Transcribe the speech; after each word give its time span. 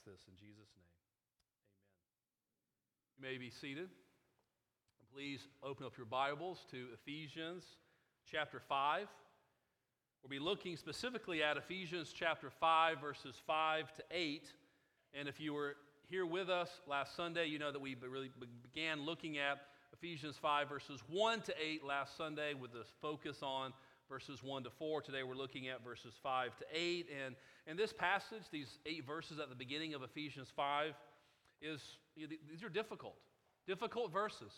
ask 0.00 0.04
this 0.04 0.26
in 0.28 0.34
Jesus' 0.38 0.68
name. 0.76 0.86
Amen. 3.18 3.32
You 3.32 3.38
may 3.38 3.38
be 3.38 3.50
seated. 3.50 3.88
Please 5.12 5.40
open 5.62 5.84
up 5.84 5.96
your 5.96 6.06
Bibles 6.06 6.64
to 6.70 6.86
Ephesians 6.94 7.64
chapter 8.30 8.60
5. 8.60 9.08
We'll 10.22 10.30
be 10.30 10.38
looking 10.38 10.76
specifically 10.76 11.42
at 11.42 11.56
Ephesians 11.56 12.14
chapter 12.14 12.50
5, 12.50 13.00
verses 13.00 13.34
5 13.46 13.92
to 13.94 14.02
8. 14.10 14.44
And 15.12 15.28
if 15.28 15.40
you 15.40 15.52
were 15.52 15.76
here 16.08 16.24
with 16.24 16.48
us 16.48 16.70
last 16.86 17.16
Sunday, 17.16 17.46
you 17.46 17.58
know 17.58 17.72
that 17.72 17.80
we 17.80 17.96
really 17.96 18.30
began 18.62 19.04
looking 19.04 19.38
at 19.38 19.58
Ephesians 19.92 20.36
5, 20.40 20.68
verses 20.68 21.02
1 21.08 21.42
to 21.42 21.54
8 21.60 21.84
last 21.84 22.16
Sunday 22.16 22.54
with 22.54 22.72
the 22.72 22.84
focus 23.02 23.38
on 23.42 23.72
verses 24.08 24.42
1 24.42 24.64
to 24.64 24.70
4. 24.70 25.02
Today 25.02 25.22
we're 25.22 25.34
looking 25.34 25.68
at 25.68 25.84
verses 25.84 26.14
5 26.22 26.56
to 26.56 26.64
8. 26.72 27.06
And, 27.24 27.36
and 27.70 27.78
this 27.78 27.92
passage, 27.92 28.42
these 28.50 28.80
eight 28.84 29.06
verses 29.06 29.38
at 29.38 29.48
the 29.48 29.54
beginning 29.54 29.94
of 29.94 30.02
Ephesians 30.02 30.48
5, 30.56 30.92
is 31.62 31.80
these 32.16 32.64
are 32.64 32.68
difficult, 32.68 33.14
difficult 33.64 34.12
verses. 34.12 34.52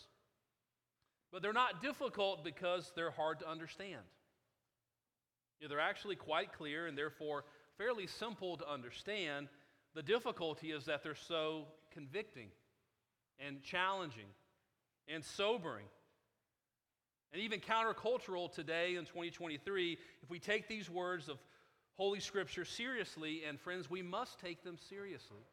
But 1.31 1.43
they're 1.43 1.53
not 1.53 1.83
difficult 1.83 2.43
because 2.43 2.91
they're 2.95 3.11
hard 3.11 3.37
to 3.41 3.47
understand. 3.47 4.01
You 5.59 5.67
know, 5.67 5.69
they're 5.69 5.79
actually 5.79 6.15
quite 6.15 6.53
clear 6.53 6.87
and 6.87 6.97
therefore 6.97 7.45
fairly 7.77 8.07
simple 8.07 8.57
to 8.57 8.67
understand. 8.67 9.47
The 9.93 10.01
difficulty 10.01 10.71
is 10.71 10.85
that 10.85 11.03
they're 11.03 11.13
so 11.13 11.67
convicting 11.93 12.47
and 13.39 13.61
challenging 13.61 14.25
and 15.07 15.23
sobering 15.23 15.85
and 17.31 17.43
even 17.43 17.59
countercultural 17.59 18.51
today 18.51 18.95
in 18.95 19.05
2023 19.05 19.99
if 20.23 20.29
we 20.31 20.39
take 20.39 20.67
these 20.67 20.89
words 20.89 21.29
of 21.29 21.37
Holy 21.95 22.19
Scripture 22.19 22.65
seriously, 22.65 23.43
and 23.47 23.59
friends, 23.59 23.89
we 23.89 24.01
must 24.01 24.39
take 24.39 24.63
them 24.63 24.77
seriously 24.89 25.45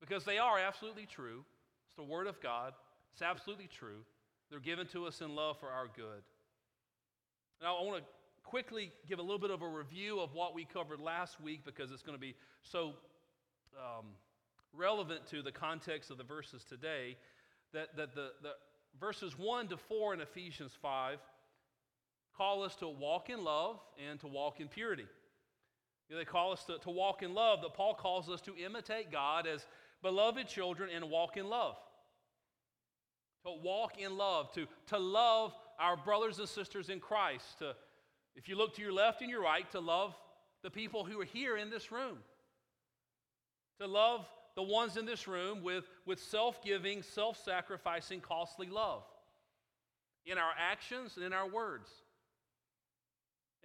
because 0.00 0.24
they 0.24 0.38
are 0.38 0.58
absolutely 0.58 1.06
true. 1.06 1.44
It's 1.86 1.96
the 1.96 2.02
Word 2.02 2.26
of 2.26 2.40
God, 2.40 2.72
it's 3.12 3.22
absolutely 3.22 3.68
true. 3.68 4.02
They're 4.50 4.60
given 4.60 4.86
to 4.88 5.06
us 5.06 5.20
in 5.20 5.34
love 5.34 5.58
for 5.58 5.68
our 5.68 5.88
good. 5.94 6.22
Now, 7.60 7.76
I 7.78 7.82
want 7.82 7.98
to 7.98 8.10
quickly 8.44 8.92
give 9.08 9.18
a 9.18 9.22
little 9.22 9.38
bit 9.38 9.50
of 9.50 9.62
a 9.62 9.68
review 9.68 10.20
of 10.20 10.32
what 10.34 10.54
we 10.54 10.64
covered 10.64 11.00
last 11.00 11.40
week 11.40 11.64
because 11.64 11.90
it's 11.90 12.02
going 12.02 12.16
to 12.16 12.20
be 12.20 12.34
so 12.62 12.94
um, 13.76 14.06
relevant 14.72 15.26
to 15.30 15.42
the 15.42 15.50
context 15.50 16.10
of 16.10 16.18
the 16.18 16.24
verses 16.24 16.64
today 16.68 17.16
that, 17.72 17.96
that 17.96 18.14
the, 18.14 18.30
the 18.42 18.52
verses 19.00 19.36
1 19.38 19.68
to 19.68 19.76
4 19.76 20.14
in 20.14 20.20
Ephesians 20.20 20.72
5 20.80 21.18
call 22.36 22.62
us 22.62 22.76
to 22.76 22.88
walk 22.88 23.30
in 23.30 23.42
love 23.42 23.80
and 24.08 24.20
to 24.20 24.28
walk 24.28 24.60
in 24.60 24.68
purity. 24.68 25.06
You 26.08 26.14
know, 26.14 26.20
they 26.20 26.24
call 26.24 26.52
us 26.52 26.64
to, 26.64 26.78
to 26.78 26.90
walk 26.90 27.22
in 27.22 27.34
love, 27.34 27.62
that 27.62 27.74
Paul 27.74 27.94
calls 27.94 28.28
us 28.28 28.40
to 28.42 28.56
imitate 28.56 29.10
God 29.10 29.46
as 29.46 29.66
beloved 30.02 30.46
children 30.46 30.90
and 30.94 31.10
walk 31.10 31.36
in 31.36 31.48
love. 31.48 31.76
To 33.44 33.52
walk 33.62 33.98
in 33.98 34.16
love, 34.16 34.52
to, 34.54 34.66
to 34.88 34.98
love 34.98 35.52
our 35.78 35.96
brothers 35.96 36.38
and 36.38 36.48
sisters 36.48 36.88
in 36.88 37.00
Christ, 37.00 37.58
to 37.58 37.74
if 38.36 38.48
you 38.48 38.56
look 38.56 38.74
to 38.76 38.82
your 38.82 38.92
left 38.92 39.22
and 39.22 39.30
your 39.30 39.42
right, 39.42 39.70
to 39.72 39.80
love 39.80 40.14
the 40.62 40.70
people 40.70 41.04
who 41.04 41.20
are 41.20 41.24
here 41.24 41.56
in 41.56 41.70
this 41.70 41.90
room. 41.90 42.18
To 43.80 43.86
love 43.86 44.26
the 44.56 44.62
ones 44.62 44.96
in 44.96 45.06
this 45.06 45.26
room 45.26 45.62
with, 45.62 45.84
with 46.04 46.20
self 46.20 46.62
giving, 46.62 47.02
self 47.02 47.42
sacrificing, 47.42 48.20
costly 48.20 48.68
love 48.68 49.02
in 50.26 50.38
our 50.38 50.52
actions 50.58 51.12
and 51.16 51.24
in 51.24 51.32
our 51.32 51.48
words. 51.48 51.88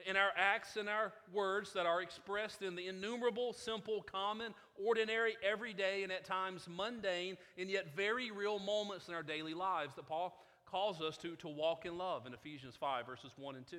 In 0.08 0.16
our 0.16 0.32
acts 0.36 0.78
and 0.78 0.90
our 0.90 1.14
words 1.32 1.74
that 1.74 1.86
are 1.86 2.02
expressed 2.02 2.62
in 2.62 2.76
the 2.76 2.88
innumerable, 2.88 3.54
simple, 3.54 4.02
common, 4.02 4.54
ordinary, 4.76 5.36
everyday, 5.44 6.04
and 6.04 6.12
at 6.12 6.26
times 6.26 6.68
mundane, 6.70 7.38
and 7.58 7.70
yet 7.70 7.96
very 7.96 8.32
real 8.32 8.60
moments 8.60 9.08
in 9.08 9.14
our 9.14 9.24
daily 9.24 9.54
lives 9.54 9.96
that 9.96 10.08
Paul 10.08 10.38
calls 10.66 11.02
us 11.02 11.18
to, 11.18 11.36
to 11.38 11.48
walk 11.48 11.86
in 11.86 11.98
love 11.98 12.26
in 12.26 12.34
Ephesians 12.34 12.76
5, 12.80 13.06
verses 13.06 13.32
1 13.38 13.56
and 13.56 13.68
2. 13.68 13.78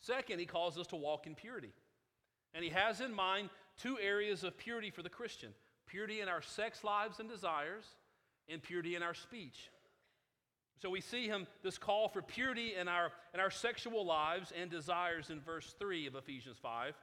Second, 0.00 0.38
he 0.38 0.46
calls 0.46 0.78
us 0.78 0.86
to 0.88 0.96
walk 0.96 1.26
in 1.26 1.34
purity. 1.34 1.72
And 2.54 2.64
he 2.64 2.70
has 2.70 3.00
in 3.00 3.12
mind 3.12 3.50
two 3.76 3.98
areas 3.98 4.44
of 4.44 4.56
purity 4.56 4.90
for 4.90 5.02
the 5.02 5.10
Christian 5.10 5.52
purity 5.86 6.20
in 6.20 6.28
our 6.28 6.42
sex 6.42 6.82
lives 6.82 7.20
and 7.20 7.28
desires, 7.28 7.84
and 8.48 8.60
purity 8.60 8.96
in 8.96 9.02
our 9.02 9.14
speech. 9.14 9.70
So 10.78 10.90
we 10.90 11.00
see 11.00 11.26
him, 11.26 11.46
this 11.62 11.78
call 11.78 12.08
for 12.08 12.20
purity 12.20 12.74
in 12.74 12.86
our, 12.86 13.10
in 13.32 13.40
our 13.40 13.50
sexual 13.50 14.04
lives 14.04 14.52
and 14.60 14.70
desires 14.70 15.30
in 15.30 15.40
verse 15.40 15.74
3 15.78 16.06
of 16.06 16.14
Ephesians 16.14 16.56
5. 16.60 16.94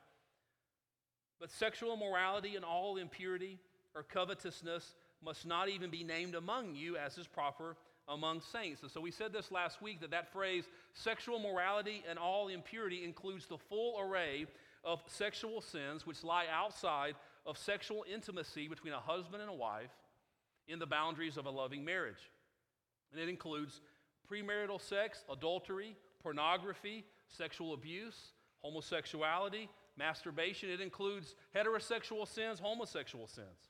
But 1.40 1.52
sexual 1.52 1.94
immorality 1.94 2.56
and 2.56 2.64
all 2.64 2.98
impurity 2.98 3.60
or 3.96 4.04
covetousness 4.04 4.96
must 5.24 5.46
not 5.46 5.70
even 5.70 5.90
be 5.90 6.04
named 6.04 6.36
among 6.36 6.76
you 6.76 6.98
as 6.98 7.18
is 7.18 7.28
proper 7.28 7.76
among 8.08 8.42
saints. 8.42 8.82
And 8.82 8.92
so 8.92 9.02
we 9.02 9.12
said 9.12 9.34
this 9.34 9.52
last 9.52 9.82
week 9.82 10.02
that 10.02 10.12
that 10.12 10.32
phrase, 10.32 10.66
sexual 10.94 11.40
morality 11.40 12.04
and 12.08 12.20
all 12.20 12.50
impurity, 12.50 13.04
includes 13.04 13.48
the 13.48 13.58
full 13.58 14.00
array 14.00 14.46
of 14.84 15.02
sexual 15.08 15.62
sins 15.62 16.06
which 16.06 16.24
lie 16.24 16.46
outside 16.52 17.16
of 17.46 17.58
sexual 17.58 18.06
intimacy 18.12 18.68
between 18.68 18.94
a 18.94 19.00
husband 19.00 19.42
and 19.42 19.50
a 19.50 19.56
wife 19.56 19.92
in 20.68 20.80
the 20.80 20.86
boundaries 20.86 21.38
of 21.38 21.46
a 21.46 21.50
loving 21.50 21.84
marriage. 21.84 22.30
And 23.14 23.22
it 23.22 23.30
includes 23.30 23.80
premarital 24.30 24.82
sex, 24.82 25.24
adultery, 25.32 25.96
pornography, 26.22 27.06
sexual 27.28 27.74
abuse, 27.74 28.34
homosexuality, 28.64 29.70
masturbation. 29.98 30.70
It 30.70 30.82
includes 30.82 31.36
heterosexual 31.56 32.28
sins, 32.28 32.60
homosexual 32.60 33.28
sins. 33.28 33.70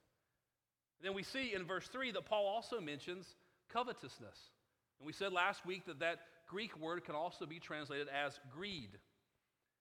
And 1.00 1.10
then 1.10 1.14
we 1.14 1.24
see 1.24 1.54
in 1.54 1.66
verse 1.66 1.88
3 1.88 2.12
that 2.12 2.26
Paul 2.26 2.48
also 2.48 2.80
mentions 2.80 3.36
covetousness. 3.72 4.52
And 5.00 5.06
we 5.06 5.14
said 5.14 5.34
last 5.34 5.66
week 5.66 5.86
that 5.86 6.00
that 6.00 6.20
Greek 6.48 6.80
word 6.80 7.04
can 7.04 7.16
also 7.16 7.46
be 7.46 7.60
translated 7.60 8.08
as 8.08 8.40
greed. 8.54 8.92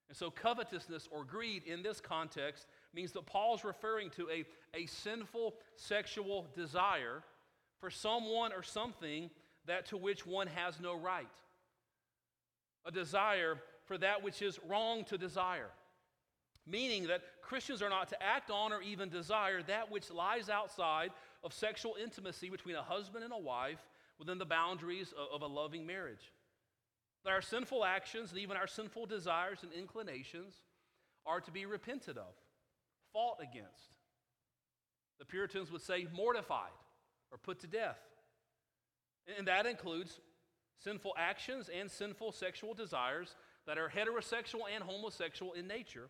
And 0.09 0.17
so, 0.17 0.29
covetousness 0.29 1.07
or 1.11 1.23
greed 1.23 1.63
in 1.65 1.81
this 1.81 2.01
context 2.01 2.67
means 2.93 3.13
that 3.13 3.25
Paul's 3.25 3.63
referring 3.63 4.09
to 4.11 4.27
a, 4.29 4.45
a 4.77 4.85
sinful 4.85 5.55
sexual 5.77 6.47
desire 6.55 7.23
for 7.79 7.89
someone 7.89 8.51
or 8.51 8.63
something 8.63 9.29
that 9.67 9.87
to 9.87 9.97
which 9.97 10.25
one 10.25 10.47
has 10.47 10.79
no 10.79 10.95
right. 10.95 11.27
A 12.85 12.91
desire 12.91 13.57
for 13.85 13.97
that 13.97 14.23
which 14.23 14.41
is 14.41 14.59
wrong 14.67 15.03
to 15.05 15.17
desire. 15.17 15.69
Meaning 16.65 17.07
that 17.07 17.21
Christians 17.41 17.81
are 17.81 17.89
not 17.89 18.09
to 18.09 18.23
act 18.23 18.49
on 18.49 18.71
or 18.71 18.81
even 18.81 19.09
desire 19.09 19.61
that 19.63 19.91
which 19.91 20.09
lies 20.11 20.49
outside 20.49 21.11
of 21.43 21.53
sexual 21.53 21.95
intimacy 22.01 22.49
between 22.49 22.75
a 22.75 22.81
husband 22.81 23.23
and 23.23 23.33
a 23.33 23.37
wife 23.37 23.85
within 24.17 24.37
the 24.37 24.45
boundaries 24.45 25.13
of, 25.33 25.41
a 25.41 25.47
loving 25.47 25.85
marriage. 25.85 26.31
That 27.25 27.31
our 27.31 27.41
sinful 27.41 27.83
actions 27.83 28.31
and 28.31 28.39
even 28.39 28.55
our 28.55 28.67
sinful 28.67 29.07
desires 29.07 29.59
and 29.61 29.71
inclinations 29.73 30.53
are 31.25 31.41
to 31.41 31.51
be 31.51 31.65
repented 31.65 32.17
of, 32.17 32.33
fought 33.11 33.37
against. 33.41 33.97
The 35.19 35.25
Puritans 35.25 35.71
would 35.71 35.81
say 35.81 36.07
mortified 36.13 36.71
or 37.31 37.37
put 37.37 37.59
to 37.61 37.67
death. 37.67 37.99
And 39.37 39.47
that 39.47 39.65
includes 39.65 40.19
sinful 40.83 41.13
actions 41.17 41.69
and 41.69 41.89
sinful 41.89 42.31
sexual 42.31 42.73
desires 42.73 43.35
that 43.65 43.77
are 43.77 43.89
heterosexual 43.89 44.63
and 44.73 44.83
homosexual 44.83 45.53
in 45.53 45.67
nature. 45.67 46.09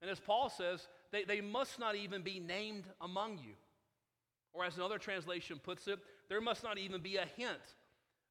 And 0.00 0.10
as 0.10 0.18
Paul 0.18 0.48
says, 0.48 0.88
they, 1.12 1.24
they 1.24 1.40
must 1.40 1.78
not 1.78 1.94
even 1.94 2.22
be 2.22 2.40
named 2.40 2.84
among 3.00 3.38
you. 3.38 3.54
Or 4.52 4.64
as 4.64 4.76
another 4.76 4.98
translation 4.98 5.60
puts 5.62 5.86
it, 5.86 5.98
there 6.28 6.40
must 6.40 6.62
not 6.62 6.78
even 6.78 7.00
be 7.00 7.16
a 7.16 7.26
hint 7.36 7.76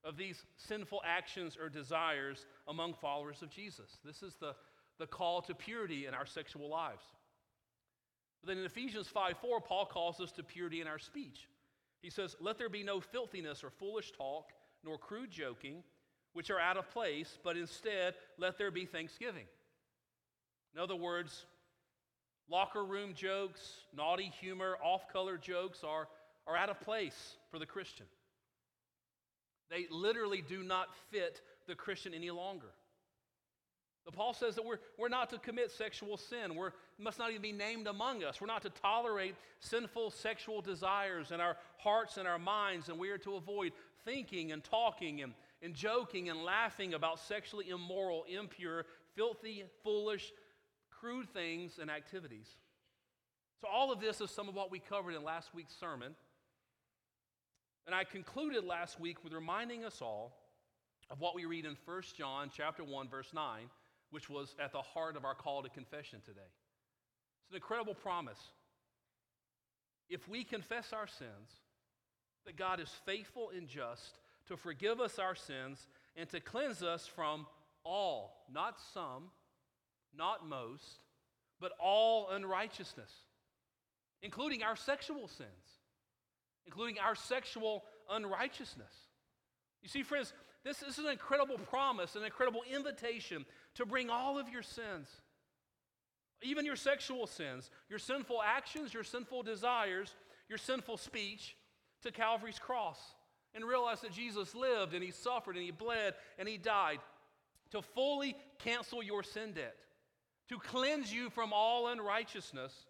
of 0.04 0.18
these 0.18 0.44
sinful 0.58 1.02
actions 1.06 1.58
or 1.62 1.70
desires 1.70 2.46
among 2.68 2.94
followers 2.96 3.42
of 3.42 3.50
Jesus. 3.50 4.00
This 4.04 4.24
is 4.24 4.36
the, 4.36 4.56
the 5.00 5.08
call 5.08 5.42
to 5.44 5.54
purity 5.54 6.08
in 6.08 6.14
our 6.14 6.26
sexual 6.26 6.70
lives. 6.70 7.04
But 8.42 8.50
then 8.50 8.58
in 8.58 8.66
Ephesians 8.66 9.08
5 9.08 9.38
4, 9.38 9.62
Paul 9.62 9.86
calls 9.86 10.20
us 10.20 10.32
to 10.34 10.44
purity 10.44 10.82
in 10.82 10.88
our 10.88 11.00
speech. 11.00 11.48
He 12.02 12.10
says, 12.10 12.36
Let 12.40 12.58
there 12.58 12.70
be 12.70 12.84
no 12.84 13.00
filthiness 13.00 13.64
or 13.64 13.70
foolish 13.70 14.12
talk, 14.12 14.52
nor 14.84 14.98
crude 14.98 15.32
joking, 15.32 15.84
which 16.34 16.50
are 16.50 16.60
out 16.60 16.78
of 16.78 16.90
place, 16.92 17.38
but 17.44 17.58
instead 17.58 18.16
let 18.38 18.58
there 18.58 18.72
be 18.72 18.86
thanksgiving. 18.86 19.46
In 20.74 20.80
other 20.80 20.96
words, 20.96 21.46
locker 22.50 22.84
room 22.84 23.14
jokes, 23.14 23.82
naughty 23.96 24.32
humor, 24.40 24.78
off 24.84 25.12
color 25.12 25.38
jokes 25.38 25.84
are, 25.84 26.08
are 26.48 26.56
out 26.56 26.70
of 26.70 26.80
place 26.82 27.36
for 27.50 27.60
the 27.60 27.66
Christian. 27.66 28.06
They 29.70 29.88
literally 29.90 30.44
do 30.48 30.64
not 30.64 30.88
fit 31.12 31.42
the 31.68 31.76
Christian 31.76 32.14
any 32.14 32.32
longer. 32.32 32.68
Paul 34.10 34.34
says 34.34 34.56
that 34.56 34.66
we're, 34.66 34.80
we're 34.98 35.10
not 35.10 35.30
to 35.30 35.38
commit 35.38 35.72
sexual 35.72 36.18
sin. 36.18 36.56
We 36.56 36.70
must 36.98 37.20
not 37.20 37.30
even 37.30 37.42
be 37.42 37.52
named 37.52 37.88
among 37.88 38.24
us. 38.24 38.42
We're 38.42 38.48
not 38.48 38.64
to 38.64 38.70
tolerate 38.70 39.36
sinful 39.60 40.12
sexual 40.12 40.62
desires 40.62 41.32
in 41.32 41.40
our 41.40 41.56
hearts 41.78 42.18
and 42.18 42.28
our 42.28 42.40
minds, 42.40 42.90
and 42.90 42.98
we 42.98 43.10
are 43.10 43.20
to 43.20 43.36
avoid 43.36 43.74
thinking 44.04 44.52
and 44.52 44.64
talking 44.64 45.22
and, 45.22 45.34
and 45.62 45.76
joking 45.76 46.30
and 46.30 46.44
laughing 46.44 46.96
about 46.96 47.20
sexually 47.20 47.70
immoral, 47.70 48.26
impure, 48.28 48.86
filthy, 49.16 49.64
foolish, 49.84 50.32
crude 50.90 51.30
things 51.30 51.78
and 51.80 51.92
activities. 51.92 52.48
So, 53.62 53.68
all 53.68 53.92
of 53.92 54.00
this 54.02 54.22
is 54.22 54.32
some 54.32 54.50
of 54.50 54.56
what 54.56 54.72
we 54.72 54.80
covered 54.80 55.16
in 55.16 55.24
last 55.24 55.54
week's 55.54 55.76
sermon. 55.76 56.16
And 57.86 57.96
I 57.96 58.04
concluded 58.04 58.64
last 58.64 59.00
week 59.00 59.24
with 59.24 59.34
reminding 59.34 59.86
us 59.86 60.02
all 60.02 60.38
of 61.10 61.20
what 61.20 61.36
we 61.36 61.46
read 61.46 61.66
in 61.66 61.76
1 61.86 62.02
John 62.18 62.50
chapter 62.56 62.84
1 62.84 63.10
verse 63.10 63.32
9, 63.34 63.70
which 64.12 64.30
was 64.30 64.56
at 64.64 64.72
the 64.72 64.82
heart 64.82 65.16
of 65.18 65.26
our 65.26 65.34
call 65.34 65.64
to 65.64 65.70
confession 65.70 66.20
today. 66.24 66.40
It's 67.44 67.52
an 67.52 67.56
incredible 67.56 67.96
promise. 67.96 68.40
If 70.10 70.28
we 70.28 70.44
confess 70.44 70.94
our 70.94 71.08
sins, 71.08 71.50
that 72.46 72.58
God 72.58 72.80
is 72.80 72.90
faithful 73.06 73.52
and 73.56 73.68
just 73.68 74.20
to 74.48 74.58
forgive 74.58 75.00
us 75.00 75.20
our 75.20 75.36
sins 75.36 75.88
and 76.16 76.30
to 76.30 76.40
cleanse 76.40 76.84
us 76.84 77.08
from 77.08 77.46
all, 77.84 78.46
not 78.52 78.78
some, 78.94 79.30
not 80.16 80.48
most, 80.48 81.00
but 81.60 81.72
all 81.80 82.30
unrighteousness, 82.30 83.12
including 84.22 84.64
our 84.64 84.76
sexual 84.76 85.28
sins, 85.28 85.50
including 86.66 86.98
our 87.00 87.16
sexual 87.16 87.84
unrighteousness. 88.10 88.94
You 89.82 89.90
see, 89.90 90.04
friends, 90.04 90.34
this 90.64 90.82
is 90.82 91.00
an 91.00 91.08
incredible 91.08 91.58
promise, 91.58 92.16
an 92.16 92.24
incredible 92.24 92.62
invitation 92.72 93.46
to 93.76 93.86
bring 93.86 94.10
all 94.10 94.38
of 94.38 94.50
your 94.50 94.62
sins, 94.62 95.08
even 96.44 96.66
your 96.66 96.76
sexual 96.76 97.28
sins, 97.28 97.72
your 97.90 98.00
sinful 98.00 98.42
actions, 98.44 98.94
your 98.94 99.04
sinful 99.04 99.44
desires, 99.44 100.14
your 100.48 100.58
sinful 100.58 100.98
speech, 100.98 101.56
to 102.04 102.12
Calvary's 102.12 102.60
cross 102.60 103.00
and 103.54 103.66
realize 103.66 104.02
that 104.02 104.12
Jesus 104.12 104.56
lived 104.56 104.94
and 104.94 105.04
he 105.04 105.12
suffered 105.12 105.56
and 105.56 105.64
he 105.64 105.72
bled 105.72 106.14
and 106.38 106.48
he 106.48 106.58
died 106.58 107.00
to 107.72 107.82
fully 107.82 108.36
cancel 108.60 109.02
your 109.02 109.24
sin 109.24 109.54
debt, 109.54 109.76
to 110.50 110.58
cleanse 110.58 111.14
you 111.14 111.30
from 111.30 111.54
all 111.54 111.88
unrighteousness 111.88 112.86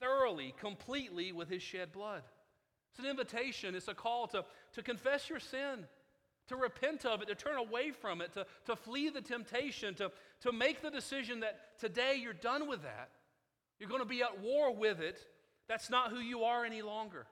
thoroughly, 0.00 0.54
completely 0.58 1.32
with 1.32 1.48
his 1.48 1.62
shed 1.62 1.92
blood. 1.92 2.22
It's 2.92 2.98
an 2.98 3.10
invitation, 3.10 3.74
it's 3.74 3.88
a 3.88 3.94
call 3.94 4.26
to, 4.28 4.44
to 4.74 4.82
confess 4.82 5.30
your 5.30 5.40
sin, 5.40 5.86
to 6.48 6.56
repent 6.56 7.06
of 7.06 7.22
it, 7.22 7.28
to 7.28 7.34
turn 7.34 7.56
away 7.56 7.90
from 7.90 8.20
it, 8.20 8.34
to, 8.34 8.44
to 8.66 8.76
flee 8.76 9.08
the 9.08 9.22
temptation, 9.22 9.94
to, 9.94 10.12
to 10.42 10.52
make 10.52 10.82
the 10.82 10.90
decision 10.90 11.40
that 11.40 11.78
today 11.80 12.18
you're 12.20 12.34
done 12.34 12.68
with 12.68 12.82
that. 12.82 13.08
You're 13.80 13.88
going 13.88 14.02
to 14.02 14.08
be 14.08 14.22
at 14.22 14.42
war 14.42 14.74
with 14.74 15.00
it. 15.00 15.18
That's 15.68 15.88
not 15.88 16.10
who 16.10 16.18
you 16.18 16.44
are 16.44 16.66
any 16.66 16.82
longer. 16.82 17.26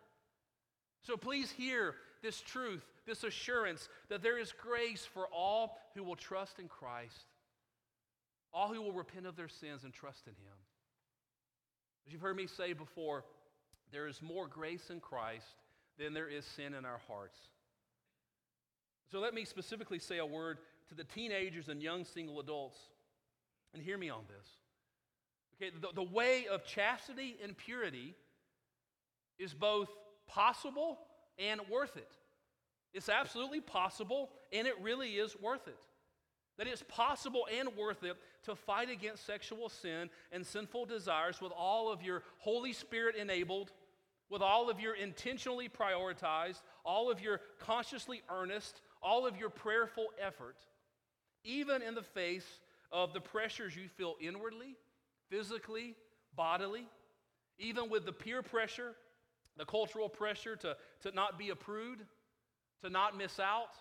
So 1.02 1.18
please 1.18 1.50
hear 1.50 1.94
this 2.22 2.40
truth, 2.40 2.84
this 3.06 3.22
assurance 3.22 3.88
that 4.08 4.22
there 4.22 4.38
is 4.38 4.52
grace 4.52 5.04
for 5.04 5.26
all 5.26 5.76
who 5.94 6.02
will 6.02 6.16
trust 6.16 6.58
in 6.58 6.68
Christ, 6.68 7.26
all 8.52 8.72
who 8.72 8.80
will 8.80 8.92
repent 8.92 9.26
of 9.26 9.36
their 9.36 9.48
sins 9.48 9.84
and 9.84 9.92
trust 9.92 10.26
in 10.26 10.32
Him. 10.32 10.56
As 12.06 12.12
you've 12.12 12.22
heard 12.22 12.36
me 12.36 12.46
say 12.46 12.72
before, 12.72 13.24
there 13.92 14.06
is 14.06 14.22
more 14.22 14.46
grace 14.46 14.90
in 14.90 15.00
Christ 15.00 15.46
than 15.98 16.14
there 16.14 16.28
is 16.28 16.44
sin 16.44 16.74
in 16.74 16.84
our 16.84 17.00
hearts. 17.08 17.38
So 19.10 19.18
let 19.18 19.34
me 19.34 19.44
specifically 19.44 19.98
say 19.98 20.18
a 20.18 20.26
word 20.26 20.58
to 20.88 20.94
the 20.94 21.04
teenagers 21.04 21.68
and 21.68 21.82
young 21.82 22.04
single 22.04 22.40
adults. 22.40 22.78
And 23.74 23.82
hear 23.82 23.98
me 23.98 24.10
on 24.10 24.22
this. 24.28 24.46
Okay, 25.56 25.76
the, 25.80 25.88
the 25.94 26.02
way 26.02 26.46
of 26.50 26.64
chastity 26.64 27.36
and 27.42 27.56
purity 27.56 28.14
is 29.38 29.54
both 29.54 29.88
possible 30.26 30.98
and 31.38 31.60
worth 31.70 31.96
it. 31.96 32.10
It's 32.92 33.08
absolutely 33.08 33.60
possible 33.60 34.30
and 34.52 34.66
it 34.66 34.74
really 34.80 35.10
is 35.10 35.36
worth 35.40 35.68
it. 35.68 35.78
That 36.60 36.68
it's 36.68 36.84
possible 36.88 37.48
and 37.58 37.74
worth 37.74 38.04
it 38.04 38.18
to 38.42 38.54
fight 38.54 38.90
against 38.90 39.24
sexual 39.24 39.70
sin 39.70 40.10
and 40.30 40.46
sinful 40.46 40.84
desires 40.84 41.40
with 41.40 41.52
all 41.56 41.90
of 41.90 42.02
your 42.02 42.22
Holy 42.36 42.74
Spirit 42.74 43.16
enabled, 43.16 43.72
with 44.28 44.42
all 44.42 44.68
of 44.68 44.78
your 44.78 44.94
intentionally 44.94 45.70
prioritized, 45.70 46.60
all 46.84 47.10
of 47.10 47.22
your 47.22 47.40
consciously 47.60 48.20
earnest, 48.30 48.82
all 49.02 49.26
of 49.26 49.38
your 49.38 49.48
prayerful 49.48 50.08
effort, 50.20 50.56
even 51.44 51.80
in 51.80 51.94
the 51.94 52.02
face 52.02 52.60
of 52.92 53.14
the 53.14 53.22
pressures 53.22 53.74
you 53.74 53.88
feel 53.88 54.16
inwardly, 54.20 54.76
physically, 55.30 55.94
bodily, 56.36 56.86
even 57.58 57.88
with 57.88 58.04
the 58.04 58.12
peer 58.12 58.42
pressure 58.42 58.94
the 59.56 59.64
cultural 59.64 60.08
pressure 60.08 60.56
to, 60.56 60.76
to 61.02 61.12
not 61.12 61.38
be 61.38 61.50
approved, 61.50 62.02
to 62.82 62.90
not 62.90 63.16
miss 63.16 63.38
out, 63.38 63.74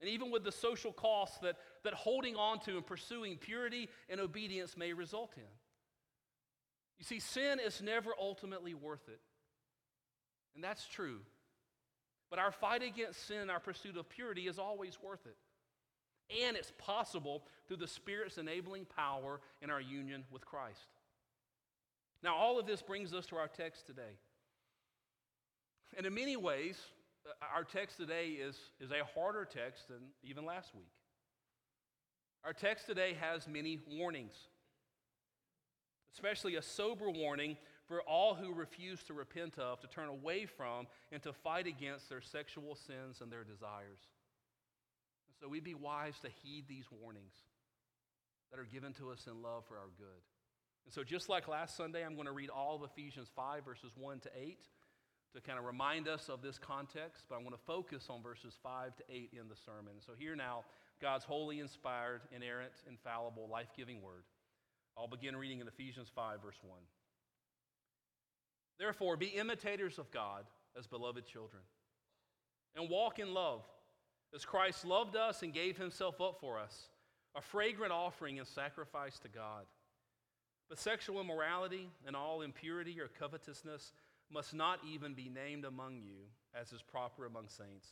and 0.00 0.10
even 0.10 0.30
with 0.30 0.44
the 0.44 0.52
social 0.52 0.92
costs 0.92 1.38
that, 1.38 1.56
that 1.84 1.94
holding 1.94 2.36
on 2.36 2.60
to 2.60 2.76
and 2.76 2.86
pursuing 2.86 3.36
purity 3.36 3.88
and 4.08 4.20
obedience 4.20 4.76
may 4.76 4.92
result 4.92 5.32
in. 5.36 5.42
You 6.98 7.04
see, 7.04 7.20
sin 7.20 7.58
is 7.64 7.80
never 7.80 8.10
ultimately 8.20 8.74
worth 8.74 9.08
it. 9.08 9.20
And 10.54 10.64
that's 10.64 10.86
true. 10.86 11.20
But 12.30 12.38
our 12.38 12.52
fight 12.52 12.82
against 12.82 13.26
sin, 13.26 13.48
our 13.48 13.60
pursuit 13.60 13.96
of 13.96 14.08
purity, 14.08 14.48
is 14.48 14.58
always 14.58 14.98
worth 15.02 15.24
it. 15.26 15.36
And 16.44 16.56
it's 16.56 16.72
possible 16.76 17.44
through 17.66 17.78
the 17.78 17.86
Spirit's 17.86 18.36
enabling 18.36 18.84
power 18.84 19.40
in 19.62 19.70
our 19.70 19.80
union 19.80 20.24
with 20.30 20.44
Christ. 20.44 20.88
Now, 22.22 22.34
all 22.34 22.58
of 22.58 22.66
this 22.66 22.82
brings 22.82 23.14
us 23.14 23.26
to 23.26 23.36
our 23.36 23.48
text 23.48 23.86
today. 23.86 24.18
And 25.96 26.04
in 26.04 26.12
many 26.12 26.36
ways, 26.36 26.76
uh, 27.26 27.30
our 27.54 27.64
text 27.64 27.96
today 27.96 28.30
is, 28.30 28.58
is 28.80 28.90
a 28.90 29.04
harder 29.14 29.44
text 29.44 29.88
than 29.88 29.98
even 30.22 30.44
last 30.44 30.74
week. 30.74 30.90
Our 32.44 32.52
text 32.52 32.86
today 32.86 33.16
has 33.20 33.48
many 33.48 33.78
warnings, 33.90 34.32
especially 36.14 36.56
a 36.56 36.62
sober 36.62 37.10
warning 37.10 37.56
for 37.86 38.02
all 38.02 38.34
who 38.34 38.52
refuse 38.52 39.02
to 39.04 39.14
repent 39.14 39.58
of, 39.58 39.80
to 39.80 39.86
turn 39.86 40.08
away 40.08 40.46
from, 40.46 40.86
and 41.10 41.22
to 41.22 41.32
fight 41.32 41.66
against 41.66 42.08
their 42.08 42.20
sexual 42.20 42.74
sins 42.74 43.20
and 43.20 43.32
their 43.32 43.44
desires. 43.44 44.00
And 45.28 45.36
so 45.40 45.48
we'd 45.48 45.64
be 45.64 45.74
wise 45.74 46.14
to 46.22 46.28
heed 46.42 46.64
these 46.68 46.84
warnings 46.90 47.34
that 48.50 48.60
are 48.60 48.64
given 48.64 48.92
to 48.94 49.10
us 49.10 49.26
in 49.26 49.42
love 49.42 49.64
for 49.66 49.76
our 49.76 49.90
good. 49.96 50.22
And 50.84 50.94
so, 50.94 51.04
just 51.04 51.28
like 51.28 51.48
last 51.48 51.76
Sunday, 51.76 52.04
I'm 52.04 52.14
going 52.14 52.26
to 52.26 52.32
read 52.32 52.48
all 52.48 52.76
of 52.76 52.82
Ephesians 52.82 53.28
5, 53.36 53.64
verses 53.64 53.92
1 53.96 54.20
to 54.20 54.30
8 54.34 54.58
to 55.34 55.40
kind 55.42 55.58
of 55.58 55.66
remind 55.66 56.08
us 56.08 56.30
of 56.30 56.40
this 56.40 56.58
context, 56.58 57.24
but 57.28 57.34
I 57.34 57.42
want 57.42 57.54
to 57.54 57.60
focus 57.66 58.06
on 58.08 58.22
verses 58.22 58.54
5 58.62 58.96
to 58.96 59.02
8 59.10 59.30
in 59.38 59.48
the 59.48 59.56
sermon. 59.56 60.00
So, 60.04 60.12
here 60.18 60.34
now, 60.34 60.64
God's 61.00 61.24
holy, 61.24 61.60
inspired, 61.60 62.22
inerrant, 62.34 62.72
infallible, 62.88 63.48
life 63.48 63.68
giving 63.76 64.02
word. 64.02 64.24
I'll 64.96 65.08
begin 65.08 65.36
reading 65.36 65.60
in 65.60 65.68
Ephesians 65.68 66.08
5, 66.14 66.42
verse 66.42 66.58
1. 66.62 66.78
Therefore, 68.78 69.16
be 69.16 69.26
imitators 69.26 69.98
of 69.98 70.10
God 70.10 70.44
as 70.78 70.86
beloved 70.86 71.26
children, 71.26 71.62
and 72.76 72.88
walk 72.88 73.18
in 73.18 73.34
love, 73.34 73.62
as 74.34 74.44
Christ 74.44 74.84
loved 74.84 75.16
us 75.16 75.42
and 75.42 75.52
gave 75.52 75.76
himself 75.76 76.20
up 76.20 76.38
for 76.40 76.58
us, 76.58 76.88
a 77.34 77.40
fragrant 77.40 77.92
offering 77.92 78.38
and 78.38 78.46
sacrifice 78.46 79.18
to 79.20 79.28
God. 79.28 79.64
But 80.68 80.78
sexual 80.78 81.20
immorality 81.20 81.88
and 82.06 82.14
all 82.14 82.42
impurity 82.42 83.00
or 83.00 83.08
covetousness, 83.08 83.92
must 84.30 84.54
not 84.54 84.80
even 84.86 85.14
be 85.14 85.28
named 85.28 85.64
among 85.64 86.00
you, 86.00 86.26
as 86.54 86.72
is 86.72 86.82
proper 86.82 87.26
among 87.26 87.48
saints. 87.48 87.88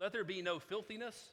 Let 0.00 0.12
there 0.12 0.24
be 0.24 0.42
no 0.42 0.58
filthiness, 0.58 1.32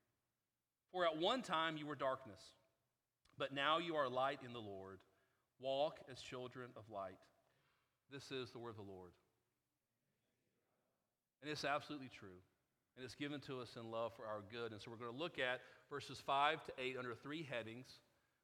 For 0.91 1.05
at 1.05 1.17
one 1.17 1.41
time 1.41 1.77
you 1.77 1.85
were 1.85 1.95
darkness, 1.95 2.41
but 3.37 3.53
now 3.53 3.77
you 3.79 3.95
are 3.95 4.09
light 4.09 4.39
in 4.45 4.53
the 4.53 4.59
Lord. 4.59 4.99
Walk 5.59 5.99
as 6.11 6.19
children 6.19 6.69
of 6.75 6.83
light. 6.93 7.17
This 8.11 8.31
is 8.31 8.51
the 8.51 8.59
word 8.59 8.71
of 8.71 8.75
the 8.75 8.91
Lord. 8.91 9.11
And 11.41 11.49
it's 11.51 11.65
absolutely 11.65 12.09
true. 12.09 12.39
And 12.95 13.05
it's 13.05 13.15
given 13.15 13.39
to 13.41 13.61
us 13.61 13.69
in 13.79 13.89
love 13.89 14.11
for 14.15 14.25
our 14.25 14.41
good. 14.51 14.73
And 14.73 14.81
so 14.81 14.91
we're 14.91 14.97
going 14.97 15.11
to 15.11 15.17
look 15.17 15.39
at 15.39 15.61
verses 15.89 16.21
5 16.25 16.65
to 16.65 16.71
8 16.77 16.97
under 16.97 17.15
three 17.15 17.47
headings. 17.49 17.87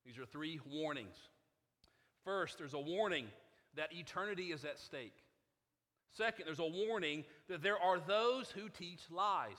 These 0.06 0.18
are 0.18 0.25
three 0.25 0.60
warnings. 0.72 1.16
First, 2.24 2.58
there's 2.58 2.74
a 2.74 2.80
warning 2.80 3.25
that 3.75 3.94
eternity 3.94 4.51
is 4.51 4.63
at 4.63 4.80
stake. 4.80 5.13
Second, 6.13 6.46
there's 6.46 6.60
a 6.60 6.66
warning 6.88 7.25
that 7.50 7.62
there 7.62 7.77
are 7.77 8.00
those 8.00 8.50
who 8.50 8.70
teach 8.70 9.01
lies. 9.12 9.58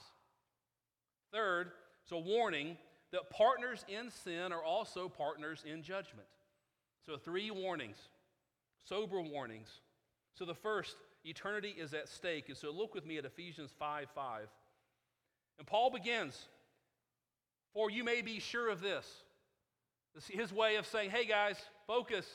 Third, 1.32 1.70
it's 2.08 2.12
a 2.12 2.18
warning 2.18 2.78
that 3.12 3.28
partners 3.28 3.84
in 3.86 4.10
sin 4.10 4.50
are 4.50 4.62
also 4.62 5.10
partners 5.10 5.62
in 5.70 5.82
judgment. 5.82 6.26
So, 7.04 7.18
three 7.18 7.50
warnings 7.50 7.98
sober 8.88 9.20
warnings. 9.20 9.68
So 10.34 10.46
the 10.46 10.54
first, 10.54 10.96
eternity 11.22 11.74
is 11.76 11.92
at 11.92 12.08
stake. 12.08 12.48
And 12.48 12.56
so 12.56 12.70
look 12.70 12.94
with 12.94 13.04
me 13.04 13.18
at 13.18 13.26
Ephesians 13.26 13.70
5 13.78 14.08
5. 14.14 14.48
And 15.58 15.66
Paul 15.66 15.90
begins, 15.90 16.48
For 17.74 17.90
you 17.90 18.04
may 18.04 18.22
be 18.22 18.40
sure 18.40 18.70
of 18.70 18.80
this. 18.80 19.06
This 20.14 20.30
is 20.30 20.40
his 20.40 20.52
way 20.52 20.76
of 20.76 20.86
saying, 20.86 21.10
Hey 21.10 21.26
guys, 21.26 21.56
focus. 21.86 22.26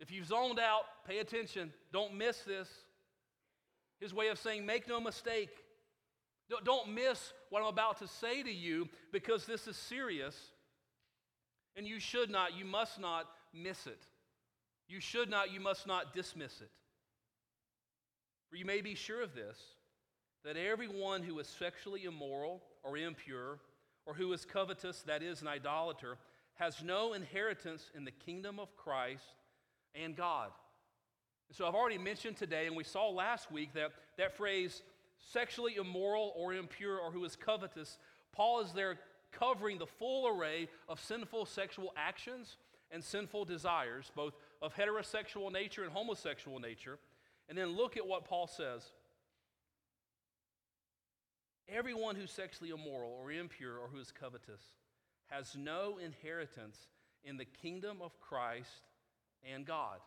If 0.00 0.10
you've 0.10 0.26
zoned 0.26 0.58
out, 0.58 0.82
pay 1.08 1.20
attention. 1.20 1.72
Don't 1.92 2.14
miss 2.14 2.40
this. 2.40 2.68
His 4.00 4.12
way 4.12 4.28
of 4.28 4.38
saying, 4.38 4.66
Make 4.66 4.86
no 4.86 5.00
mistake. 5.00 5.63
Don't 6.64 6.94
miss 6.94 7.32
what 7.50 7.62
I'm 7.62 7.68
about 7.68 7.98
to 7.98 8.08
say 8.08 8.42
to 8.42 8.52
you 8.52 8.88
because 9.12 9.46
this 9.46 9.66
is 9.66 9.76
serious. 9.76 10.36
And 11.76 11.86
you 11.86 11.98
should 11.98 12.30
not, 12.30 12.56
you 12.56 12.64
must 12.64 13.00
not 13.00 13.26
miss 13.52 13.86
it. 13.86 14.00
You 14.88 15.00
should 15.00 15.30
not, 15.30 15.52
you 15.52 15.60
must 15.60 15.86
not 15.86 16.14
dismiss 16.14 16.60
it. 16.60 16.70
For 18.50 18.56
you 18.56 18.64
may 18.64 18.80
be 18.80 18.94
sure 18.94 19.22
of 19.22 19.34
this 19.34 19.58
that 20.44 20.56
everyone 20.56 21.22
who 21.22 21.38
is 21.38 21.48
sexually 21.48 22.04
immoral 22.04 22.62
or 22.82 22.98
impure, 22.98 23.58
or 24.04 24.12
who 24.12 24.30
is 24.34 24.44
covetous, 24.44 25.02
that 25.02 25.22
is, 25.22 25.40
an 25.40 25.48
idolater, 25.48 26.18
has 26.56 26.82
no 26.82 27.14
inheritance 27.14 27.90
in 27.96 28.04
the 28.04 28.10
kingdom 28.10 28.60
of 28.60 28.76
Christ 28.76 29.24
and 29.94 30.14
God. 30.14 30.50
So 31.50 31.66
I've 31.66 31.74
already 31.74 31.98
mentioned 31.98 32.36
today, 32.36 32.66
and 32.66 32.76
we 32.76 32.84
saw 32.84 33.08
last 33.08 33.50
week 33.50 33.72
that 33.74 33.92
that 34.18 34.36
phrase, 34.36 34.82
sexually 35.32 35.76
immoral 35.76 36.32
or 36.36 36.52
impure 36.54 36.98
or 36.98 37.10
who 37.10 37.24
is 37.24 37.36
covetous, 37.36 37.98
Paul 38.32 38.60
is 38.60 38.72
there 38.72 38.98
covering 39.32 39.78
the 39.78 39.86
full 39.86 40.28
array 40.28 40.68
of 40.88 41.00
sinful 41.00 41.46
sexual 41.46 41.92
actions 41.96 42.56
and 42.90 43.02
sinful 43.02 43.44
desires, 43.44 44.10
both 44.14 44.34
of 44.62 44.74
heterosexual 44.74 45.52
nature 45.52 45.82
and 45.82 45.92
homosexual 45.92 46.60
nature. 46.60 46.98
And 47.48 47.58
then 47.58 47.76
look 47.76 47.96
at 47.96 48.06
what 48.06 48.24
Paul 48.24 48.46
says. 48.46 48.82
Everyone 51.68 52.14
who's 52.14 52.30
sexually 52.30 52.70
immoral 52.70 53.18
or 53.20 53.32
impure 53.32 53.78
or 53.78 53.88
who 53.88 53.98
is 53.98 54.12
covetous 54.12 54.62
has 55.26 55.56
no 55.56 55.98
inheritance 55.98 56.78
in 57.24 57.36
the 57.36 57.44
kingdom 57.44 57.98
of 58.02 58.18
Christ 58.20 58.88
and 59.52 59.66
God. 59.66 59.98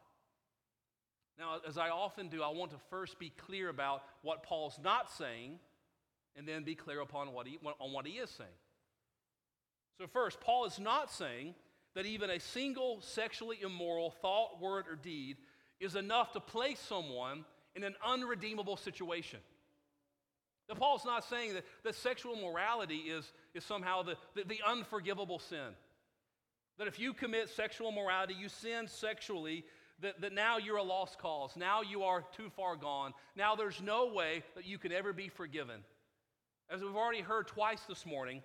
Now, 1.39 1.59
as 1.67 1.77
I 1.77 1.89
often 1.89 2.29
do, 2.29 2.41
I 2.41 2.49
want 2.49 2.71
to 2.71 2.77
first 2.89 3.19
be 3.19 3.29
clear 3.29 3.69
about 3.69 4.03
what 4.23 4.43
Paul's 4.43 4.79
not 4.83 5.11
saying 5.11 5.59
and 6.35 6.47
then 6.47 6.63
be 6.63 6.75
clear 6.75 7.01
upon 7.01 7.31
what 7.31 7.47
he, 7.47 7.59
on 7.79 7.93
what 7.93 8.07
he 8.07 8.13
is 8.13 8.29
saying. 8.29 8.49
So, 9.99 10.07
first, 10.07 10.39
Paul 10.41 10.65
is 10.65 10.79
not 10.79 11.11
saying 11.11 11.55
that 11.95 12.05
even 12.05 12.29
a 12.29 12.39
single 12.39 13.01
sexually 13.01 13.57
immoral 13.61 14.11
thought, 14.21 14.61
word, 14.61 14.85
or 14.89 14.95
deed 14.95 15.37
is 15.79 15.95
enough 15.95 16.33
to 16.33 16.39
place 16.39 16.79
someone 16.79 17.45
in 17.75 17.83
an 17.83 17.95
unredeemable 18.05 18.77
situation. 18.77 19.39
Now, 20.69 20.75
Paul's 20.75 21.05
not 21.05 21.23
saying 21.23 21.53
that, 21.53 21.65
that 21.83 21.95
sexual 21.95 22.35
morality 22.35 22.97
is, 22.97 23.31
is 23.53 23.63
somehow 23.63 24.03
the, 24.03 24.15
the, 24.35 24.43
the 24.43 24.59
unforgivable 24.67 25.39
sin. 25.39 25.75
That 26.77 26.87
if 26.87 26.99
you 26.99 27.13
commit 27.13 27.49
sexual 27.49 27.91
morality, 27.91 28.35
you 28.37 28.49
sin 28.49 28.87
sexually, 28.87 29.63
that, 30.01 30.21
that 30.21 30.33
now 30.33 30.57
you're 30.57 30.77
a 30.77 30.83
lost 30.83 31.17
cause. 31.19 31.51
Now 31.55 31.81
you 31.81 32.03
are 32.03 32.23
too 32.35 32.49
far 32.55 32.75
gone. 32.75 33.13
Now 33.35 33.55
there's 33.55 33.81
no 33.81 34.13
way 34.13 34.43
that 34.55 34.65
you 34.65 34.77
can 34.77 34.91
ever 34.91 35.13
be 35.13 35.29
forgiven. 35.29 35.81
As 36.69 36.81
we've 36.81 36.95
already 36.95 37.21
heard 37.21 37.47
twice 37.47 37.81
this 37.87 38.05
morning, 38.05 38.43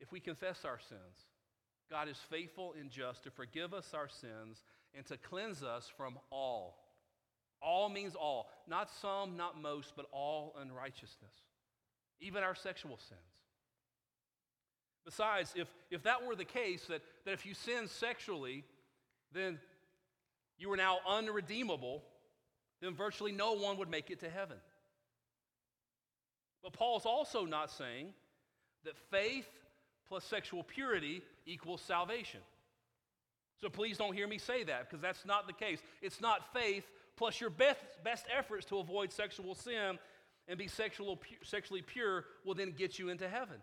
if 0.00 0.10
we 0.10 0.20
confess 0.20 0.64
our 0.64 0.78
sins, 0.88 1.26
God 1.90 2.08
is 2.08 2.16
faithful 2.30 2.74
and 2.78 2.90
just 2.90 3.24
to 3.24 3.30
forgive 3.30 3.74
us 3.74 3.92
our 3.94 4.08
sins 4.08 4.62
and 4.94 5.04
to 5.06 5.16
cleanse 5.16 5.62
us 5.62 5.90
from 5.96 6.18
all. 6.30 6.78
All 7.62 7.88
means 7.88 8.14
all. 8.14 8.48
Not 8.66 8.88
some, 9.02 9.36
not 9.36 9.60
most, 9.60 9.92
but 9.96 10.06
all 10.12 10.56
unrighteousness, 10.60 11.34
even 12.20 12.42
our 12.42 12.54
sexual 12.54 12.96
sins. 12.96 13.20
Besides, 15.04 15.52
if, 15.56 15.68
if 15.90 16.02
that 16.04 16.26
were 16.26 16.36
the 16.36 16.44
case, 16.44 16.84
that, 16.88 17.02
that 17.24 17.32
if 17.32 17.44
you 17.44 17.54
sin 17.54 17.88
sexually, 17.88 18.64
then 19.32 19.58
you 20.60 20.68
were 20.68 20.76
now 20.76 20.98
unredeemable, 21.08 22.02
then 22.82 22.94
virtually 22.94 23.32
no 23.32 23.54
one 23.54 23.78
would 23.78 23.90
make 23.90 24.10
it 24.10 24.20
to 24.20 24.28
heaven. 24.28 24.58
But 26.62 26.74
Paul's 26.74 27.06
also 27.06 27.46
not 27.46 27.70
saying 27.70 28.12
that 28.84 28.94
faith 29.10 29.48
plus 30.06 30.22
sexual 30.24 30.62
purity 30.62 31.22
equals 31.46 31.80
salvation. 31.80 32.40
So 33.60 33.70
please 33.70 33.96
don't 33.96 34.12
hear 34.12 34.28
me 34.28 34.38
say 34.38 34.62
that 34.64 34.88
because 34.88 35.00
that's 35.00 35.24
not 35.24 35.46
the 35.46 35.52
case. 35.52 35.80
It's 36.02 36.20
not 36.20 36.52
faith 36.52 36.84
plus 37.16 37.40
your 37.40 37.50
best, 37.50 37.80
best 38.04 38.26
efforts 38.36 38.66
to 38.66 38.78
avoid 38.78 39.12
sexual 39.12 39.54
sin 39.54 39.98
and 40.48 40.58
be 40.58 40.68
sexual, 40.68 41.20
sexually 41.42 41.82
pure 41.82 42.24
will 42.44 42.54
then 42.54 42.72
get 42.76 42.98
you 42.98 43.08
into 43.08 43.28
heaven. 43.28 43.56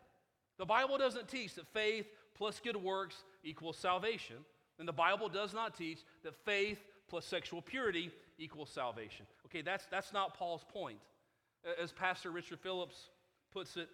The 0.58 0.66
Bible 0.66 0.98
doesn't 0.98 1.28
teach 1.28 1.56
that 1.56 1.68
faith 1.68 2.08
plus 2.36 2.60
good 2.60 2.78
works 2.78 3.24
equals 3.44 3.78
salvation. 3.78 4.38
And 4.80 4.88
the 4.88 4.94
Bible 4.94 5.30
does 5.30 5.54
not 5.54 5.76
teach 5.76 6.00
that 6.24 6.36
faith 6.46 6.80
plus 7.08 7.26
sexual 7.26 7.62
purity 7.62 8.12
equals 8.38 8.70
salvation. 8.70 9.26
Okay, 9.46 9.62
that's, 9.62 9.86
that's 9.90 10.14
not 10.14 10.36
Paul's 10.36 10.66
point. 10.72 11.00
As 11.82 11.92
Pastor 11.92 12.32
Richard 12.32 12.60
Phillips 12.60 13.10
puts 13.52 13.78
it, 13.78 13.90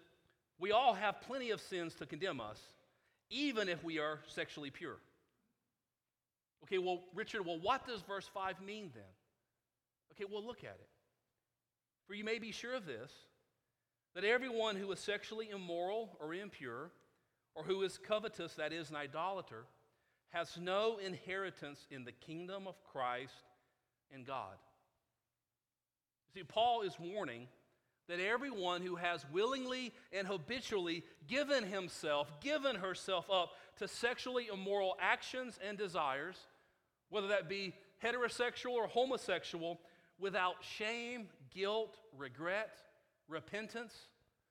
we 0.58 0.72
all 0.72 0.94
have 0.94 1.20
plenty 1.22 1.50
of 1.50 1.60
sins 1.60 1.94
to 1.94 2.06
condemn 2.06 2.40
us, 2.40 2.60
even 3.30 3.68
if 3.68 3.82
we 3.82 3.98
are 3.98 4.20
sexually 4.26 4.70
pure. 4.70 4.96
Okay, 6.64 6.78
well, 6.78 7.02
Richard, 7.14 7.44
well, 7.44 7.58
what 7.60 7.86
does 7.86 8.02
verse 8.02 8.28
5 8.32 8.60
mean 8.62 8.90
then? 8.94 9.02
Okay, 10.12 10.30
well, 10.30 10.44
look 10.44 10.60
at 10.60 10.76
it. 10.80 10.88
For 12.06 12.14
you 12.14 12.24
may 12.24 12.38
be 12.38 12.52
sure 12.52 12.74
of 12.74 12.86
this 12.86 13.10
that 14.14 14.24
everyone 14.24 14.76
who 14.76 14.90
is 14.92 15.00
sexually 15.00 15.50
immoral 15.50 16.16
or 16.20 16.34
impure, 16.34 16.90
or 17.54 17.64
who 17.64 17.82
is 17.82 17.98
covetous, 17.98 18.54
that 18.54 18.72
is, 18.72 18.90
an 18.90 18.96
idolater, 18.96 19.64
has 20.34 20.58
no 20.60 20.98
inheritance 20.98 21.86
in 21.92 22.04
the 22.04 22.10
kingdom 22.10 22.66
of 22.66 22.74
Christ 22.82 23.32
and 24.12 24.26
God. 24.26 24.56
See, 26.34 26.42
Paul 26.42 26.82
is 26.82 26.98
warning 26.98 27.46
that 28.08 28.18
everyone 28.18 28.82
who 28.82 28.96
has 28.96 29.24
willingly 29.32 29.92
and 30.12 30.26
habitually 30.26 31.04
given 31.28 31.64
himself, 31.64 32.40
given 32.40 32.74
herself 32.74 33.30
up 33.30 33.50
to 33.78 33.86
sexually 33.86 34.48
immoral 34.52 34.96
actions 35.00 35.56
and 35.66 35.78
desires, 35.78 36.36
whether 37.10 37.28
that 37.28 37.48
be 37.48 37.72
heterosexual 38.02 38.72
or 38.72 38.88
homosexual, 38.88 39.80
without 40.18 40.56
shame, 40.60 41.28
guilt, 41.54 41.96
regret, 42.16 42.76
repentance, 43.28 43.94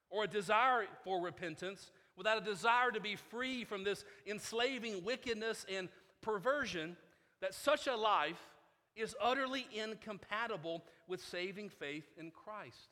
or 0.09 0.23
a 0.23 0.27
desire 0.27 0.85
for 1.03 1.21
repentance, 1.21 1.91
without 2.17 2.37
a 2.37 2.45
desire 2.45 2.91
to 2.91 2.99
be 2.99 3.15
free 3.15 3.63
from 3.63 3.83
this 3.83 4.05
enslaving 4.27 5.03
wickedness 5.03 5.65
and 5.73 5.89
perversion, 6.21 6.95
that 7.41 7.53
such 7.53 7.87
a 7.87 7.95
life 7.95 8.49
is 8.95 9.15
utterly 9.21 9.67
incompatible 9.73 10.83
with 11.07 11.23
saving 11.23 11.69
faith 11.69 12.05
in 12.17 12.31
Christ. 12.31 12.89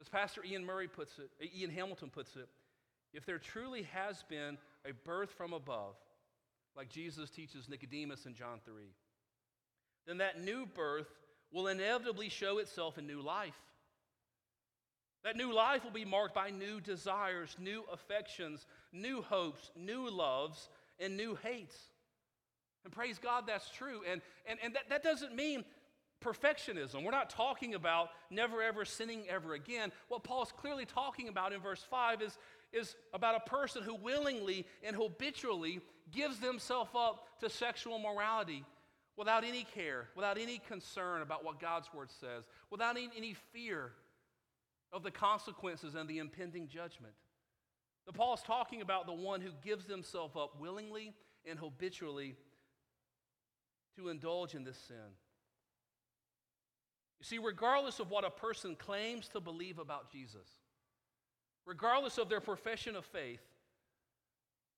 As 0.00 0.08
Pastor 0.08 0.44
Ian 0.44 0.64
Murray 0.64 0.88
puts 0.88 1.18
it, 1.18 1.30
uh, 1.42 1.46
Ian 1.56 1.70
Hamilton 1.70 2.10
puts 2.10 2.36
it, 2.36 2.48
if 3.12 3.24
there 3.24 3.38
truly 3.38 3.84
has 3.84 4.24
been 4.28 4.58
a 4.84 4.92
birth 4.92 5.30
from 5.30 5.52
above, 5.52 5.94
like 6.76 6.90
Jesus 6.90 7.30
teaches 7.30 7.68
Nicodemus 7.68 8.26
in 8.26 8.34
John 8.34 8.60
3, 8.64 8.74
then 10.06 10.18
that 10.18 10.42
new 10.42 10.66
birth 10.66 11.08
will 11.52 11.68
inevitably 11.68 12.28
show 12.28 12.58
itself 12.58 12.98
in 12.98 13.06
new 13.06 13.22
life. 13.22 13.58
That 15.26 15.34
new 15.34 15.52
life 15.52 15.82
will 15.82 15.90
be 15.90 16.04
marked 16.04 16.36
by 16.36 16.50
new 16.50 16.80
desires, 16.80 17.56
new 17.58 17.82
affections, 17.92 18.64
new 18.92 19.22
hopes, 19.22 19.72
new 19.74 20.08
loves, 20.08 20.68
and 21.00 21.16
new 21.16 21.36
hates. 21.42 21.76
And 22.84 22.92
praise 22.92 23.18
God, 23.18 23.42
that's 23.44 23.68
true. 23.68 24.02
And, 24.08 24.20
and, 24.48 24.60
and 24.62 24.76
that, 24.76 24.88
that 24.88 25.02
doesn't 25.02 25.34
mean 25.34 25.64
perfectionism. 26.24 27.02
We're 27.02 27.10
not 27.10 27.28
talking 27.28 27.74
about 27.74 28.10
never 28.30 28.62
ever 28.62 28.84
sinning 28.84 29.24
ever 29.28 29.54
again. 29.54 29.90
What 30.06 30.22
Paul's 30.22 30.52
clearly 30.52 30.84
talking 30.84 31.26
about 31.26 31.52
in 31.52 31.60
verse 31.60 31.84
5 31.90 32.22
is, 32.22 32.38
is 32.72 32.94
about 33.12 33.34
a 33.34 33.50
person 33.50 33.82
who 33.82 33.96
willingly 33.96 34.64
and 34.84 34.94
habitually 34.94 35.80
gives 36.12 36.38
themselves 36.38 36.90
up 36.94 37.40
to 37.40 37.50
sexual 37.50 37.98
morality 37.98 38.64
without 39.16 39.42
any 39.42 39.66
care, 39.74 40.06
without 40.14 40.38
any 40.38 40.58
concern 40.68 41.20
about 41.20 41.44
what 41.44 41.58
God's 41.58 41.92
word 41.92 42.12
says, 42.12 42.44
without 42.70 42.96
any, 42.96 43.10
any 43.16 43.34
fear 43.52 43.90
of 44.92 45.02
the 45.02 45.10
consequences 45.10 45.94
and 45.94 46.08
the 46.08 46.18
impending 46.18 46.68
judgment. 46.68 47.14
The 48.06 48.12
Paul's 48.12 48.42
talking 48.42 48.82
about 48.82 49.06
the 49.06 49.12
one 49.12 49.40
who 49.40 49.50
gives 49.64 49.86
himself 49.86 50.36
up 50.36 50.60
willingly 50.60 51.12
and 51.44 51.58
habitually 51.58 52.36
to 53.96 54.08
indulge 54.08 54.54
in 54.54 54.64
this 54.64 54.78
sin. 54.78 54.96
You 57.18 57.24
see, 57.24 57.38
regardless 57.38 57.98
of 57.98 58.10
what 58.10 58.24
a 58.24 58.30
person 58.30 58.76
claims 58.76 59.28
to 59.28 59.40
believe 59.40 59.78
about 59.78 60.10
Jesus, 60.10 60.48
regardless 61.64 62.18
of 62.18 62.28
their 62.28 62.40
profession 62.40 62.94
of 62.94 63.04
faith, 63.04 63.40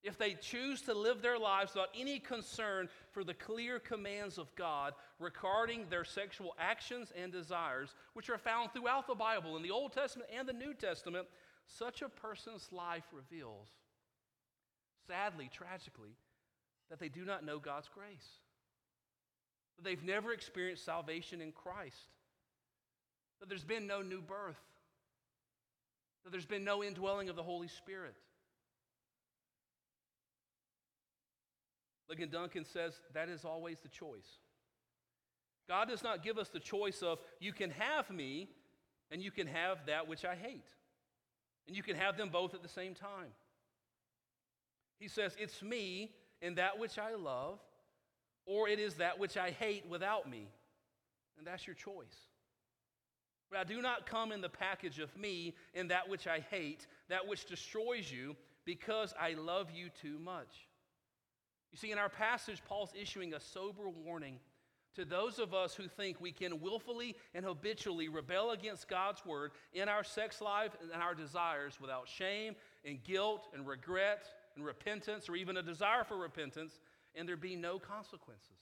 if 0.02 0.16
they 0.16 0.34
choose 0.34 0.82
to 0.82 0.94
live 0.94 1.22
their 1.22 1.38
lives 1.38 1.74
without 1.74 1.88
any 1.98 2.18
concern 2.18 2.88
for 3.10 3.24
the 3.24 3.34
clear 3.34 3.78
commands 3.78 4.38
of 4.38 4.54
God 4.54 4.94
regarding 5.18 5.86
their 5.88 6.04
sexual 6.04 6.54
actions 6.58 7.12
and 7.20 7.32
desires, 7.32 7.94
which 8.14 8.30
are 8.30 8.38
found 8.38 8.72
throughout 8.72 9.06
the 9.06 9.14
Bible, 9.14 9.56
in 9.56 9.62
the 9.62 9.70
Old 9.70 9.92
Testament 9.92 10.30
and 10.36 10.48
the 10.48 10.52
New 10.52 10.72
Testament, 10.72 11.26
such 11.66 12.02
a 12.02 12.08
person's 12.08 12.68
life 12.72 13.04
reveals, 13.12 13.68
sadly, 15.06 15.50
tragically, 15.52 16.16
that 16.90 16.98
they 16.98 17.08
do 17.08 17.24
not 17.24 17.44
know 17.44 17.58
God's 17.58 17.88
grace. 17.88 18.28
That 19.76 19.84
they've 19.84 20.04
never 20.04 20.32
experienced 20.32 20.84
salvation 20.84 21.40
in 21.40 21.52
Christ. 21.52 22.08
That 23.40 23.48
there's 23.48 23.64
been 23.64 23.86
no 23.86 24.00
new 24.00 24.22
birth. 24.22 24.60
That 26.24 26.30
there's 26.30 26.46
been 26.46 26.64
no 26.64 26.82
indwelling 26.82 27.28
of 27.28 27.36
the 27.36 27.42
Holy 27.42 27.68
Spirit. 27.68 28.14
Ligon 32.10 32.30
Duncan 32.30 32.64
says 32.64 33.00
that 33.14 33.28
is 33.28 33.44
always 33.44 33.80
the 33.80 33.88
choice. 33.88 34.38
God 35.68 35.88
does 35.88 36.02
not 36.02 36.22
give 36.22 36.38
us 36.38 36.48
the 36.48 36.60
choice 36.60 37.02
of 37.02 37.18
you 37.40 37.52
can 37.52 37.70
have 37.70 38.10
me 38.10 38.48
and 39.10 39.22
you 39.22 39.30
can 39.30 39.46
have 39.46 39.78
that 39.86 40.08
which 40.08 40.24
I 40.24 40.34
hate. 40.34 40.68
And 41.66 41.76
you 41.76 41.82
can 41.82 41.96
have 41.96 42.16
them 42.16 42.30
both 42.30 42.54
at 42.54 42.62
the 42.62 42.68
same 42.68 42.94
time. 42.94 43.32
He 44.98 45.08
says, 45.08 45.36
It's 45.38 45.62
me 45.62 46.12
and 46.40 46.56
that 46.56 46.78
which 46.78 46.98
I 46.98 47.14
love, 47.14 47.58
or 48.46 48.68
it 48.68 48.78
is 48.78 48.94
that 48.94 49.18
which 49.18 49.36
I 49.36 49.50
hate 49.50 49.86
without 49.88 50.28
me. 50.28 50.48
And 51.36 51.46
that's 51.46 51.66
your 51.66 51.74
choice. 51.74 52.16
But 53.50 53.60
I 53.60 53.64
do 53.64 53.80
not 53.80 54.06
come 54.06 54.32
in 54.32 54.40
the 54.40 54.48
package 54.48 54.98
of 54.98 55.14
me 55.16 55.54
and 55.74 55.90
that 55.90 56.08
which 56.08 56.26
I 56.26 56.40
hate, 56.50 56.86
that 57.08 57.26
which 57.26 57.46
destroys 57.46 58.10
you, 58.10 58.36
because 58.64 59.14
I 59.18 59.34
love 59.34 59.70
you 59.70 59.88
too 60.00 60.18
much. 60.18 60.67
You 61.72 61.78
see, 61.78 61.92
in 61.92 61.98
our 61.98 62.08
passage, 62.08 62.62
Paul's 62.66 62.92
issuing 63.00 63.34
a 63.34 63.40
sober 63.40 63.88
warning 63.88 64.38
to 64.94 65.04
those 65.04 65.38
of 65.38 65.54
us 65.54 65.74
who 65.74 65.86
think 65.86 66.20
we 66.20 66.32
can 66.32 66.60
willfully 66.60 67.14
and 67.34 67.44
habitually 67.44 68.08
rebel 68.08 68.50
against 68.50 68.88
God's 68.88 69.24
word 69.24 69.52
in 69.72 69.88
our 69.88 70.02
sex 70.02 70.40
life 70.40 70.72
and 70.92 71.02
our 71.02 71.14
desires 71.14 71.78
without 71.80 72.08
shame 72.08 72.56
and 72.84 73.02
guilt 73.04 73.48
and 73.54 73.66
regret 73.66 74.28
and 74.56 74.64
repentance 74.64 75.28
or 75.28 75.36
even 75.36 75.56
a 75.56 75.62
desire 75.62 76.04
for 76.04 76.16
repentance 76.16 76.80
and 77.14 77.28
there 77.28 77.36
be 77.36 77.54
no 77.54 77.78
consequences. 77.78 78.58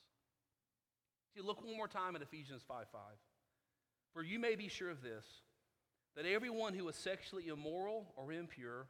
See, 1.34 1.40
look 1.40 1.64
one 1.64 1.76
more 1.76 1.88
time 1.88 2.16
at 2.16 2.22
Ephesians 2.22 2.62
5 2.66 2.86
5. 2.90 3.00
For 4.12 4.22
you 4.22 4.38
may 4.38 4.56
be 4.56 4.68
sure 4.68 4.90
of 4.90 5.02
this, 5.02 5.24
that 6.16 6.24
everyone 6.26 6.74
who 6.74 6.88
is 6.88 6.96
sexually 6.96 7.48
immoral 7.48 8.12
or 8.16 8.32
impure 8.32 8.86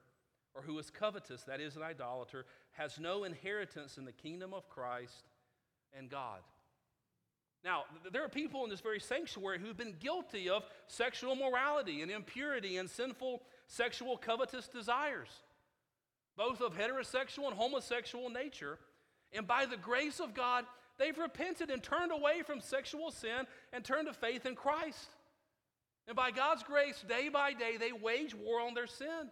or 0.54 0.62
who 0.62 0.78
is 0.78 0.90
covetous, 0.90 1.42
that 1.42 1.61
is, 1.61 1.76
an 1.76 1.82
idolater, 1.82 2.46
has 2.76 2.99
no 2.99 3.25
inheritance 3.25 3.99
in 3.99 4.04
the 4.04 4.12
kingdom 4.12 4.52
of 4.52 4.68
Christ 4.68 5.28
and 5.97 6.11
God. 6.11 6.40
Now, 7.64 7.85
there 8.12 8.25
are 8.25 8.28
people 8.28 8.64
in 8.64 8.71
this 8.71 8.80
very 8.80 9.00
sanctuary 9.00 9.59
who've 9.59 9.76
been 9.76 9.97
guilty 9.99 10.49
of 10.49 10.62
sexual 10.87 11.35
morality 11.35 12.02
and 12.02 12.11
impurity 12.11 12.76
and 12.76 12.88
sinful 12.88 13.42
sexual 13.66 14.16
covetous 14.16 14.68
desires, 14.68 15.28
both 16.37 16.61
of 16.61 16.76
heterosexual 16.76 17.49
and 17.49 17.56
homosexual 17.56 18.30
nature. 18.30 18.78
And 19.33 19.47
by 19.47 19.66
the 19.66 19.76
grace 19.76 20.21
of 20.21 20.35
God, 20.35 20.64
they've 20.99 21.18
repented 21.18 21.71
and 21.71 21.83
turned 21.83 22.12
away 22.12 22.42
from 22.42 22.61
sexual 22.61 23.11
sin 23.11 23.47
and 23.73 23.85
turned 23.85 24.06
to 24.06 24.14
faith 24.14 24.47
in 24.47 24.54
Christ. 24.54 25.09
And 26.06 26.14
by 26.14 26.30
God's 26.30 26.62
grace, 26.62 27.04
day 27.09 27.28
by 27.28 27.52
day, 27.52 27.78
they 27.78 27.90
wage 27.90 28.35
war 28.35 28.61
on 28.61 28.75
their 28.75 28.87
sin. 28.87 29.30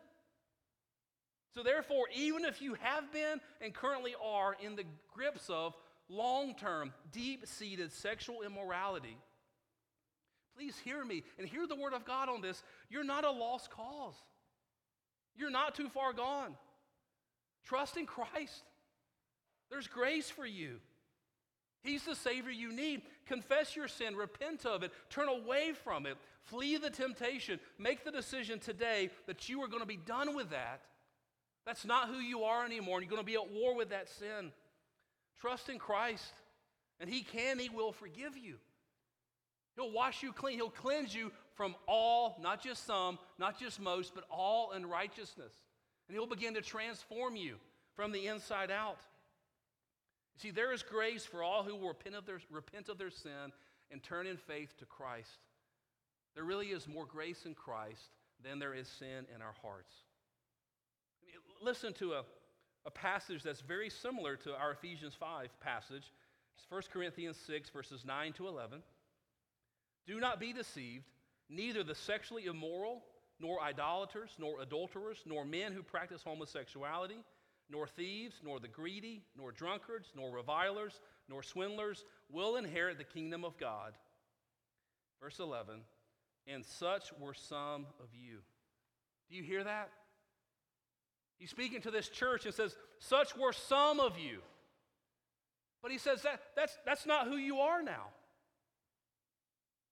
So, 1.55 1.63
therefore, 1.63 2.07
even 2.15 2.45
if 2.45 2.61
you 2.61 2.75
have 2.81 3.13
been 3.13 3.41
and 3.61 3.73
currently 3.73 4.15
are 4.23 4.57
in 4.61 4.75
the 4.75 4.85
grips 5.15 5.49
of 5.49 5.75
long 6.09 6.55
term, 6.55 6.93
deep 7.13 7.47
seated 7.47 7.93
sexual 7.93 8.43
immorality, 8.43 9.17
please 10.57 10.77
hear 10.85 11.05
me 11.05 11.23
and 11.39 11.47
hear 11.47 11.69
the 11.69 11.77
word 11.77 11.93
of 11.93 12.05
God 12.05 12.29
on 12.29 12.41
this. 12.41 12.65
You're 12.91 13.05
not 13.05 13.25
a 13.25 13.31
lost 13.31 13.71
cause, 13.71 14.17
you're 15.37 15.51
not 15.51 15.77
too 15.77 15.89
far 15.89 16.13
gone. 16.13 16.57
Trust 17.65 17.97
in 17.97 18.05
Christ, 18.05 18.65
there's 19.71 19.87
grace 19.87 20.29
for 20.29 20.45
you. 20.45 20.81
He's 21.83 22.05
the 22.05 22.17
Savior 22.17 22.51
you 22.51 22.73
need. 22.73 23.03
Confess 23.27 23.77
your 23.77 23.89
sin, 23.89 24.17
repent 24.17 24.65
of 24.65 24.83
it, 24.83 24.91
turn 25.11 25.29
away 25.29 25.73
from 25.85 26.07
it, 26.07 26.17
flee 26.45 26.79
the 26.79 26.91
temptation. 26.91 27.61
Make 27.79 28.05
the 28.05 28.11
decision 28.11 28.59
today 28.59 29.11
that 29.27 29.49
you 29.49 29.63
are 29.63 29.69
going 29.69 29.83
to 29.83 29.87
be 29.87 29.99
done 29.99 30.35
with 30.35 30.51
that 30.51 30.81
that's 31.67 31.85
not 31.85 32.09
who 32.09 32.19
you 32.19 32.45
are 32.45 32.65
anymore. 32.65 32.99
And 32.99 33.05
you're 33.05 33.11
going 33.11 33.23
to 33.23 33.27
be 33.27 33.35
at 33.35 33.51
war 33.51 33.75
with 33.75 33.91
that 33.91 34.09
sin. 34.09 34.53
Trust 35.41 35.69
in 35.69 35.79
Christ, 35.79 36.33
and 37.01 37.09
He 37.09 37.23
can, 37.23 37.59
He 37.59 37.69
will 37.69 37.93
forgive 37.93 38.37
you. 38.37 38.57
He'll 39.77 39.93
wash 39.93 40.23
you 40.23 40.33
clean. 40.33 40.57
He'll 40.57 40.71
cleanse 40.71 41.15
you 41.15 41.33
from 41.55 41.75
all, 41.89 42.39
not 42.41 42.63
just 42.63 42.87
some, 42.87 43.19
not 43.39 43.59
just 43.59 43.81
most, 43.81 44.15
but 44.15 44.25
all 44.31 44.73
unrighteousness. 44.73 45.53
And 46.09 46.17
He'll 46.17 46.27
begin 46.27 46.55
to 46.55 46.63
transform 46.63 47.37
you 47.37 47.57
from 47.95 48.13
the 48.13 48.27
inside 48.27 48.71
out. 48.71 48.99
You 50.37 50.41
see, 50.41 50.51
there 50.51 50.73
is 50.73 50.83
grace 50.83 51.25
for 51.25 51.43
all 51.43 51.63
who 51.63 51.75
will 51.77 51.89
repent 51.89 52.15
of 52.15 52.27
their, 52.27 52.41
repent 52.51 52.89
of 52.89 52.99
their 52.99 53.11
sin 53.11 53.53
and 53.91 54.03
turn 54.03 54.27
in 54.27 54.37
faith 54.37 54.77
to 54.79 54.85
Christ. 54.85 55.39
There 56.35 56.45
really 56.45 56.69
is 56.69 56.89
more 56.89 57.07
grace 57.07 57.47
in 57.47 57.55
Christ 57.55 58.11
than 58.43 58.59
there 58.59 58.75
is 58.75 58.89
sin 58.89 59.27
in 59.35 59.41
our 59.41 59.55
hearts 59.63 59.93
listen 61.63 61.93
to 61.95 62.13
a, 62.13 62.25
a 62.87 62.91
passage 62.91 63.43
that's 63.43 63.61
very 63.61 63.91
similar 63.91 64.37
to 64.37 64.55
our 64.55 64.73
Ephesians 64.73 65.15
5 65.19 65.49
passage. 65.61 66.13
It's 66.57 66.67
1 66.71 66.83
Corinthians 66.93 67.37
6, 67.47 67.71
verses 67.71 68.05
9 68.05 68.33
to 68.35 68.49
11. 68.49 68.83
Do 70.07 70.21
not 70.21 70.39
be 70.39 70.53
deceived, 70.53 71.05
neither 71.49 71.83
the 71.83 71.95
sexually 71.95 72.45
immoral, 72.45 73.03
nor 73.41 73.61
idolaters, 73.63 74.31
nor 74.39 74.61
adulterers, 74.61 75.19
nor 75.27 75.45
men 75.45 75.73
who 75.73 75.83
practice 75.83 76.23
homosexuality, 76.23 77.25
nor 77.71 77.87
thieves, 77.87 78.37
nor 78.45 78.61
the 78.61 78.69
greedy, 78.69 79.23
nor 79.37 79.51
drunkards, 79.51 80.13
nor 80.15 80.31
revilers, 80.31 81.01
nor 81.29 81.43
swindlers 81.43 82.05
will 82.31 82.57
inherit 82.57 82.99
the 82.99 83.05
kingdom 83.05 83.45
of 83.45 83.57
God. 83.59 83.95
Verse 85.21 85.39
11, 85.39 85.81
and 86.47 86.65
such 86.65 87.13
were 87.19 87.35
some 87.35 87.87
of 88.01 88.09
you. 88.13 88.41
Do 89.31 89.37
you 89.37 89.43
hear 89.43 89.65
that? 89.65 89.91
He's 91.39 91.51
speaking 91.51 91.81
to 91.83 91.91
this 91.91 92.09
church 92.09 92.47
and 92.47 92.55
says, 92.55 92.77
Such 92.99 93.37
were 93.37 93.53
some 93.53 94.01
of 94.01 94.19
you. 94.19 94.39
But 95.83 95.93
he 95.93 95.99
says 95.99 96.23
that 96.23 96.41
that's, 96.57 96.77
that's 96.87 97.07
not 97.07 97.27
who 97.27 97.37
you 97.37 97.59
are 97.59 97.83
now. 97.83 98.07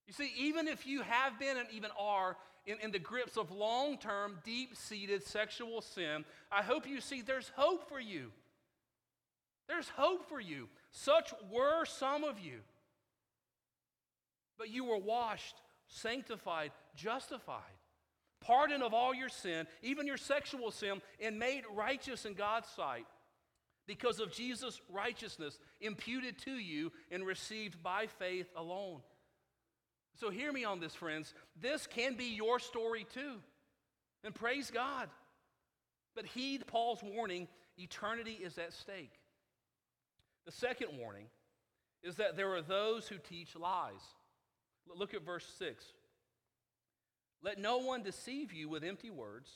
You 0.06 0.12
see, 0.12 0.32
even 0.38 0.68
if 0.68 0.86
you 0.86 1.02
have 1.02 1.38
been 1.38 1.56
and 1.56 1.68
even 1.72 1.90
are 1.98 2.36
in, 2.66 2.78
in 2.82 2.92
the 2.92 2.98
grips 2.98 3.36
of 3.36 3.50
long 3.50 3.98
term, 3.98 4.38
deep 4.44 4.76
seated 4.76 5.24
sexual 5.24 5.82
sin, 5.82 6.24
I 6.50 6.62
hope 6.62 6.88
you 6.88 7.00
see 7.00 7.22
there's 7.22 7.50
hope 7.56 7.88
for 7.88 8.00
you. 8.00 8.30
There's 9.68 9.88
hope 9.90 10.28
for 10.28 10.40
you. 10.40 10.68
Such 10.90 11.32
were 11.50 11.84
some 11.84 12.24
of 12.24 12.38
you. 12.38 12.60
But 14.58 14.70
you 14.70 14.84
were 14.84 14.98
washed, 14.98 15.56
sanctified, 15.88 16.72
justified 16.94 17.81
pardon 18.42 18.82
of 18.82 18.92
all 18.92 19.14
your 19.14 19.28
sin, 19.28 19.66
even 19.82 20.06
your 20.06 20.16
sexual 20.16 20.70
sin, 20.70 21.00
and 21.20 21.38
made 21.38 21.62
righteous 21.74 22.26
in 22.26 22.34
God's 22.34 22.68
sight 22.68 23.06
because 23.86 24.20
of 24.20 24.32
Jesus' 24.32 24.80
righteousness 24.90 25.58
imputed 25.80 26.38
to 26.38 26.52
you 26.52 26.92
and 27.10 27.26
received 27.26 27.82
by 27.82 28.06
faith 28.06 28.48
alone. 28.56 29.00
So, 30.20 30.30
hear 30.30 30.52
me 30.52 30.64
on 30.64 30.78
this, 30.78 30.94
friends. 30.94 31.34
This 31.60 31.86
can 31.86 32.14
be 32.14 32.26
your 32.26 32.58
story 32.58 33.06
too. 33.12 33.40
And 34.24 34.34
praise 34.34 34.70
God. 34.70 35.08
But 36.14 36.26
heed 36.26 36.66
Paul's 36.66 37.02
warning 37.02 37.48
eternity 37.78 38.38
is 38.42 38.58
at 38.58 38.72
stake. 38.72 39.12
The 40.44 40.52
second 40.52 40.88
warning 40.98 41.26
is 42.02 42.16
that 42.16 42.36
there 42.36 42.54
are 42.54 42.62
those 42.62 43.08
who 43.08 43.16
teach 43.16 43.56
lies. 43.56 44.02
Look 44.94 45.14
at 45.14 45.24
verse 45.24 45.46
6. 45.58 45.84
Let 47.42 47.58
no 47.58 47.78
one 47.78 48.02
deceive 48.02 48.52
you 48.52 48.68
with 48.68 48.84
empty 48.84 49.10
words, 49.10 49.50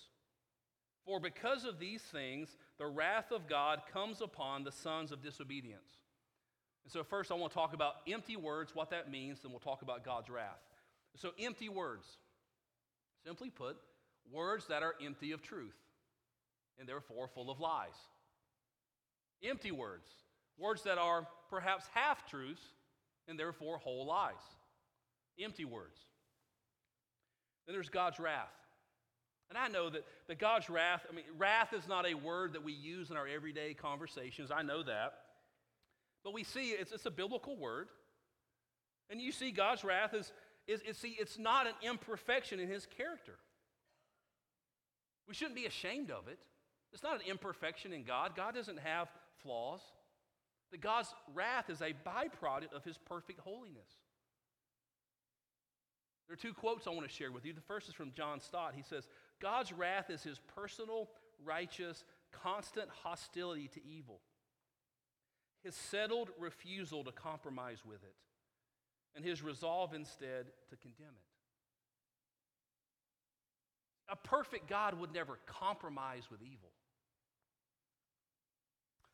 for 1.05 1.21
because 1.21 1.65
of 1.65 1.79
these 1.79 2.03
things, 2.03 2.57
the 2.79 2.87
wrath 2.87 3.31
of 3.31 3.49
God 3.49 3.83
comes 3.93 4.21
upon 4.21 4.65
the 4.65 4.73
sons 4.73 5.13
of 5.13 5.23
disobedience. 5.23 5.89
And 6.85 6.93
so, 6.93 7.05
first, 7.05 7.31
I 7.31 7.35
want 7.35 7.53
to 7.53 7.59
talk 7.59 7.75
about 7.75 7.95
empty 8.09 8.37
words, 8.37 8.75
what 8.75 8.91
that 8.91 9.11
means, 9.11 9.41
then 9.41 9.53
we'll 9.53 9.61
talk 9.61 9.83
about 9.83 10.05
God's 10.05 10.29
wrath. 10.29 10.61
So, 11.17 11.31
empty 11.39 11.69
words. 11.69 12.07
Simply 13.25 13.51
put, 13.51 13.77
words 14.33 14.67
that 14.69 14.83
are 14.83 14.95
empty 15.05 15.33
of 15.33 15.43
truth 15.43 15.77
and 16.79 16.89
therefore 16.89 17.29
full 17.29 17.51
of 17.51 17.61
lies. 17.61 17.97
Empty 19.43 19.71
words. 19.71 20.09
Words 20.59 20.83
that 20.83 20.99
are 20.99 21.27
perhaps 21.51 21.87
half 21.93 22.29
truths 22.29 22.63
and 23.29 23.39
therefore 23.39 23.79
whole 23.79 24.07
lies. 24.07 24.35
Empty 25.39 25.65
words. 25.65 25.99
Then 27.67 27.75
there's 27.75 27.89
God's 27.89 28.19
wrath. 28.19 28.53
And 29.49 29.59
I 29.59 29.69
know 29.69 29.91
that, 29.91 30.05
that 30.29 30.39
God's 30.39 30.69
wrath, 30.69 31.07
I 31.09 31.15
mean, 31.15 31.25
wrath 31.39 31.73
is 31.73 31.87
not 31.87 32.07
a 32.07 32.15
word 32.15 32.55
that 32.55 32.65
we 32.65 32.73
use 32.73 33.11
in 33.11 33.17
our 33.17 33.29
everyday 33.29 33.75
conversations. 33.75 34.51
I 34.51 34.63
know 34.63 34.83
that. 34.83 35.13
But 36.25 36.35
we 36.35 36.43
see 36.43 36.71
it's, 36.71 36.91
it's 36.91 37.07
a 37.07 37.11
biblical 37.11 37.57
word. 37.57 37.89
And 39.09 39.21
you 39.21 39.31
see 39.31 39.53
God's 39.53 39.85
wrath 39.85 40.15
is, 40.15 40.33
is, 40.67 40.81
is, 40.83 40.99
see, 40.99 41.17
it's 41.21 41.39
not 41.39 41.69
an 41.69 41.75
imperfection 41.83 42.59
in 42.59 42.69
his 42.69 42.87
character. 42.87 43.37
We 45.29 45.35
shouldn't 45.35 45.57
be 45.57 45.67
ashamed 45.67 46.11
of 46.11 46.27
it. 46.27 46.39
It's 46.93 47.03
not 47.03 47.17
an 47.17 47.23
imperfection 47.29 47.93
in 47.93 48.03
God. 48.05 48.35
God 48.35 48.55
doesn't 48.55 48.79
have 48.81 49.09
flaws. 49.43 49.81
That 50.73 50.81
God's 50.81 51.15
wrath 51.35 51.71
is 51.71 51.81
a 51.81 51.95
byproduct 52.07 52.73
of 52.75 52.83
his 52.85 52.99
perfect 52.99 53.39
holiness. 53.41 53.89
There 56.27 56.35
are 56.35 56.37
two 56.37 56.55
quotes 56.55 56.87
I 56.87 56.91
want 56.91 57.09
to 57.09 57.15
share 57.15 57.31
with 57.31 57.45
you. 57.45 57.53
The 57.53 57.61
first 57.61 57.89
is 57.89 57.95
from 57.95 58.13
John 58.13 58.41
Stott. 58.41 58.75
He 58.75 58.83
says, 58.83 59.07
God's 59.41 59.73
wrath 59.73 60.11
is 60.11 60.23
his 60.23 60.41
personal, 60.55 61.09
righteous, 61.45 62.05
constant 62.33 62.89
hostility 63.03 63.69
to 63.69 63.81
evil, 63.87 64.21
his 65.63 65.75
settled 65.75 66.31
refusal 66.39 67.05
to 67.05 67.13
compromise 67.13 67.79
with 67.87 68.03
it, 68.03 68.15
and 69.15 69.25
his 69.25 69.43
resolve 69.43 69.95
instead 69.95 70.47
to 70.71 70.77
condemn 70.77 71.07
it. 71.07 71.27
A 74.09 74.17
perfect 74.17 74.69
God 74.69 74.95
would 74.95 75.13
never 75.13 75.39
compromise 75.47 76.25
with 76.31 76.41
evil. 76.43 76.71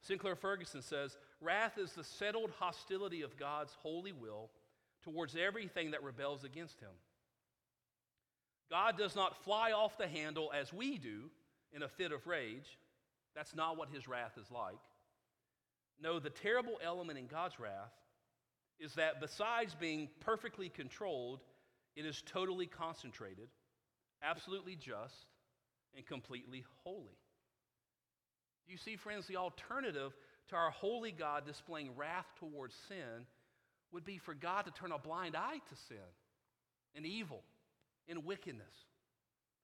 Sinclair 0.03 0.37
Ferguson 0.37 0.83
says, 0.83 1.17
Wrath 1.41 1.79
is 1.79 1.93
the 1.93 2.05
settled 2.05 2.51
hostility 2.59 3.23
of 3.23 3.37
God's 3.37 3.73
holy 3.83 4.13
will 4.13 4.51
towards 5.05 5.37
everything 5.37 5.93
that 5.93 6.03
rebels 6.03 6.45
against 6.45 6.81
him. 6.81 6.91
God 8.71 8.97
does 8.97 9.15
not 9.15 9.45
fly 9.45 9.73
off 9.73 9.99
the 9.99 10.09
handle 10.09 10.51
as 10.59 10.73
we 10.73 10.99
do 10.99 11.31
in 11.73 11.83
a 11.83 11.89
fit 11.89 12.13
of 12.13 12.27
rage. 12.27 12.79
That's 13.35 13.55
not 13.55 13.77
what 13.77 13.89
his 13.91 14.09
wrath 14.09 14.33
is 14.39 14.51
like. 14.51 14.79
No, 16.01 16.19
the 16.19 16.31
terrible 16.31 16.79
element 16.83 17.19
in 17.19 17.27
God's 17.27 17.59
wrath 17.61 17.93
is 18.81 18.95
that 18.95 19.21
besides 19.21 19.75
being 19.79 20.09
perfectly 20.21 20.69
controlled, 20.69 21.41
it 21.95 22.07
is 22.07 22.23
totally 22.23 22.67
concentrated, 22.67 23.49
absolutely 24.23 24.75
just, 24.75 25.27
and 25.95 26.07
completely 26.07 26.65
holy. 26.85 27.19
You 28.67 28.77
see, 28.79 28.97
friends, 28.97 29.27
the 29.27 29.37
alternative 29.37 30.13
to 30.49 30.57
our 30.57 30.71
holy 30.71 31.13
God 31.13 31.47
displaying 31.47 31.91
wrath 31.97 32.27
towards 32.39 32.75
sin 32.89 33.27
would 33.93 34.05
be 34.05 34.19
for 34.19 34.35
God 34.35 34.65
to 34.65 34.71
turn 34.71 34.93
a 34.93 34.99
blind 34.99 35.37
eye 35.37 35.61
to 35.69 35.77
sin 35.89 35.97
and 36.95 37.07
evil 37.07 37.43
and 38.09 38.25
wickedness. 38.25 38.75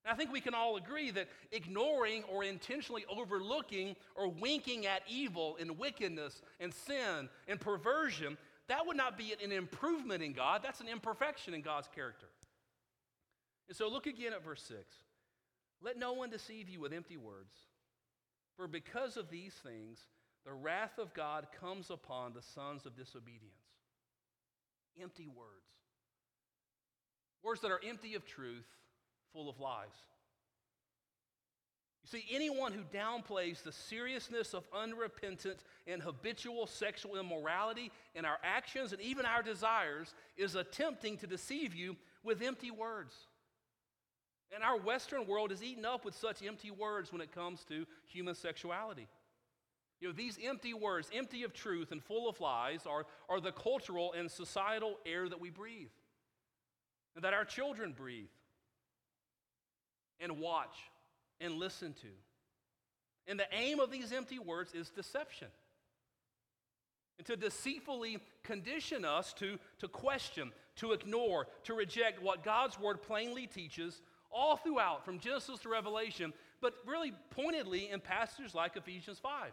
And 0.05 0.13
I 0.13 0.17
think 0.17 0.33
we 0.33 0.41
can 0.41 0.55
all 0.55 0.77
agree 0.77 1.11
that 1.11 1.29
ignoring 1.51 2.25
or 2.25 2.45
intentionally 2.45 3.05
overlooking 3.09 3.97
or 4.15 4.29
winking 4.29 4.87
at 4.87 5.03
evil 5.09 5.57
and 5.61 5.79
wickedness 5.79 6.41
and 6.61 6.73
sin 6.73 7.29
and 7.47 7.61
perversion, 7.61 8.39
that 8.69 8.87
would 8.87 8.97
not 8.97 9.19
be 9.19 9.35
an 9.43 9.53
improvement 9.53 10.23
in 10.23 10.33
God. 10.33 10.63
That's 10.63 10.81
an 10.81 10.89
imperfection 10.89 11.55
in 11.55 11.63
God's 11.63 11.89
character. 11.95 12.29
And 13.69 13.77
so 13.77 13.89
look 13.89 14.07
again 14.07 14.33
at 14.33 14.45
verse 14.45 14.63
6. 14.63 14.81
Let 15.83 15.99
no 15.99 16.13
one 16.13 16.31
deceive 16.31 16.69
you 16.69 16.81
with 16.81 16.93
empty 16.93 17.17
words. 17.17 17.55
For 18.57 18.67
because 18.67 19.17
of 19.17 19.31
these 19.31 19.55
things, 19.55 20.01
the 20.45 20.53
wrath 20.53 20.99
of 20.99 21.15
God 21.15 21.47
comes 21.61 21.91
upon 21.91 22.33
the 22.33 22.43
sons 22.43 22.87
of 22.87 22.97
disobedience. 22.97 23.68
Empty 25.01 25.29
words. 25.29 25.51
Words 27.43 27.61
that 27.61 27.71
are 27.71 27.81
empty 27.87 28.15
of 28.15 28.27
truth, 28.27 28.67
full 29.33 29.49
of 29.49 29.61
lies. 29.61 29.87
You 32.03 32.19
see, 32.19 32.27
anyone 32.35 32.73
who 32.73 32.83
downplays 32.97 33.63
the 33.63 33.73
seriousness 33.73 34.55
of 34.55 34.65
unrepentant 34.75 35.59
and 35.87 36.03
habitual 36.03 36.67
sexual 36.67 37.19
immorality 37.19 37.93
in 38.15 38.25
our 38.25 38.39
actions 38.43 38.93
and 38.93 39.01
even 39.01 39.27
our 39.27 39.43
desires 39.43 40.15
is 40.37 40.55
attempting 40.55 41.19
to 41.19 41.27
deceive 41.27 41.75
you 41.75 41.97
with 42.25 42.43
empty 42.43 42.71
words. 42.71 43.15
And 44.55 44.65
our 44.65 44.79
Western 44.79 45.27
world 45.27 45.53
is 45.53 45.63
eaten 45.63 45.85
up 45.85 46.05
with 46.05 46.15
such 46.15 46.43
empty 46.43 46.71
words 46.71 47.13
when 47.13 47.21
it 47.21 47.33
comes 47.33 47.65
to 47.65 47.87
human 48.07 48.35
sexuality. 48.35 49.07
You 50.01 50.09
know, 50.09 50.15
these 50.15 50.39
empty 50.43 50.75
words, 50.75 51.11
empty 51.13 51.43
of 51.43 51.53
truth 51.53 51.91
and 51.91 52.03
full 52.03 52.29
of 52.29 52.41
lies, 52.41 52.87
are, 52.87 53.07
are 53.29 53.41
the 53.41 53.53
cultural 53.53 54.13
and 54.13 54.31
societal 54.31 54.97
air 55.05 55.29
that 55.29 55.41
we 55.41 55.51
breathe 55.51 55.91
and 57.17 57.25
that 57.25 57.35
our 57.35 57.45
children 57.45 57.93
breathe 57.93 58.29
and 60.21 60.39
watch 60.39 60.77
and 61.41 61.55
listen 61.55 61.93
to. 61.95 62.09
And 63.27 63.39
the 63.39 63.47
aim 63.53 63.81
of 63.81 63.91
these 63.91 64.13
empty 64.13 64.39
words 64.39 64.73
is 64.73 64.91
deception. 64.91 65.49
And 67.19 67.27
to 67.27 67.37
deceitfully 67.37 68.19
condition 68.45 69.05
us 69.05 69.33
to, 69.35 69.59
to 69.81 69.89
question, 69.89 70.53
to 70.77 70.93
ignore, 70.93 71.49
to 71.65 71.75
reject 71.75 72.23
what 72.23 72.45
God's 72.45 72.79
word 72.79 73.03
plainly 73.03 73.49
teaches 73.49 74.01
all 74.31 74.57
throughout, 74.57 75.05
from 75.05 75.19
Genesis 75.19 75.59
to 75.61 75.69
Revelation, 75.69 76.33
but 76.61 76.75
really 76.87 77.13
pointedly 77.31 77.91
in 77.91 77.99
passages 77.99 78.55
like 78.55 78.77
Ephesians 78.77 79.19
5. 79.19 79.53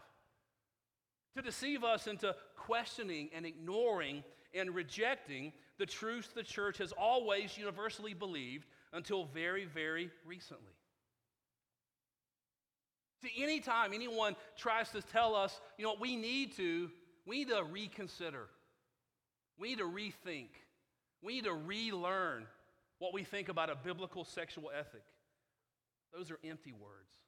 To 1.35 1.41
deceive 1.41 1.83
us 1.83 2.07
into 2.07 2.35
questioning 2.55 3.29
and 3.35 3.45
ignoring 3.45 4.23
and 4.53 4.73
rejecting 4.73 5.51
the 5.77 5.85
truths 5.85 6.29
the 6.33 6.43
church 6.43 6.77
has 6.77 6.93
always 6.93 7.57
universally 7.57 8.13
believed 8.13 8.65
until 8.93 9.25
very, 9.25 9.65
very 9.65 10.09
recently. 10.25 10.71
See, 13.21 13.43
anytime 13.43 13.93
anyone 13.93 14.35
tries 14.57 14.89
to 14.91 15.01
tell 15.01 15.35
us, 15.35 15.59
you 15.77 15.85
know, 15.85 15.95
we 15.99 16.15
need 16.15 16.55
to, 16.57 16.89
we 17.25 17.39
need 17.39 17.49
to 17.49 17.63
reconsider. 17.69 18.47
We 19.57 19.69
need 19.69 19.79
to 19.79 19.85
rethink. 19.85 20.49
We 21.21 21.35
need 21.35 21.45
to 21.45 21.53
relearn 21.53 22.45
what 22.99 23.13
we 23.13 23.23
think 23.23 23.49
about 23.49 23.69
a 23.69 23.75
biblical 23.75 24.23
sexual 24.23 24.71
ethic. 24.77 25.03
Those 26.13 26.31
are 26.31 26.39
empty 26.45 26.71
words. 26.71 27.24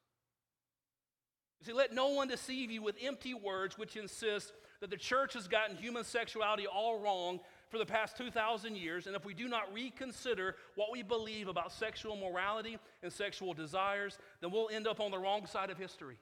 You 1.60 1.66
see, 1.66 1.74
let 1.74 1.94
no 1.94 2.10
one 2.10 2.28
deceive 2.28 2.70
you 2.70 2.82
with 2.82 2.96
empty 3.02 3.34
words 3.34 3.78
which 3.78 3.96
insist 3.96 4.54
that 4.80 4.90
the 4.90 4.98
church 4.98 5.34
has 5.34 5.48
gotten 5.48 5.76
human 5.76 6.04
sexuality 6.04 6.68
all 6.68 7.00
wrong 7.00 7.40
for 7.70 7.78
the 7.78 7.86
past 7.86 8.18
2,000 8.18 8.78
years. 8.78 9.08
And 9.08 9.16
if 9.16 9.26
we 9.26 9.34
do 9.34 9.48
not 9.48 9.74
reconsider 9.74 10.56
what 10.76 10.92
we 10.92 11.02
believe 11.02 11.48
about 11.48 11.72
sexual 11.72 12.16
morality 12.16 12.78
and 13.02 13.12
sexual 13.12 13.54
desires, 13.54 14.18
then 14.42 14.52
we'll 14.52 14.70
end 14.70 14.88
up 14.88 15.00
on 15.00 15.12
the 15.12 15.18
wrong 15.18 15.46
side 15.48 15.70
of 15.70 15.78
history. 15.78 16.18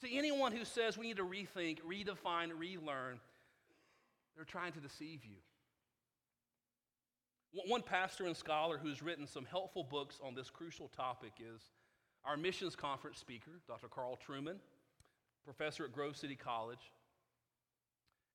See, 0.00 0.16
anyone 0.16 0.52
who 0.52 0.64
says 0.64 0.96
we 0.96 1.08
need 1.08 1.18
to 1.18 1.24
rethink, 1.24 1.80
redefine, 1.80 2.50
relearn, 2.56 3.20
they're 4.34 4.44
trying 4.44 4.72
to 4.72 4.80
deceive 4.80 5.24
you. 5.24 5.36
One 7.66 7.82
pastor 7.82 8.26
and 8.26 8.36
scholar 8.36 8.78
who's 8.78 9.02
written 9.02 9.26
some 9.26 9.44
helpful 9.44 9.82
books 9.82 10.20
on 10.24 10.34
this 10.34 10.48
crucial 10.48 10.88
topic 10.88 11.32
is 11.40 11.60
our 12.24 12.36
missions 12.36 12.76
conference 12.76 13.18
speaker, 13.18 13.50
Dr. 13.66 13.88
Carl 13.88 14.18
Trueman, 14.26 14.56
professor 15.44 15.84
at 15.84 15.92
Grove 15.92 16.16
City 16.16 16.36
College. 16.36 16.92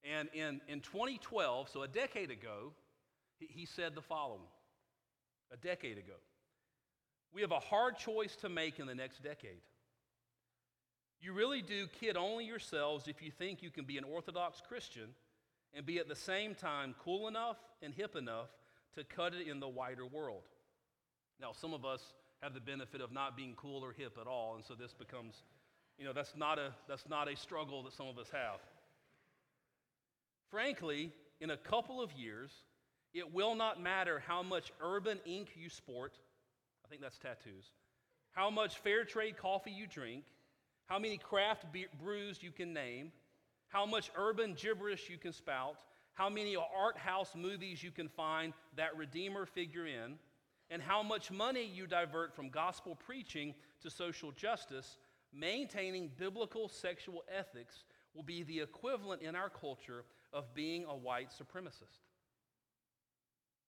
And 0.04 0.30
in, 0.34 0.62
in 0.68 0.82
2012, 0.82 1.70
so 1.70 1.84
a 1.84 1.88
decade 1.88 2.32
ago, 2.32 2.74
he, 3.40 3.48
he 3.50 3.66
said 3.66 3.96
the 3.96 4.02
following 4.02 4.48
a 5.52 5.58
decade 5.58 5.98
ago. 5.98 6.14
We 7.34 7.42
have 7.42 7.52
a 7.52 7.60
hard 7.60 7.98
choice 7.98 8.36
to 8.38 8.50
make 8.50 8.80
in 8.80 8.88
the 8.88 8.96
next 8.96 9.24
decade. 9.24 9.62
You 11.20 11.34
really 11.34 11.62
do 11.62 11.88
kid 12.00 12.18
only 12.18 12.46
yourselves 12.46 13.08
if 13.08 13.22
you 13.22 13.32
think 13.32 13.62
you 13.62 13.72
can 13.72 13.86
be 13.86 13.98
an 13.98 14.04
Orthodox 14.04 14.62
Christian 14.68 15.10
and 15.74 15.86
be 15.86 16.00
at 16.00 16.08
the 16.08 16.16
same 16.16 16.56
time 16.56 16.96
cool 17.04 17.28
enough 17.28 17.58
and 17.82 17.94
hip 17.94 18.16
enough 18.16 18.50
to 18.96 19.04
cut 19.04 19.34
it 19.34 19.48
in 19.48 19.60
the 19.60 19.68
wider 19.68 20.06
world. 20.06 20.44
Now, 21.42 21.52
some 21.52 21.74
of 21.74 21.84
us 21.84 22.14
have 22.42 22.54
the 22.54 22.60
benefit 22.60 23.02
of 23.02 23.12
not 23.12 23.36
being 23.36 23.54
cool 23.56 23.84
or 23.84 23.92
hip 23.92 24.18
at 24.20 24.28
all, 24.28 24.56
and 24.56 24.64
so 24.64 24.74
this 24.76 24.94
becomes, 24.94 25.44
you 25.98 26.06
know, 26.06 26.14
that's 26.14 26.36
not 26.36 26.60
a, 26.60 26.74
that's 26.88 27.08
not 27.10 27.32
a 27.32 27.36
struggle 27.36 27.84
that 27.84 27.94
some 27.94 28.08
of 28.08 28.18
us 28.18 28.30
have. 28.32 28.60
Frankly, 30.52 31.12
in 31.42 31.50
a 31.50 31.58
couple 31.58 32.02
of 32.02 32.12
years, 32.14 32.52
it 33.14 33.34
will 33.34 33.56
not 33.56 33.82
matter 33.82 34.22
how 34.26 34.44
much 34.44 34.72
urban 34.82 35.20
ink 35.26 35.50
you 35.56 35.70
sport. 35.70 36.18
I 36.86 36.88
think 36.88 37.02
that's 37.02 37.18
tattoos. 37.18 37.72
How 38.32 38.50
much 38.50 38.78
fair 38.78 39.06
trade 39.06 39.38
coffee 39.38 39.72
you 39.72 39.88
drink, 39.88 40.24
how 40.88 41.00
many 41.00 41.18
craft 41.18 41.66
brews 42.04 42.44
you 42.44 42.52
can 42.52 42.74
name, 42.74 43.12
how 43.70 43.86
much 43.86 44.12
urban 44.18 44.54
gibberish 44.54 45.10
you 45.10 45.18
can 45.18 45.34
spout, 45.34 45.78
how 46.14 46.30
many 46.30 46.56
art 46.56 46.98
house 46.98 47.34
movies 47.36 47.82
you 47.82 47.92
can 47.92 48.08
find 48.08 48.54
that 48.76 48.96
Redeemer 48.98 49.46
figure 49.46 49.86
in, 49.86 50.18
and 50.70 50.82
how 50.82 51.04
much 51.04 51.32
money 51.32 51.64
you 51.64 51.88
divert 51.88 52.36
from 52.36 52.50
gospel 52.50 52.96
preaching 52.96 53.54
to 53.82 53.90
social 53.90 54.32
justice, 54.32 54.98
maintaining 55.34 56.10
biblical 56.18 56.68
sexual 56.68 57.24
ethics 57.36 57.84
will 58.14 58.24
be 58.24 58.44
the 58.44 58.60
equivalent 58.62 59.22
in 59.22 59.36
our 59.36 59.50
culture 59.50 60.04
of 60.34 60.54
being 60.54 60.86
a 60.86 60.96
white 60.96 61.30
supremacist. 61.30 62.00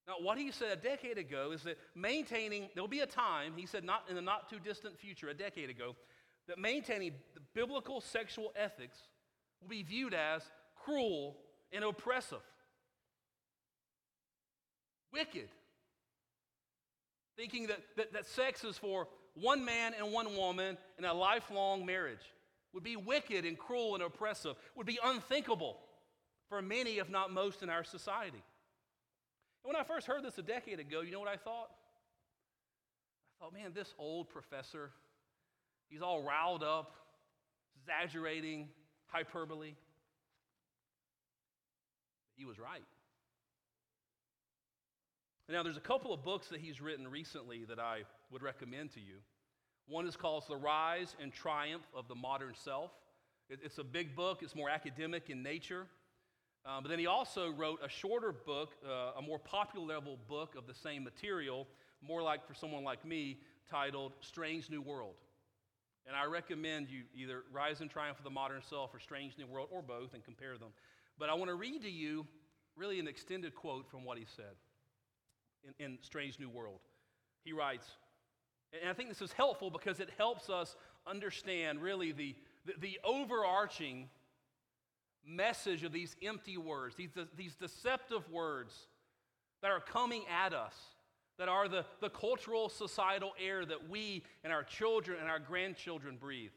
Now, 0.08 0.16
what 0.22 0.38
he 0.38 0.52
said 0.52 0.72
a 0.72 0.82
decade 0.82 1.18
ago 1.18 1.52
is 1.52 1.64
that 1.64 1.78
maintaining, 1.94 2.70
there 2.74 2.82
will 2.82 2.88
be 2.88 3.02
a 3.02 3.06
time, 3.06 3.54
he 3.58 3.66
said 3.66 3.84
not 3.84 4.04
in 4.10 4.16
the 4.16 4.22
not 4.22 4.50
too 4.50 4.60
distant 4.60 4.98
future, 4.98 5.28
a 5.28 5.34
decade 5.34 5.70
ago, 5.70 5.96
that 6.48 6.58
maintaining 6.58 7.12
biblical 7.54 8.00
sexual 8.00 8.54
ethics 8.56 8.98
will 9.62 9.68
be 9.68 9.84
viewed 9.84 10.14
as 10.14 10.44
cruel 10.76 11.36
and 11.74 11.84
oppressive, 11.84 12.40
wicked. 15.12 15.50
Thinking 17.38 17.68
that, 17.68 17.80
that, 17.96 18.14
that 18.14 18.26
sex 18.26 18.64
is 18.64 18.78
for 18.78 19.08
one 19.36 19.64
man 19.64 19.94
and 19.98 20.12
one 20.12 20.36
woman 20.36 20.78
in 20.98 21.06
a 21.06 21.14
lifelong 21.14 21.86
marriage 21.86 22.34
would 22.74 22.84
be 22.84 22.96
wicked 22.96 23.46
and 23.46 23.58
cruel 23.58 23.94
and 23.94 24.04
oppressive, 24.04 24.56
would 24.76 24.88
be 24.88 25.00
unthinkable 25.04 25.78
for 26.50 26.62
many, 26.62 26.98
if 26.98 27.10
not 27.10 27.32
most, 27.32 27.62
in 27.62 27.70
our 27.70 27.84
society. 27.84 28.44
And 29.64 29.74
when 29.74 29.76
I 29.76 29.84
first 29.84 30.08
heard 30.08 30.24
this 30.24 30.38
a 30.38 30.42
decade 30.42 30.80
ago, 30.80 31.02
you 31.02 31.12
know 31.12 31.20
what 31.20 31.30
I 31.30 31.38
thought? 31.38 31.70
I 33.40 33.44
thought, 33.44 33.54
man, 33.54 33.72
this 33.74 33.94
old 34.00 34.30
professor, 34.30 34.92
he's 35.90 36.02
all 36.02 36.24
riled 36.24 36.64
up, 36.64 36.96
exaggerating, 37.80 38.70
hyperbole. 39.08 39.76
He 42.36 42.46
was 42.46 42.58
right. 42.60 42.84
Now, 45.50 45.64
there's 45.64 45.78
a 45.78 45.82
couple 45.82 46.14
of 46.14 46.26
books 46.26 46.50
that 46.50 46.60
he's 46.60 46.82
written 46.82 47.08
recently 47.08 47.64
that 47.70 47.80
I 47.80 48.02
would 48.32 48.44
recommend 48.44 48.92
to 48.96 49.00
you. 49.00 49.16
One 49.88 50.06
is 50.06 50.18
called 50.18 50.44
The 50.50 50.58
Rise 50.58 51.16
and 51.22 51.32
Triumph 51.32 51.86
of 51.96 52.10
the 52.10 52.16
Modern 52.16 52.54
Self. 52.54 52.92
It's 53.50 53.78
a 53.78 53.84
big 53.84 54.14
book, 54.14 54.40
it's 54.44 54.56
more 54.56 54.70
academic 54.70 55.30
in 55.30 55.42
nature. 55.42 55.88
Um, 56.66 56.84
but 56.84 56.90
then 56.90 57.00
he 57.00 57.08
also 57.08 57.52
wrote 57.52 57.80
a 57.82 57.88
shorter 57.88 58.34
book, 58.34 58.74
uh, 58.86 59.18
a 59.18 59.22
more 59.22 59.40
popular 59.40 59.86
level 59.86 60.18
book 60.28 60.56
of 60.58 60.68
the 60.68 60.74
same 60.74 61.06
material, 61.06 61.66
more 62.02 62.22
like 62.22 62.46
for 62.46 62.54
someone 62.54 62.84
like 62.84 63.06
me, 63.06 63.38
titled 63.72 64.12
Strange 64.20 64.70
New 64.70 64.82
World. 64.82 65.16
And 66.06 66.14
I 66.14 66.26
recommend 66.26 66.90
you 66.90 67.04
either 67.16 67.44
Rise 67.54 67.80
and 67.80 67.90
Triumph 67.90 68.18
of 68.18 68.26
the 68.26 68.30
Modern 68.30 68.62
Self 68.70 68.94
or 68.94 69.00
Strange 69.00 69.38
New 69.38 69.48
World 69.48 69.70
or 69.72 69.82
both 69.82 70.14
and 70.14 70.26
compare 70.26 70.58
them. 70.58 70.70
But 71.18 71.30
I 71.30 71.36
want 71.36 71.50
to 71.50 71.56
read 71.56 71.84
to 71.84 71.90
you 71.90 72.28
really 72.76 73.00
an 73.00 73.08
extended 73.08 73.56
quote 73.56 73.90
from 73.90 74.04
what 74.04 74.18
he 74.18 74.26
said 74.36 74.56
in, 75.80 75.86
in 75.86 75.98
Strange 76.02 76.40
New 76.40 76.50
World. 76.50 76.80
He 77.44 77.54
writes, 77.54 77.86
and 78.74 78.90
I 78.90 78.94
think 78.94 79.10
this 79.10 79.22
is 79.22 79.32
helpful 79.32 79.70
because 79.70 80.00
it 80.00 80.10
helps 80.18 80.50
us 80.50 80.76
understand 81.06 81.82
really 81.82 82.12
the, 82.12 82.36
the, 82.66 82.74
the 82.80 83.00
overarching 83.04 84.10
message 85.26 85.84
of 85.84 85.92
these 85.92 86.16
empty 86.24 86.58
words, 86.58 86.96
these, 86.96 87.10
these 87.36 87.56
deceptive 87.56 88.30
words 88.30 88.74
that 89.62 89.72
are 89.72 89.80
coming 89.80 90.24
at 90.32 90.54
us, 90.54 90.76
that 91.38 91.50
are 91.50 91.68
the, 91.68 91.86
the 92.02 92.10
cultural, 92.10 92.70
societal 92.70 93.34
air 93.44 93.66
that 93.66 93.90
we 93.90 94.24
and 94.44 94.52
our 94.52 94.64
children 94.64 95.20
and 95.20 95.30
our 95.30 95.40
grandchildren 95.40 96.18
breathe. 96.20 96.52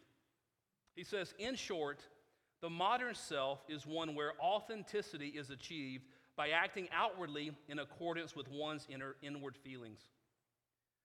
He 0.97 1.05
says, 1.05 1.35
in 1.39 1.55
short, 1.55 2.01
the 2.63 2.71
modern 2.71 3.15
self 3.15 3.63
is 3.69 3.87
one 3.87 4.15
where 4.15 4.33
authenticity 4.41 5.29
is 5.29 5.51
achieved 5.51 6.05
by 6.41 6.49
acting 6.49 6.89
outwardly 6.91 7.53
in 7.69 7.81
accordance 7.81 8.35
with 8.35 8.51
one's 8.51 8.87
inner, 8.89 9.15
inward 9.21 9.55
feelings. 9.59 10.01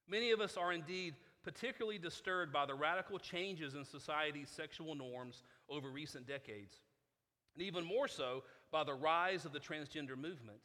Many 0.08 0.32
of 0.32 0.39
us 0.39 0.56
are 0.56 0.71
indeed 0.71 1.13
particularly 1.43 1.98
disturbed 1.98 2.54
by 2.54 2.65
the 2.65 2.74
radical 2.74 3.19
changes 3.19 3.76
in 3.76 3.84
society's 3.84 4.50
sexual 4.50 4.95
norms 4.95 5.43
over 5.69 5.89
recent 5.89 6.26
decades, 6.26 6.78
and 7.54 7.65
even 7.65 7.84
more 7.84 8.08
so 8.08 8.43
by 8.71 8.86
the 8.86 8.93
rise 8.93 9.43
of 9.43 9.52
the 9.52 9.60
transgender 9.60 10.15
movement. 10.15 10.60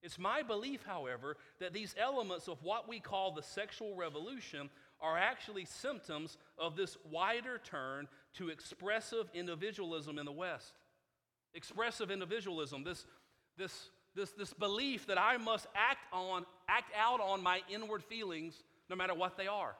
It's 0.00 0.16
my 0.16 0.44
belief, 0.44 0.84
however, 0.86 1.36
that 1.58 1.72
these 1.72 1.96
elements 1.98 2.46
of 2.46 2.62
what 2.62 2.88
we 2.88 3.00
call 3.00 3.32
the 3.32 3.42
sexual 3.42 3.96
revolution 3.96 4.70
are 5.00 5.18
actually 5.18 5.64
symptoms 5.64 6.38
of 6.56 6.76
this 6.76 6.96
wider 7.10 7.58
turn 7.64 8.06
to 8.34 8.50
expressive 8.50 9.28
individualism 9.34 10.20
in 10.20 10.24
the 10.24 10.30
West. 10.30 10.74
Expressive 11.54 12.12
individualism, 12.12 12.84
this, 12.84 13.06
this 13.58 13.90
this, 14.18 14.30
this 14.32 14.52
belief 14.52 15.06
that 15.06 15.18
I 15.18 15.36
must 15.36 15.66
act 15.74 16.04
on, 16.12 16.44
act 16.68 16.92
out 16.98 17.20
on 17.20 17.42
my 17.42 17.60
inward 17.72 18.02
feelings 18.02 18.54
no 18.90 18.96
matter 18.96 19.14
what 19.14 19.36
they 19.36 19.46
are. 19.46 19.74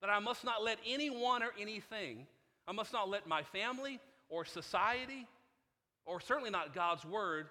That 0.00 0.08
I 0.08 0.18
must 0.18 0.44
not 0.44 0.64
let 0.64 0.78
anyone 0.86 1.42
or 1.42 1.50
anything, 1.60 2.26
I 2.66 2.72
must 2.72 2.92
not 2.92 3.08
let 3.10 3.26
my 3.26 3.42
family 3.42 4.00
or 4.28 4.44
society, 4.44 5.26
or 6.06 6.20
certainly 6.20 6.50
not 6.50 6.74
God's 6.74 7.04
word, 7.04 7.48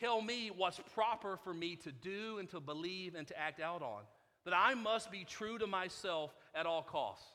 tell 0.00 0.22
me 0.22 0.50
what's 0.56 0.80
proper 0.94 1.36
for 1.44 1.52
me 1.52 1.76
to 1.76 1.92
do 1.92 2.38
and 2.38 2.48
to 2.50 2.60
believe 2.60 3.14
and 3.14 3.26
to 3.26 3.38
act 3.38 3.60
out 3.60 3.82
on. 3.82 4.02
That 4.44 4.54
I 4.56 4.74
must 4.74 5.10
be 5.10 5.24
true 5.24 5.58
to 5.58 5.66
myself 5.66 6.34
at 6.54 6.64
all 6.64 6.82
costs, 6.82 7.26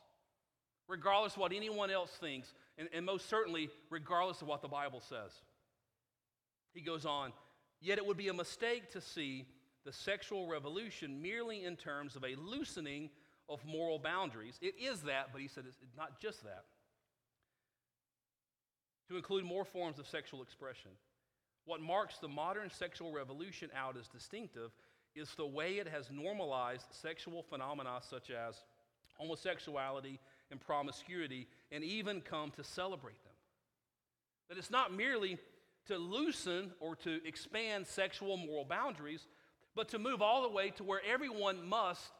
regardless 0.88 1.34
of 1.34 1.40
what 1.40 1.52
anyone 1.52 1.90
else 1.90 2.10
thinks, 2.10 2.52
and, 2.78 2.88
and 2.92 3.06
most 3.06 3.28
certainly 3.28 3.68
regardless 3.90 4.42
of 4.42 4.48
what 4.48 4.62
the 4.62 4.68
Bible 4.68 5.00
says. 5.00 5.32
He 6.72 6.80
goes 6.80 7.06
on, 7.06 7.32
yet 7.80 7.98
it 7.98 8.06
would 8.06 8.16
be 8.16 8.28
a 8.28 8.34
mistake 8.34 8.90
to 8.92 9.00
see 9.00 9.46
the 9.84 9.92
sexual 9.92 10.48
revolution 10.48 11.22
merely 11.22 11.64
in 11.64 11.76
terms 11.76 12.16
of 12.16 12.24
a 12.24 12.34
loosening 12.36 13.10
of 13.48 13.64
moral 13.64 13.98
boundaries. 13.98 14.58
It 14.62 14.74
is 14.80 15.02
that, 15.02 15.28
but 15.32 15.40
he 15.40 15.48
said 15.48 15.64
it's 15.66 15.96
not 15.96 16.18
just 16.20 16.42
that. 16.44 16.64
To 19.10 19.16
include 19.16 19.44
more 19.44 19.64
forms 19.64 19.98
of 19.98 20.06
sexual 20.06 20.42
expression. 20.42 20.90
What 21.66 21.80
marks 21.80 22.18
the 22.18 22.28
modern 22.28 22.70
sexual 22.70 23.12
revolution 23.12 23.70
out 23.76 23.96
as 23.98 24.08
distinctive 24.08 24.70
is 25.14 25.34
the 25.36 25.46
way 25.46 25.74
it 25.74 25.88
has 25.88 26.10
normalized 26.10 26.86
sexual 26.90 27.42
phenomena 27.42 28.00
such 28.08 28.30
as 28.30 28.62
homosexuality 29.14 30.18
and 30.54 30.60
promiscuity 30.60 31.48
and 31.72 31.82
even 31.82 32.20
come 32.20 32.52
to 32.52 32.62
celebrate 32.62 33.20
them. 33.24 33.32
That 34.48 34.56
it's 34.56 34.70
not 34.70 34.94
merely 34.94 35.36
to 35.88 35.98
loosen 35.98 36.70
or 36.78 36.94
to 36.96 37.18
expand 37.26 37.88
sexual 37.88 38.36
moral 38.36 38.64
boundaries, 38.64 39.26
but 39.74 39.88
to 39.88 39.98
move 39.98 40.22
all 40.22 40.42
the 40.42 40.48
way 40.48 40.70
to 40.70 40.84
where 40.84 41.00
everyone 41.12 41.68
must 41.68 42.12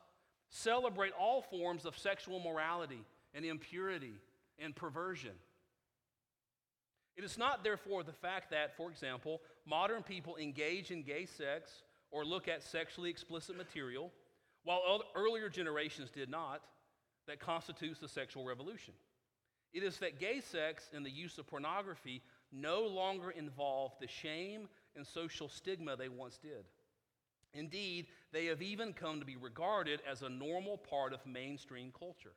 celebrate 0.50 1.12
all 1.18 1.42
forms 1.42 1.84
of 1.84 1.96
sexual 1.96 2.40
morality 2.40 3.04
and 3.34 3.44
impurity 3.44 4.14
and 4.58 4.74
perversion. 4.74 5.30
It 7.16 7.22
is 7.22 7.38
not, 7.38 7.62
therefore, 7.62 8.02
the 8.02 8.12
fact 8.12 8.50
that, 8.50 8.76
for 8.76 8.90
example, 8.90 9.40
modern 9.64 10.02
people 10.02 10.36
engage 10.36 10.90
in 10.90 11.04
gay 11.04 11.26
sex 11.26 11.70
or 12.10 12.24
look 12.24 12.48
at 12.48 12.64
sexually 12.64 13.10
explicit 13.10 13.56
material, 13.56 14.10
while 14.64 15.02
earlier 15.14 15.48
generations 15.48 16.10
did 16.10 16.28
not, 16.28 16.62
that 17.26 17.40
constitutes 17.40 18.00
the 18.00 18.08
sexual 18.08 18.44
revolution. 18.44 18.94
It 19.72 19.82
is 19.82 19.98
that 19.98 20.20
gay 20.20 20.40
sex 20.40 20.88
and 20.94 21.04
the 21.04 21.10
use 21.10 21.38
of 21.38 21.46
pornography 21.46 22.22
no 22.52 22.82
longer 22.82 23.30
involve 23.30 23.92
the 24.00 24.06
shame 24.06 24.68
and 24.94 25.06
social 25.06 25.48
stigma 25.48 25.96
they 25.96 26.08
once 26.08 26.38
did. 26.38 26.64
Indeed, 27.52 28.06
they 28.32 28.46
have 28.46 28.62
even 28.62 28.92
come 28.92 29.20
to 29.20 29.26
be 29.26 29.36
regarded 29.36 30.00
as 30.08 30.22
a 30.22 30.28
normal 30.28 30.78
part 30.78 31.12
of 31.12 31.24
mainstream 31.26 31.92
culture. 31.96 32.32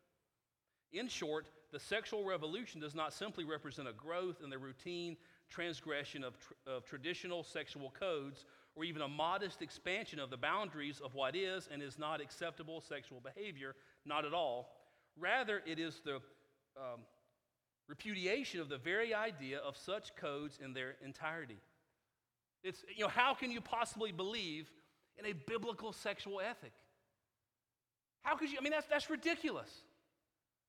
In 0.93 1.07
short, 1.07 1.47
the 1.71 1.79
sexual 1.79 2.23
revolution 2.23 2.79
does 2.79 2.95
not 2.95 3.13
simply 3.13 3.43
represent 3.43 3.87
a 3.87 3.93
growth 3.93 4.37
in 4.43 4.49
the 4.49 4.57
routine 4.57 5.17
transgression 5.49 6.23
of, 6.23 6.39
tr- 6.39 6.53
of 6.65 6.85
traditional 6.85 7.43
sexual 7.43 7.93
codes 7.99 8.45
or 8.75 8.83
even 8.83 9.01
a 9.01 9.07
modest 9.07 9.61
expansion 9.61 10.19
of 10.19 10.29
the 10.29 10.37
boundaries 10.37 11.01
of 11.03 11.15
what 11.15 11.35
is 11.35 11.67
and 11.71 11.81
is 11.81 11.97
not 11.97 12.21
acceptable 12.21 12.79
sexual 12.79 13.19
behavior, 13.19 13.75
not 14.05 14.23
at 14.23 14.33
all. 14.33 14.76
Rather, 15.19 15.61
it 15.65 15.79
is 15.79 15.99
the 16.05 16.15
um, 16.77 17.01
repudiation 17.87 18.59
of 18.59 18.69
the 18.69 18.77
very 18.77 19.13
idea 19.13 19.59
of 19.59 19.75
such 19.75 20.15
codes 20.15 20.59
in 20.63 20.73
their 20.73 20.95
entirety. 21.03 21.57
It's, 22.63 22.83
you 22.95 23.03
know, 23.03 23.09
how 23.09 23.33
can 23.33 23.51
you 23.51 23.61
possibly 23.61 24.11
believe 24.11 24.69
in 25.17 25.25
a 25.25 25.33
biblical 25.33 25.93
sexual 25.93 26.41
ethic? 26.41 26.73
How 28.21 28.35
could 28.35 28.51
you? 28.51 28.57
I 28.59 28.61
mean, 28.61 28.71
that's, 28.71 28.87
that's 28.87 29.09
ridiculous, 29.09 29.69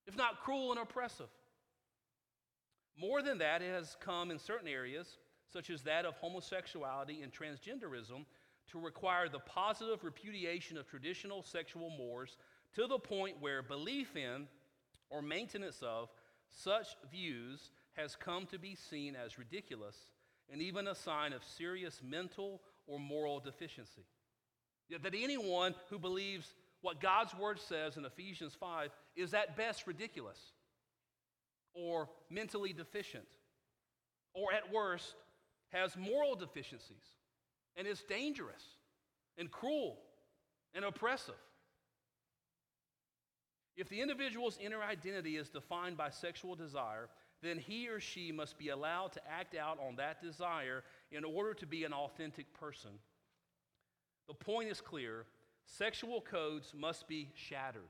if 0.07 0.17
not 0.17 0.41
cruel 0.41 0.71
and 0.71 0.81
oppressive. 0.81 1.29
More 2.97 3.23
than 3.23 3.39
that, 3.39 3.63
it 3.63 3.73
has 3.73 3.97
come 4.01 4.31
in 4.31 4.39
certain 4.39 4.69
areas, 4.69 5.19
such 5.53 5.71
as 5.71 5.83
that 5.83 6.05
of 6.05 6.15
homosexuality 6.15 7.23
and 7.23 7.33
transgenderism, 7.33 8.25
to 8.73 8.79
require 8.79 9.29
the 9.29 9.39
positive 9.39 10.05
repudiation 10.05 10.77
of 10.77 10.87
traditional 10.87 11.43
sexual 11.43 11.91
mores 11.91 12.37
to 12.75 12.87
the 12.87 12.99
point 12.99 13.37
where 13.41 13.63
belief 13.63 14.17
in 14.17 14.47
or 15.11 15.23
maintenance 15.23 15.83
of 15.83 16.09
such 16.49 16.89
views 17.11 17.71
has 17.95 18.17
come 18.17 18.47
to 18.47 18.59
be 18.59 18.75
seen 18.75 19.17
as 19.17 19.39
ridiculous 19.39 19.97
and 20.51 20.63
even 20.63 20.89
a 20.89 20.95
sign 20.95 21.33
of 21.33 21.43
serious 21.45 22.01
mental 22.03 22.61
or 22.87 22.99
moral 22.99 23.41
deficiency. 23.41 24.05
That 24.91 25.15
anyone 25.15 25.75
who 25.91 25.99
believes 25.99 26.55
what 26.81 27.01
God's 27.01 27.35
word 27.35 27.59
says 27.61 27.97
in 27.97 28.05
Ephesians 28.05 28.55
5 28.59 28.91
is 29.17 29.35
at 29.35 29.57
best 29.57 29.87
ridiculous 29.87 30.39
or 31.75 32.09
mentally 32.31 32.73
deficient 32.73 33.27
or 34.33 34.53
at 34.53 34.73
worst 34.73 35.15
has 35.71 35.97
moral 35.97 36.35
deficiencies 36.35 37.17
and 37.77 37.87
is 37.87 38.03
dangerous 38.09 38.63
and 39.37 39.51
cruel 39.51 39.99
and 40.75 40.85
oppressive. 40.85 41.35
If 43.79 43.89
the 43.89 44.01
individual's 44.01 44.59
inner 44.61 44.83
identity 44.83 45.37
is 45.37 45.49
defined 45.49 45.97
by 45.97 46.11
sexual 46.11 46.57
desire, 46.57 47.09
then 47.43 47.59
he 47.59 47.89
or 47.89 48.01
she 48.01 48.33
must 48.33 48.59
be 48.59 48.71
allowed 48.71 49.13
to 49.13 49.21
act 49.31 49.55
out 49.55 49.79
on 49.79 49.95
that 49.97 50.21
desire 50.21 50.83
in 51.13 51.25
order 51.25 51.55
to 51.55 51.67
be 51.67 51.85
an 51.85 51.93
authentic 51.93 52.53
person. 52.55 52.91
The 54.27 54.35
point 54.35 54.69
is 54.69 54.81
clear 54.81 55.27
sexual 55.65 56.21
codes 56.21 56.73
must 56.77 57.07
be 57.07 57.31
shattered. 57.37 57.83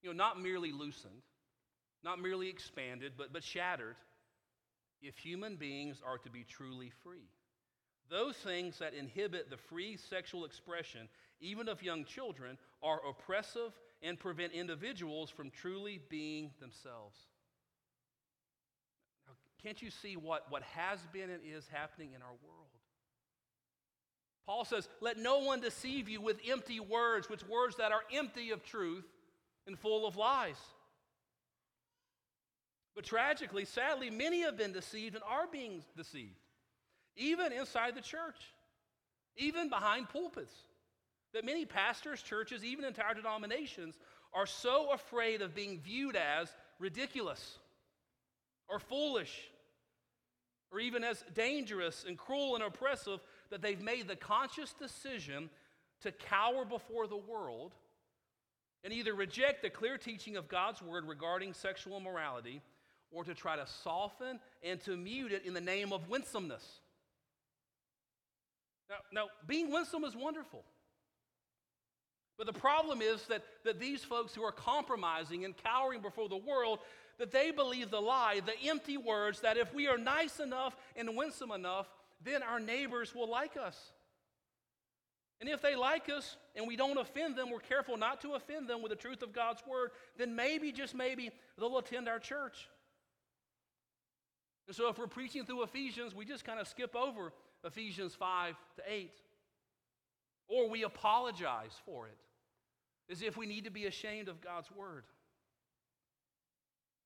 You 0.00 0.10
know, 0.10 0.16
not 0.16 0.40
merely 0.40 0.70
loosened, 0.70 1.22
not 2.04 2.20
merely 2.20 2.48
expanded, 2.48 3.14
but, 3.18 3.32
but 3.32 3.42
shattered 3.42 3.96
if 5.02 5.18
human 5.18 5.56
beings 5.56 6.00
are 6.06 6.18
to 6.18 6.30
be 6.30 6.44
truly 6.44 6.92
free. 7.02 7.28
Those 8.10 8.36
things 8.36 8.78
that 8.78 8.94
inhibit 8.94 9.50
the 9.50 9.56
free 9.56 9.96
sexual 9.96 10.44
expression, 10.44 11.08
even 11.40 11.68
of 11.68 11.82
young 11.82 12.04
children, 12.04 12.58
are 12.80 13.00
oppressive 13.08 13.72
and 14.04 14.18
prevent 14.18 14.52
individuals 14.52 15.30
from 15.30 15.50
truly 15.50 15.98
being 16.10 16.50
themselves. 16.60 17.16
Now, 19.26 19.32
can't 19.62 19.80
you 19.80 19.90
see 19.90 20.16
what, 20.16 20.44
what 20.50 20.62
has 20.62 20.98
been 21.12 21.30
and 21.30 21.40
is 21.42 21.66
happening 21.72 22.10
in 22.14 22.20
our 22.20 22.28
world? 22.28 22.68
Paul 24.46 24.66
says, 24.66 24.88
Let 25.00 25.18
no 25.18 25.38
one 25.38 25.60
deceive 25.60 26.08
you 26.08 26.20
with 26.20 26.36
empty 26.48 26.80
words, 26.80 27.30
with 27.30 27.48
words 27.48 27.76
that 27.76 27.92
are 27.92 28.02
empty 28.12 28.50
of 28.50 28.62
truth 28.62 29.06
and 29.66 29.78
full 29.78 30.06
of 30.06 30.16
lies. 30.16 30.60
But 32.94 33.04
tragically, 33.04 33.64
sadly, 33.64 34.10
many 34.10 34.42
have 34.42 34.58
been 34.58 34.72
deceived 34.72 35.14
and 35.14 35.24
are 35.24 35.46
being 35.50 35.82
deceived, 35.96 36.38
even 37.16 37.52
inside 37.52 37.96
the 37.96 38.02
church, 38.02 38.36
even 39.36 39.70
behind 39.70 40.10
pulpits. 40.10 40.52
That 41.34 41.44
many 41.44 41.66
pastors, 41.66 42.22
churches, 42.22 42.64
even 42.64 42.84
entire 42.84 43.14
denominations 43.14 43.96
are 44.32 44.46
so 44.46 44.92
afraid 44.92 45.42
of 45.42 45.54
being 45.54 45.80
viewed 45.80 46.16
as 46.16 46.48
ridiculous 46.78 47.58
or 48.68 48.78
foolish 48.78 49.50
or 50.72 50.80
even 50.80 51.04
as 51.04 51.24
dangerous 51.34 52.04
and 52.06 52.18
cruel 52.18 52.54
and 52.54 52.64
oppressive 52.64 53.20
that 53.50 53.62
they've 53.62 53.80
made 53.80 54.08
the 54.08 54.16
conscious 54.16 54.72
decision 54.72 55.48
to 56.02 56.10
cower 56.10 56.64
before 56.64 57.06
the 57.06 57.16
world 57.16 57.72
and 58.82 58.92
either 58.92 59.14
reject 59.14 59.62
the 59.62 59.70
clear 59.70 59.96
teaching 59.96 60.36
of 60.36 60.48
God's 60.48 60.82
word 60.82 61.06
regarding 61.06 61.54
sexual 61.54 62.00
morality 62.00 62.60
or 63.10 63.24
to 63.24 63.34
try 63.34 63.56
to 63.56 63.66
soften 63.66 64.40
and 64.62 64.80
to 64.80 64.96
mute 64.96 65.32
it 65.32 65.46
in 65.46 65.54
the 65.54 65.60
name 65.60 65.92
of 65.92 66.08
winsomeness. 66.08 66.80
Now, 68.90 68.96
now 69.12 69.28
being 69.46 69.70
winsome 69.70 70.04
is 70.04 70.16
wonderful. 70.16 70.64
But 72.36 72.46
the 72.46 72.52
problem 72.52 73.00
is 73.00 73.24
that, 73.26 73.44
that 73.64 73.78
these 73.78 74.02
folks 74.02 74.34
who 74.34 74.42
are 74.42 74.52
compromising 74.52 75.44
and 75.44 75.54
cowering 75.56 76.00
before 76.00 76.28
the 76.28 76.36
world, 76.36 76.80
that 77.18 77.30
they 77.30 77.52
believe 77.52 77.90
the 77.90 78.00
lie, 78.00 78.40
the 78.44 78.68
empty 78.68 78.96
words 78.96 79.40
that 79.40 79.56
if 79.56 79.72
we 79.72 79.86
are 79.86 79.98
nice 79.98 80.40
enough 80.40 80.76
and 80.96 81.16
winsome 81.16 81.52
enough, 81.52 81.88
then 82.24 82.42
our 82.42 82.58
neighbors 82.58 83.14
will 83.14 83.30
like 83.30 83.56
us. 83.56 83.92
And 85.40 85.48
if 85.48 85.62
they 85.62 85.76
like 85.76 86.08
us 86.08 86.36
and 86.56 86.66
we 86.66 86.76
don't 86.76 86.98
offend 86.98 87.36
them, 87.36 87.50
we're 87.50 87.60
careful 87.60 87.96
not 87.96 88.20
to 88.22 88.32
offend 88.32 88.68
them 88.68 88.82
with 88.82 88.90
the 88.90 88.96
truth 88.96 89.22
of 89.22 89.32
God's 89.32 89.62
word, 89.66 89.90
then 90.16 90.34
maybe, 90.34 90.72
just 90.72 90.94
maybe, 90.94 91.30
they'll 91.58 91.78
attend 91.78 92.08
our 92.08 92.18
church. 92.18 92.68
And 94.66 94.74
so 94.74 94.88
if 94.88 94.98
we're 94.98 95.06
preaching 95.06 95.44
through 95.44 95.62
Ephesians, 95.62 96.14
we 96.14 96.24
just 96.24 96.44
kind 96.44 96.58
of 96.58 96.66
skip 96.66 96.96
over 96.96 97.32
Ephesians 97.62 98.14
5 98.14 98.54
to 98.76 98.82
8. 98.88 99.12
Or 100.48 100.68
we 100.68 100.82
apologize 100.82 101.72
for 101.84 102.06
it 102.06 102.16
as 103.10 103.22
if 103.22 103.36
we 103.36 103.46
need 103.46 103.64
to 103.64 103.70
be 103.70 103.86
ashamed 103.86 104.28
of 104.28 104.40
God's 104.40 104.70
word. 104.70 105.04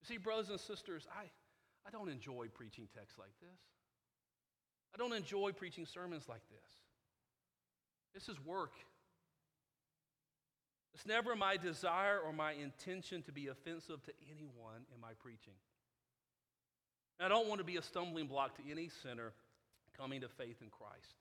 You 0.00 0.06
see, 0.06 0.18
brothers 0.18 0.50
and 0.50 0.61
sisters, 0.61 1.06
I, 1.12 1.24
I 1.87 1.90
don't 1.90 2.08
enjoy 2.08 2.46
preaching 2.54 2.88
texts 2.94 3.18
like 3.18 3.32
this. 3.40 3.58
I 4.94 4.98
don't 4.98 5.12
enjoy 5.12 5.52
preaching 5.52 5.87
sermons 5.87 6.28
like 6.28 6.42
this. 6.48 6.70
This 8.14 8.28
is 8.28 8.44
work. 8.44 8.72
It's 10.94 11.06
never 11.06 11.37
my 11.37 11.56
desire 11.56 12.18
or 12.18 12.32
my 12.32 12.52
intention 12.52 13.22
to 13.22 13.32
be 13.32 13.48
offensive 13.48 14.02
to 14.04 14.12
anyone 14.32 14.87
in 14.94 15.00
my 15.00 15.12
preaching. 15.20 15.54
I 17.20 17.28
don't 17.28 17.48
want 17.48 17.58
to 17.58 17.64
be 17.64 17.76
a 17.76 17.82
stumbling 17.82 18.26
block 18.26 18.56
to 18.56 18.62
any 18.70 18.88
sinner 19.02 19.32
coming 19.96 20.20
to 20.20 20.28
faith 20.28 20.56
in 20.62 20.68
Christ. 20.70 21.14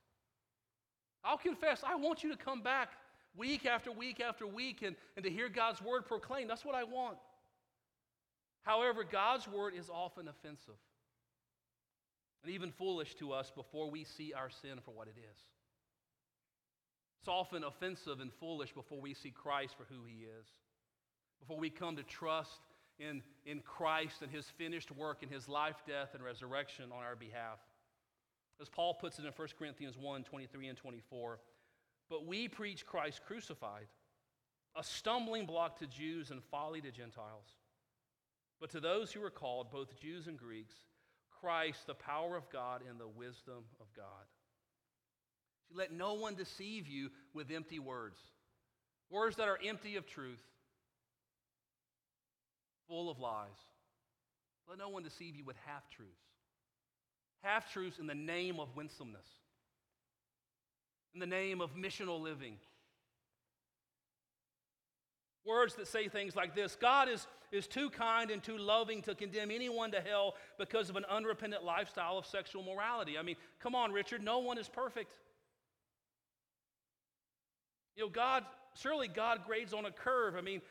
I'll 1.23 1.37
confess, 1.37 1.83
I 1.83 1.95
want 1.95 2.23
you 2.23 2.31
to 2.31 2.37
come 2.37 2.61
back 2.61 2.89
week 3.38 3.65
after 3.65 3.91
week 3.91 4.19
after 4.19 4.47
week 4.47 4.82
and, 4.82 4.95
and 5.15 5.23
to 5.23 5.32
hear 5.32 5.50
God's 5.50 5.82
word 5.82 6.06
proclaimed. 6.06 6.50
That's 6.50 6.65
what 6.65 6.76
I 6.76 6.84
want. 6.84 7.17
However, 8.63 9.04
God's 9.04 9.47
word 9.47 9.73
is 9.78 9.89
often 9.89 10.28
offensive 10.28 10.80
and 12.43 12.54
even 12.54 12.71
foolish 12.71 13.15
to 13.15 13.32
us 13.32 13.52
before 13.56 13.89
we 13.89 14.04
see 14.04 14.34
our 14.34 14.50
sin 14.50 14.80
for 14.84 14.91
what 14.91 15.08
it 15.08 15.15
is. 15.17 15.39
It's 17.21 17.30
often 17.30 17.63
offensive 17.63 18.19
and 18.19 18.32
foolish 18.39 18.73
before 18.73 19.02
we 19.02 19.13
see 19.13 19.32
Christ 19.32 19.76
for 19.78 19.86
who 19.86 20.06
he 20.06 20.23
is, 20.23 20.47
before 21.39 21.58
we 21.58 21.69
come 21.69 21.95
to 21.95 22.04
trust 22.04 22.60
in, 23.00 23.21
in 23.45 23.60
Christ 23.62 24.21
and 24.21 24.32
his 24.32 24.45
finished 24.58 24.91
work 24.91 25.23
in 25.23 25.30
his 25.30 25.47
life, 25.47 25.76
death, 25.86 26.10
and 26.13 26.23
resurrection 26.23 26.86
on 26.91 27.04
our 27.04 27.15
behalf. 27.15 27.60
As 28.62 28.69
Paul 28.69 28.93
puts 28.95 29.19
it 29.19 29.26
in 29.26 29.32
1 29.32 29.47
Corinthians 29.58 29.97
1 29.97 30.23
23 30.23 30.67
and 30.67 30.78
24, 30.78 31.39
but 32.09 32.25
we 32.25 32.47
preach 32.47 32.85
Christ 32.85 33.21
crucified, 33.25 33.87
a 34.75 34.83
stumbling 34.83 35.45
block 35.45 35.79
to 35.79 35.87
Jews 35.87 36.31
and 36.31 36.43
folly 36.43 36.81
to 36.81 36.91
Gentiles. 36.91 37.57
But 38.59 38.71
to 38.71 38.79
those 38.79 39.11
who 39.11 39.23
are 39.23 39.29
called, 39.29 39.71
both 39.71 39.99
Jews 39.99 40.27
and 40.27 40.37
Greeks, 40.37 40.75
Christ, 41.41 41.85
the 41.85 41.93
power 41.93 42.35
of 42.35 42.49
God 42.49 42.81
and 42.89 42.99
the 42.99 43.07
wisdom 43.07 43.63
of 43.79 43.87
God. 43.95 44.05
Let 45.73 45.91
no 45.91 46.13
one 46.13 46.35
deceive 46.35 46.87
you 46.87 47.09
with 47.33 47.51
empty 47.51 47.79
words, 47.79 48.19
words 49.09 49.35
that 49.35 49.47
are 49.47 49.59
empty 49.63 49.97
of 49.97 50.07
truth 50.07 50.41
full 52.87 53.09
of 53.09 53.19
lies. 53.19 53.47
Let 54.67 54.79
no 54.79 54.89
one 54.89 55.03
deceive 55.03 55.35
you 55.35 55.43
with 55.43 55.57
half 55.65 55.89
truths. 55.89 56.11
Half 57.43 57.71
truths 57.71 57.99
in 57.99 58.07
the 58.07 58.15
name 58.15 58.59
of 58.59 58.75
winsomeness, 58.75 59.27
in 61.17 61.19
the 61.19 61.36
name 61.36 61.62
of 61.62 61.75
missional 61.75 62.21
living. 62.21 62.53
Words 65.47 65.73
that 65.75 65.88
say 65.88 66.10
things 66.10 66.36
like 66.36 66.53
this 66.53 66.75
God 66.80 67.10
is, 67.10 67.25
is 67.51 67.65
too 67.65 67.89
kind 67.89 68.30
and 68.30 68.43
too 68.43 68.58
loving 68.58 69.01
to 69.03 69.15
condemn 69.15 69.49
anyone 69.49 69.89
to 69.91 70.01
hell 70.01 70.36
because 70.60 70.91
of 70.91 70.95
an 70.95 71.06
unrepentant 71.10 71.63
lifestyle 71.63 72.19
of 72.19 72.27
sexual 72.27 72.62
morality. 72.62 73.17
I 73.17 73.23
mean, 73.23 73.36
come 73.60 73.73
on, 73.73 73.91
Richard, 73.91 74.21
no 74.21 74.39
one 74.39 74.60
is 74.60 74.69
perfect. 74.69 75.12
You 77.95 78.03
know, 78.03 78.10
God, 78.10 78.43
surely 78.75 79.08
God 79.08 79.39
grades 79.47 79.73
on 79.73 79.86
a 79.86 79.91
curve. 79.91 80.36
I 80.36 80.41
mean, 80.41 80.62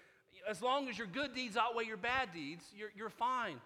as 0.49 0.63
long 0.63 0.89
as 0.89 0.97
your 0.97 1.09
good 1.09 1.35
deeds 1.35 1.57
outweigh 1.57 1.87
your 1.87 1.97
bad 1.97 2.29
deeds, 2.33 2.65
you're, 2.73 2.93
you're 2.95 3.11
fine. 3.11 3.57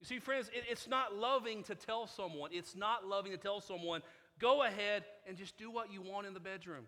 You 0.00 0.06
see, 0.06 0.20
friends, 0.20 0.48
it, 0.54 0.62
it's 0.70 0.86
not 0.86 1.16
loving 1.16 1.64
to 1.64 1.74
tell 1.74 2.06
someone, 2.06 2.50
it's 2.52 2.76
not 2.76 3.04
loving 3.04 3.32
to 3.32 3.38
tell 3.38 3.60
someone, 3.60 4.02
go 4.38 4.62
ahead 4.62 5.04
and 5.26 5.36
just 5.36 5.56
do 5.56 5.70
what 5.70 5.92
you 5.92 6.02
want 6.02 6.26
in 6.26 6.34
the 6.34 6.40
bedroom. 6.40 6.86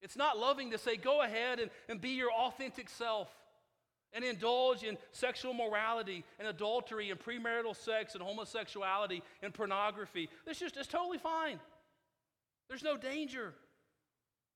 It's 0.00 0.16
not 0.16 0.38
loving 0.38 0.72
to 0.72 0.78
say, 0.78 0.96
go 0.96 1.22
ahead 1.22 1.60
and, 1.60 1.70
and 1.88 2.00
be 2.00 2.10
your 2.10 2.32
authentic 2.32 2.88
self 2.88 3.28
and 4.12 4.24
indulge 4.24 4.82
in 4.82 4.98
sexual 5.12 5.54
morality 5.54 6.24
and 6.38 6.48
adultery 6.48 7.10
and 7.10 7.20
premarital 7.20 7.76
sex 7.76 8.14
and 8.14 8.22
homosexuality 8.22 9.22
and 9.42 9.54
pornography. 9.54 10.28
It's 10.46 10.58
just, 10.58 10.76
it's 10.76 10.88
totally 10.88 11.18
fine. 11.18 11.60
There's 12.68 12.82
no 12.82 12.96
danger. 12.96 13.54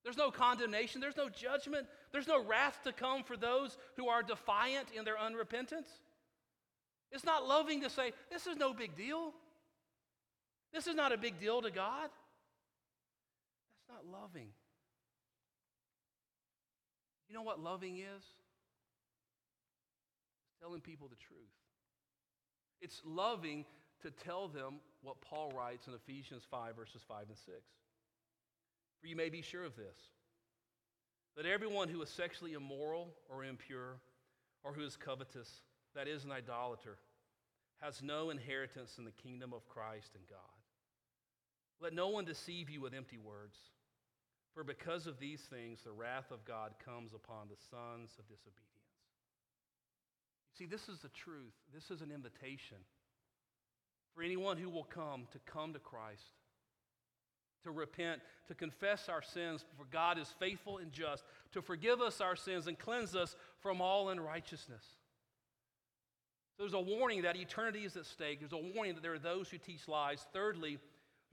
There's 0.06 0.16
no 0.16 0.30
condemnation, 0.30 1.00
there's 1.00 1.16
no 1.16 1.28
judgment, 1.28 1.88
there's 2.12 2.28
no 2.28 2.44
wrath 2.44 2.78
to 2.84 2.92
come 2.92 3.24
for 3.24 3.36
those 3.36 3.76
who 3.96 4.06
are 4.06 4.22
defiant 4.22 4.86
in 4.96 5.04
their 5.04 5.16
unrepentance. 5.16 5.88
It's 7.10 7.24
not 7.24 7.44
loving 7.44 7.82
to 7.82 7.90
say, 7.90 8.12
This 8.30 8.46
is 8.46 8.56
no 8.56 8.72
big 8.72 8.94
deal. 8.94 9.32
This 10.72 10.86
is 10.86 10.94
not 10.94 11.12
a 11.12 11.16
big 11.16 11.40
deal 11.40 11.62
to 11.62 11.70
God. 11.70 12.10
That's 13.88 13.88
not 13.88 14.04
loving. 14.20 14.48
You 17.28 17.34
know 17.34 17.42
what 17.42 17.60
loving 17.60 17.98
is? 17.98 18.22
It's 20.44 20.60
telling 20.60 20.80
people 20.80 21.08
the 21.08 21.16
truth. 21.16 21.40
It's 22.80 23.00
loving 23.04 23.64
to 24.02 24.10
tell 24.10 24.48
them 24.48 24.80
what 25.02 25.20
Paul 25.20 25.52
writes 25.56 25.86
in 25.88 25.94
Ephesians 25.94 26.42
5, 26.50 26.76
verses 26.76 27.02
5 27.06 27.24
and 27.28 27.36
6. 27.36 27.48
For 29.00 29.06
you 29.06 29.16
may 29.16 29.28
be 29.28 29.42
sure 29.42 29.64
of 29.64 29.76
this 29.76 29.96
that 31.36 31.46
everyone 31.46 31.88
who 31.88 32.00
is 32.00 32.08
sexually 32.08 32.54
immoral 32.54 33.14
or 33.28 33.44
impure, 33.44 34.00
or 34.64 34.72
who 34.72 34.82
is 34.82 34.96
covetous, 34.96 35.60
that 35.94 36.08
is, 36.08 36.24
an 36.24 36.32
idolater, 36.32 36.96
has 37.82 38.02
no 38.02 38.30
inheritance 38.30 38.96
in 38.96 39.04
the 39.04 39.10
kingdom 39.10 39.52
of 39.52 39.68
Christ 39.68 40.12
and 40.14 40.26
God. 40.28 40.55
Let 41.80 41.92
no 41.92 42.08
one 42.08 42.24
deceive 42.24 42.70
you 42.70 42.80
with 42.80 42.94
empty 42.94 43.18
words, 43.18 43.56
for 44.54 44.64
because 44.64 45.06
of 45.06 45.18
these 45.18 45.40
things 45.40 45.80
the 45.82 45.92
wrath 45.92 46.30
of 46.30 46.44
God 46.44 46.72
comes 46.84 47.12
upon 47.12 47.48
the 47.48 47.56
sons 47.70 48.10
of 48.18 48.26
disobedience. 48.28 48.62
See, 50.58 50.66
this 50.66 50.88
is 50.88 51.00
the 51.00 51.08
truth. 51.08 51.54
This 51.74 51.90
is 51.90 52.00
an 52.00 52.10
invitation 52.10 52.78
for 54.14 54.22
anyone 54.22 54.56
who 54.56 54.70
will 54.70 54.84
come 54.84 55.26
to 55.32 55.38
come 55.40 55.74
to 55.74 55.78
Christ, 55.78 56.22
to 57.64 57.70
repent, 57.70 58.22
to 58.48 58.54
confess 58.54 59.10
our 59.10 59.20
sins, 59.20 59.62
for 59.76 59.84
God 59.92 60.18
is 60.18 60.34
faithful 60.38 60.78
and 60.78 60.90
just 60.90 61.24
to 61.52 61.60
forgive 61.60 62.00
us 62.00 62.22
our 62.22 62.34
sins 62.34 62.66
and 62.66 62.78
cleanse 62.78 63.14
us 63.14 63.36
from 63.60 63.82
all 63.82 64.08
unrighteousness. 64.08 64.84
So 66.56 66.62
there's 66.62 66.72
a 66.72 66.80
warning 66.80 67.22
that 67.22 67.36
eternity 67.36 67.84
is 67.84 67.98
at 67.98 68.06
stake. 68.06 68.40
There's 68.40 68.54
a 68.54 68.74
warning 68.74 68.94
that 68.94 69.02
there 69.02 69.12
are 69.12 69.18
those 69.18 69.50
who 69.50 69.58
teach 69.58 69.86
lies. 69.86 70.24
Thirdly, 70.32 70.78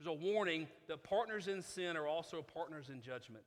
there's 0.04 0.16
a 0.16 0.22
warning 0.22 0.66
that 0.88 1.02
partners 1.02 1.48
in 1.48 1.62
sin 1.62 1.96
are 1.96 2.06
also 2.06 2.42
partners 2.42 2.90
in 2.90 3.00
judgment. 3.00 3.44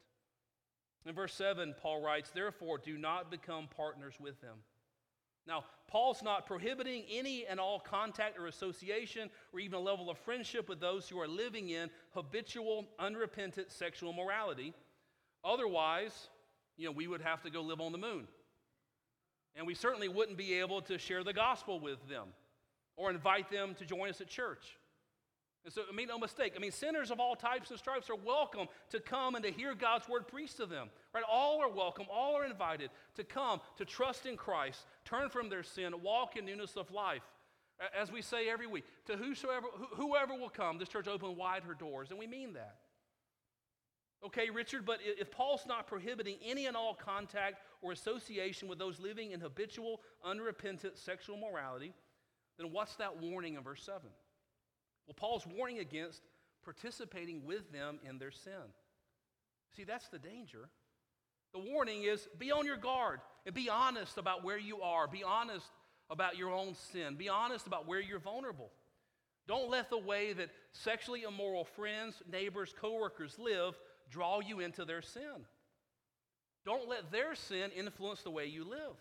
In 1.06 1.14
verse 1.14 1.34
7, 1.34 1.76
Paul 1.82 2.02
writes, 2.02 2.32
Therefore, 2.32 2.78
do 2.78 2.98
not 2.98 3.30
become 3.30 3.68
partners 3.76 4.16
with 4.20 4.40
them. 4.42 4.58
Now, 5.48 5.64
Paul's 5.88 6.22
not 6.22 6.46
prohibiting 6.46 7.04
any 7.10 7.46
and 7.46 7.60
all 7.60 7.80
contact 7.80 8.38
or 8.38 8.48
association 8.48 9.30
or 9.54 9.60
even 9.60 9.78
a 9.78 9.82
level 9.82 10.10
of 10.10 10.18
friendship 10.18 10.68
with 10.68 10.82
those 10.82 11.08
who 11.08 11.20
are 11.20 11.28
living 11.28 11.70
in 11.70 11.90
habitual, 12.14 12.86
unrepentant 13.00 13.72
sexual 13.72 14.12
morality. 14.12 14.74
Otherwise, 15.46 16.30
you 16.76 16.86
know, 16.86 16.92
we 16.92 17.08
would 17.08 17.22
have 17.22 17.42
to 17.44 17.50
go 17.50 17.62
live 17.62 17.80
on 17.80 17.94
the 17.94 17.98
moon. 17.98 18.28
And 19.56 19.66
we 19.66 19.74
certainly 19.76 20.10
wouldn't 20.10 20.38
be 20.38 20.56
able 20.56 20.82
to 20.82 20.98
share 20.98 21.24
the 21.24 21.34
gospel 21.34 21.80
with 21.80 22.06
them 22.10 22.28
or 22.98 23.10
invite 23.10 23.50
them 23.50 23.76
to 23.76 23.86
join 23.86 24.10
us 24.10 24.20
at 24.20 24.28
church. 24.28 24.78
And 25.68 25.74
so, 25.74 25.82
I 25.92 25.94
mean, 25.94 26.08
no 26.08 26.18
mistake. 26.18 26.54
I 26.56 26.60
mean, 26.60 26.72
sinners 26.72 27.12
of 27.12 27.20
all 27.20 27.36
types 27.36 27.72
and 27.72 27.78
stripes 27.78 28.10
are 28.10 28.16
welcome 28.16 28.70
to 28.90 29.02
come 29.02 29.36
and 29.36 29.44
to 29.44 29.52
hear 29.52 29.76
God's 29.76 30.08
word 30.08 30.26
preached 30.26 30.56
to 30.58 30.66
them. 30.66 30.88
Right? 31.14 31.26
All 31.30 31.60
are 31.62 31.70
welcome. 31.70 32.06
All 32.10 32.38
are 32.38 32.46
invited 32.46 32.90
to 33.16 33.26
come, 33.26 33.60
to 33.76 33.84
trust 33.84 34.26
in 34.26 34.38
Christ, 34.38 34.86
turn 35.04 35.28
from 35.28 35.50
their 35.50 35.64
sin, 35.64 35.94
walk 36.02 36.38
in 36.38 36.46
newness 36.46 36.78
of 36.78 36.90
life. 36.90 37.24
As 37.94 38.14
we 38.14 38.22
say 38.22 38.48
every 38.48 38.66
week, 38.66 38.86
to 39.08 39.18
whosoever, 39.18 39.68
whoever 39.98 40.36
will 40.36 40.48
come, 40.48 40.78
this 40.78 40.88
church 40.88 41.06
open 41.06 41.36
wide 41.36 41.64
her 41.64 41.74
doors, 41.74 42.12
and 42.12 42.18
we 42.18 42.28
mean 42.28 42.54
that. 42.54 42.78
Okay, 44.26 44.50
Richard, 44.50 44.86
but 44.86 45.00
if 45.04 45.32
Paul's 45.32 45.66
not 45.68 45.86
prohibiting 45.86 46.38
any 46.46 46.68
and 46.68 46.78
all 46.78 46.94
contact 46.96 47.58
or 47.82 47.92
association 47.92 48.70
with 48.70 48.80
those 48.80 49.02
living 49.02 49.32
in 49.32 49.42
habitual, 49.42 50.00
unrepentant 50.24 50.98
sexual 50.98 51.36
morality, 51.36 51.94
then 52.58 52.72
what's 52.72 52.96
that 52.96 53.22
warning 53.22 53.56
in 53.56 53.64
verse 53.64 53.84
7? 53.84 54.10
Well, 55.08 55.16
Paul's 55.16 55.48
warning 55.48 55.80
against 55.80 56.22
participating 56.64 57.46
with 57.46 57.72
them 57.72 58.00
in 58.08 58.18
their 58.18 58.32
sin. 58.32 58.74
See, 59.76 59.84
that's 59.84 60.10
the 60.10 60.20
danger. 60.20 60.70
The 61.54 61.60
warning 61.60 62.04
is 62.04 62.28
be 62.38 62.52
on 62.52 62.66
your 62.66 62.78
guard 62.78 63.22
and 63.46 63.56
be 63.56 63.70
honest 63.70 64.18
about 64.18 64.44
where 64.44 64.58
you 64.58 64.82
are. 64.82 65.08
Be 65.08 65.24
honest 65.24 65.66
about 66.10 66.38
your 66.38 66.52
own 66.52 66.76
sin. 66.92 67.16
Be 67.16 67.30
honest 67.30 67.68
about 67.68 67.88
where 67.88 68.02
you're 68.02 68.20
vulnerable. 68.20 68.70
Don't 69.48 69.70
let 69.70 69.90
the 69.90 69.98
way 69.98 70.34
that 70.34 70.50
sexually 70.74 71.24
immoral 71.24 71.64
friends, 71.64 72.22
neighbors, 72.30 72.74
coworkers 72.80 73.40
live 73.40 73.80
draw 74.10 74.42
you 74.42 74.60
into 74.60 74.84
their 74.84 75.02
sin. 75.02 75.46
Don't 76.66 76.90
let 76.90 77.12
their 77.12 77.34
sin 77.34 77.72
influence 77.72 78.24
the 78.24 78.32
way 78.32 78.46
you 78.46 78.66
live. 78.66 78.96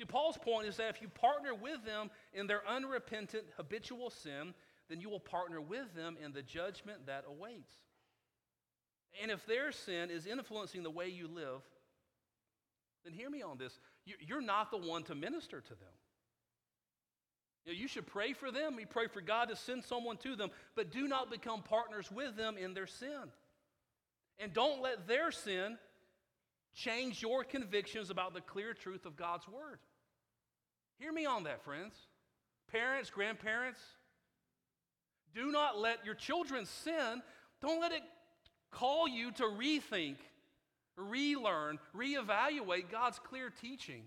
See, 0.00 0.06
Paul's 0.06 0.38
point 0.38 0.66
is 0.66 0.78
that 0.78 0.88
if 0.88 1.02
you 1.02 1.08
partner 1.08 1.54
with 1.54 1.84
them 1.84 2.10
in 2.32 2.46
their 2.46 2.66
unrepentant, 2.66 3.44
habitual 3.58 4.08
sin, 4.08 4.54
then 4.88 4.98
you 4.98 5.10
will 5.10 5.20
partner 5.20 5.60
with 5.60 5.94
them 5.94 6.16
in 6.24 6.32
the 6.32 6.40
judgment 6.40 7.04
that 7.04 7.24
awaits. 7.28 7.70
And 9.20 9.30
if 9.30 9.44
their 9.44 9.72
sin 9.72 10.08
is 10.10 10.26
influencing 10.26 10.84
the 10.84 10.90
way 10.90 11.08
you 11.08 11.28
live, 11.28 11.60
then 13.04 13.12
hear 13.12 13.28
me 13.28 13.42
on 13.42 13.58
this. 13.58 13.78
You're 14.06 14.40
not 14.40 14.70
the 14.70 14.78
one 14.78 15.02
to 15.02 15.14
minister 15.14 15.60
to 15.60 15.68
them. 15.68 15.94
You, 17.66 17.72
know, 17.74 17.78
you 17.78 17.86
should 17.86 18.06
pray 18.06 18.32
for 18.32 18.50
them. 18.50 18.78
You 18.80 18.86
pray 18.86 19.08
for 19.08 19.20
God 19.20 19.50
to 19.50 19.56
send 19.56 19.84
someone 19.84 20.16
to 20.18 20.34
them, 20.34 20.48
but 20.76 20.90
do 20.90 21.08
not 21.08 21.30
become 21.30 21.60
partners 21.60 22.10
with 22.10 22.36
them 22.36 22.56
in 22.56 22.72
their 22.72 22.86
sin. 22.86 23.24
And 24.38 24.54
don't 24.54 24.80
let 24.80 25.06
their 25.06 25.30
sin 25.30 25.76
change 26.74 27.20
your 27.20 27.44
convictions 27.44 28.08
about 28.08 28.32
the 28.32 28.40
clear 28.40 28.72
truth 28.72 29.04
of 29.04 29.14
God's 29.14 29.46
Word. 29.46 29.78
Hear 31.00 31.12
me 31.12 31.24
on 31.24 31.44
that, 31.44 31.64
friends. 31.64 31.94
Parents, 32.70 33.08
grandparents, 33.08 33.80
do 35.34 35.50
not 35.50 35.78
let 35.78 36.04
your 36.04 36.14
children 36.14 36.66
sin. 36.66 37.22
Don't 37.62 37.80
let 37.80 37.92
it 37.92 38.02
call 38.70 39.08
you 39.08 39.32
to 39.32 39.44
rethink, 39.44 40.16
relearn, 40.96 41.78
reevaluate 41.96 42.90
God's 42.92 43.18
clear 43.18 43.50
teaching 43.50 44.02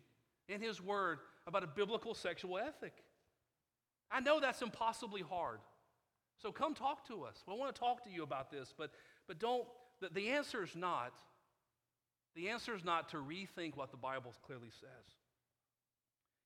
in 0.48 0.62
His 0.62 0.82
Word 0.82 1.18
about 1.48 1.64
a 1.64 1.68
biblical 1.68 2.14
sexual 2.14 2.60
ethic. 2.60 2.94
I 4.12 4.20
know 4.20 4.40
that's 4.40 4.62
impossibly 4.62 5.22
hard. 5.22 5.60
So 6.42 6.52
come 6.52 6.76
talk 6.76 7.08
to 7.08 7.24
us. 7.24 7.38
I 7.50 7.54
want 7.54 7.74
to 7.74 7.80
talk 7.80 8.04
to 8.04 8.12
you 8.12 8.22
about 8.22 8.52
this, 8.52 8.74
but, 8.78 8.92
but 9.28 9.40
don't, 9.40 9.66
the, 10.00 10.10
the 10.10 10.30
answer 10.30 10.64
is 10.64 10.76
not, 10.76 11.14
the 12.36 12.50
answer 12.50 12.76
is 12.76 12.84
not 12.84 13.10
to 13.10 13.18
rethink 13.18 13.76
what 13.76 13.90
the 13.90 13.98
Bible 13.98 14.34
clearly 14.46 14.70
says. 14.80 15.23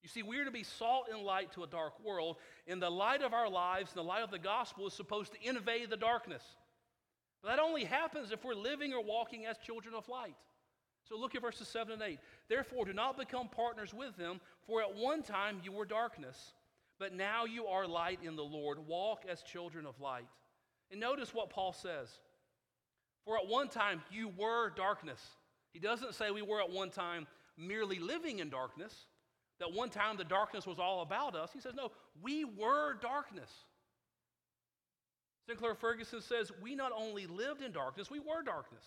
You 0.03 0.09
see, 0.09 0.23
we 0.23 0.37
are 0.39 0.45
to 0.45 0.51
be 0.51 0.63
salt 0.63 1.07
and 1.11 1.23
light 1.23 1.51
to 1.53 1.63
a 1.63 1.67
dark 1.67 1.93
world, 2.03 2.37
and 2.67 2.81
the 2.81 2.89
light 2.89 3.21
of 3.21 3.33
our 3.33 3.49
lives 3.49 3.93
the 3.93 4.03
light 4.03 4.23
of 4.23 4.31
the 4.31 4.39
gospel 4.39 4.87
is 4.87 4.93
supposed 4.93 5.33
to 5.33 5.47
invade 5.47 5.89
the 5.89 5.97
darkness. 5.97 6.43
But 7.41 7.49
that 7.49 7.59
only 7.59 7.83
happens 7.83 8.31
if 8.31 8.43
we're 8.43 8.55
living 8.55 8.93
or 8.93 9.03
walking 9.03 9.45
as 9.45 9.57
children 9.57 9.95
of 9.95 10.07
light. 10.07 10.35
So 11.07 11.17
look 11.17 11.35
at 11.35 11.41
verses 11.41 11.67
7 11.67 11.93
and 11.93 12.01
8. 12.01 12.19
Therefore, 12.49 12.85
do 12.85 12.93
not 12.93 13.17
become 13.17 13.47
partners 13.47 13.93
with 13.93 14.15
them, 14.17 14.41
for 14.65 14.81
at 14.81 14.95
one 14.95 15.23
time 15.23 15.61
you 15.63 15.71
were 15.71 15.85
darkness, 15.85 16.53
but 16.99 17.13
now 17.13 17.45
you 17.45 17.65
are 17.67 17.87
light 17.87 18.19
in 18.23 18.35
the 18.35 18.43
Lord. 18.43 18.79
Walk 18.87 19.23
as 19.29 19.41
children 19.41 19.85
of 19.85 19.99
light. 19.99 20.27
And 20.91 20.99
notice 20.99 21.33
what 21.33 21.49
Paul 21.49 21.73
says. 21.73 22.09
For 23.25 23.37
at 23.37 23.47
one 23.47 23.69
time 23.69 24.01
you 24.11 24.31
were 24.37 24.69
darkness. 24.69 25.21
He 25.73 25.79
doesn't 25.79 26.15
say 26.15 26.31
we 26.31 26.41
were 26.41 26.61
at 26.61 26.71
one 26.71 26.89
time 26.89 27.27
merely 27.57 27.99
living 27.99 28.39
in 28.39 28.49
darkness 28.49 29.05
that 29.59 29.73
one 29.73 29.89
time 29.89 30.17
the 30.17 30.23
darkness 30.23 30.65
was 30.65 30.79
all 30.79 31.01
about 31.01 31.35
us. 31.35 31.51
He 31.53 31.59
says, 31.59 31.73
no, 31.75 31.91
we 32.21 32.45
were 32.45 32.95
darkness. 33.01 33.49
Sinclair 35.47 35.75
Ferguson 35.75 36.21
says, 36.21 36.51
we 36.61 36.75
not 36.75 36.91
only 36.95 37.25
lived 37.25 37.61
in 37.61 37.71
darkness, 37.71 38.11
we 38.11 38.19
were 38.19 38.43
darkness. 38.43 38.83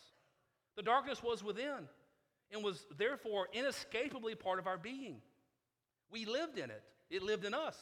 The 0.77 0.83
darkness 0.83 1.23
was 1.23 1.43
within 1.43 1.89
and 2.53 2.63
was 2.63 2.85
therefore 2.99 3.49
inescapably 3.53 4.35
part 4.35 4.59
of 4.59 4.67
our 4.67 4.79
being. 4.79 5.17
We 6.11 6.27
lived 6.27 6.59
in 6.59 6.71
it, 6.71 6.83
it 7.11 7.23
lived 7.23 7.45
in 7.45 7.55
us. 7.55 7.77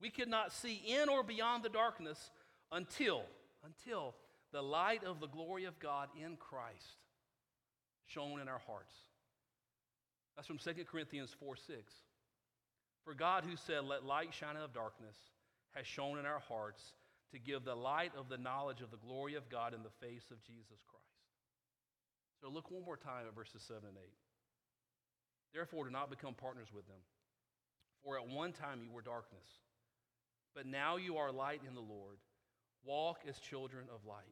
We 0.00 0.10
could 0.10 0.28
not 0.28 0.52
see 0.52 0.82
in 0.86 1.08
or 1.08 1.22
beyond 1.22 1.62
the 1.62 1.68
darkness 1.68 2.30
until, 2.70 3.22
until 3.64 4.14
the 4.52 4.62
light 4.62 5.04
of 5.04 5.20
the 5.20 5.28
glory 5.28 5.64
of 5.64 5.78
God 5.78 6.08
in 6.22 6.36
Christ 6.36 6.98
shone 8.06 8.40
in 8.40 8.48
our 8.48 8.60
hearts. 8.66 8.94
That's 10.36 10.46
from 10.46 10.58
2 10.58 10.84
Corinthians 10.90 11.34
4 11.38 11.56
6. 11.56 11.94
For 13.04 13.14
God, 13.14 13.44
who 13.44 13.56
said, 13.56 13.84
Let 13.84 14.04
light 14.04 14.32
shine 14.32 14.56
out 14.56 14.64
of 14.64 14.74
darkness, 14.74 15.16
has 15.74 15.86
shone 15.86 16.18
in 16.18 16.26
our 16.26 16.40
hearts 16.40 16.82
to 17.32 17.38
give 17.38 17.64
the 17.64 17.74
light 17.74 18.12
of 18.18 18.28
the 18.28 18.38
knowledge 18.38 18.80
of 18.80 18.90
the 18.90 18.96
glory 18.96 19.34
of 19.34 19.48
God 19.50 19.74
in 19.74 19.82
the 19.82 20.06
face 20.06 20.30
of 20.30 20.42
Jesus 20.42 20.80
Christ. 20.88 21.04
So 22.40 22.48
look 22.48 22.70
one 22.70 22.84
more 22.84 22.96
time 22.96 23.26
at 23.26 23.34
verses 23.34 23.62
7 23.66 23.82
and 23.86 23.96
8. 23.96 24.02
Therefore, 25.52 25.84
do 25.84 25.90
not 25.90 26.10
become 26.10 26.34
partners 26.34 26.68
with 26.74 26.86
them. 26.86 27.00
For 28.02 28.18
at 28.18 28.28
one 28.28 28.52
time 28.52 28.80
you 28.82 28.90
were 28.90 29.02
darkness, 29.02 29.48
but 30.54 30.66
now 30.66 30.96
you 30.96 31.16
are 31.16 31.32
light 31.32 31.62
in 31.66 31.74
the 31.74 31.80
Lord. 31.80 32.18
Walk 32.84 33.20
as 33.28 33.38
children 33.38 33.86
of 33.94 34.04
light. 34.06 34.24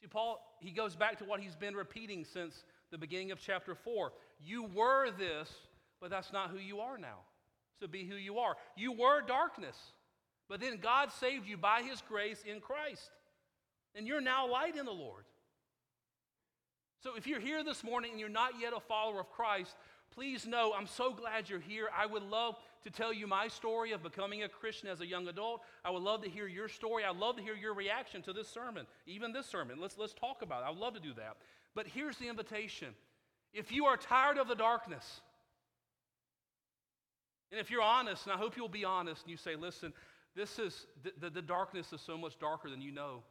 See, 0.00 0.08
Paul, 0.08 0.44
he 0.60 0.72
goes 0.72 0.96
back 0.96 1.18
to 1.18 1.24
what 1.24 1.38
he's 1.38 1.54
been 1.54 1.76
repeating 1.76 2.24
since 2.24 2.64
the 2.90 2.98
beginning 2.98 3.30
of 3.30 3.38
chapter 3.38 3.76
4. 3.76 4.12
You 4.44 4.64
were 4.74 5.10
this 5.16 5.48
but 6.02 6.10
that's 6.10 6.32
not 6.32 6.50
who 6.50 6.58
you 6.58 6.80
are 6.80 6.98
now. 6.98 7.20
So 7.78 7.86
be 7.86 8.04
who 8.04 8.16
you 8.16 8.40
are. 8.40 8.56
You 8.76 8.92
were 8.92 9.22
darkness, 9.22 9.76
but 10.48 10.60
then 10.60 10.78
God 10.82 11.12
saved 11.12 11.46
you 11.46 11.56
by 11.56 11.82
his 11.82 12.02
grace 12.06 12.42
in 12.44 12.60
Christ. 12.60 13.08
And 13.94 14.06
you're 14.06 14.20
now 14.20 14.50
light 14.50 14.76
in 14.76 14.84
the 14.84 14.92
Lord. 14.92 15.24
So 17.02 17.16
if 17.16 17.26
you're 17.26 17.40
here 17.40 17.62
this 17.62 17.84
morning 17.84 18.10
and 18.10 18.20
you're 18.20 18.28
not 18.28 18.54
yet 18.60 18.72
a 18.76 18.80
follower 18.80 19.20
of 19.20 19.30
Christ, 19.30 19.76
please 20.12 20.44
know 20.46 20.72
I'm 20.76 20.86
so 20.86 21.12
glad 21.12 21.48
you're 21.48 21.60
here. 21.60 21.88
I 21.96 22.06
would 22.06 22.22
love 22.24 22.56
to 22.84 22.90
tell 22.90 23.12
you 23.12 23.28
my 23.28 23.46
story 23.46 23.92
of 23.92 24.02
becoming 24.02 24.42
a 24.42 24.48
Christian 24.48 24.88
as 24.88 25.00
a 25.00 25.06
young 25.06 25.28
adult. 25.28 25.62
I 25.84 25.90
would 25.90 26.02
love 26.02 26.22
to 26.22 26.30
hear 26.30 26.48
your 26.48 26.68
story. 26.68 27.04
I'd 27.04 27.16
love 27.16 27.36
to 27.36 27.42
hear 27.42 27.54
your 27.54 27.74
reaction 27.74 28.22
to 28.22 28.32
this 28.32 28.48
sermon, 28.48 28.86
even 29.06 29.32
this 29.32 29.46
sermon. 29.46 29.80
Let's, 29.80 29.98
let's 29.98 30.14
talk 30.14 30.42
about 30.42 30.62
it. 30.62 30.66
I'd 30.70 30.78
love 30.78 30.94
to 30.94 31.00
do 31.00 31.14
that. 31.14 31.36
But 31.74 31.86
here's 31.86 32.16
the 32.16 32.28
invitation 32.28 32.88
if 33.52 33.70
you 33.70 33.84
are 33.86 33.96
tired 33.96 34.38
of 34.38 34.48
the 34.48 34.54
darkness, 34.54 35.20
And 37.52 37.60
if 37.60 37.70
you're 37.70 37.82
honest, 37.82 38.24
and 38.24 38.32
I 38.32 38.38
hope 38.38 38.56
you'll 38.56 38.68
be 38.68 38.84
honest, 38.84 39.22
and 39.22 39.30
you 39.30 39.36
say, 39.36 39.56
listen, 39.56 39.92
this 40.34 40.58
is 40.58 40.86
the, 41.02 41.12
the, 41.20 41.30
the 41.30 41.42
darkness 41.42 41.92
is 41.92 42.00
so 42.00 42.16
much 42.16 42.38
darker 42.38 42.70
than 42.70 42.80
you 42.80 42.90
know. 42.90 43.22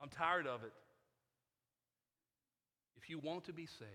I'm 0.00 0.08
tired 0.08 0.46
of 0.46 0.64
it. 0.64 0.72
If 2.96 3.10
you 3.10 3.18
want 3.18 3.44
to 3.44 3.52
be 3.52 3.66
saved, 3.66 3.90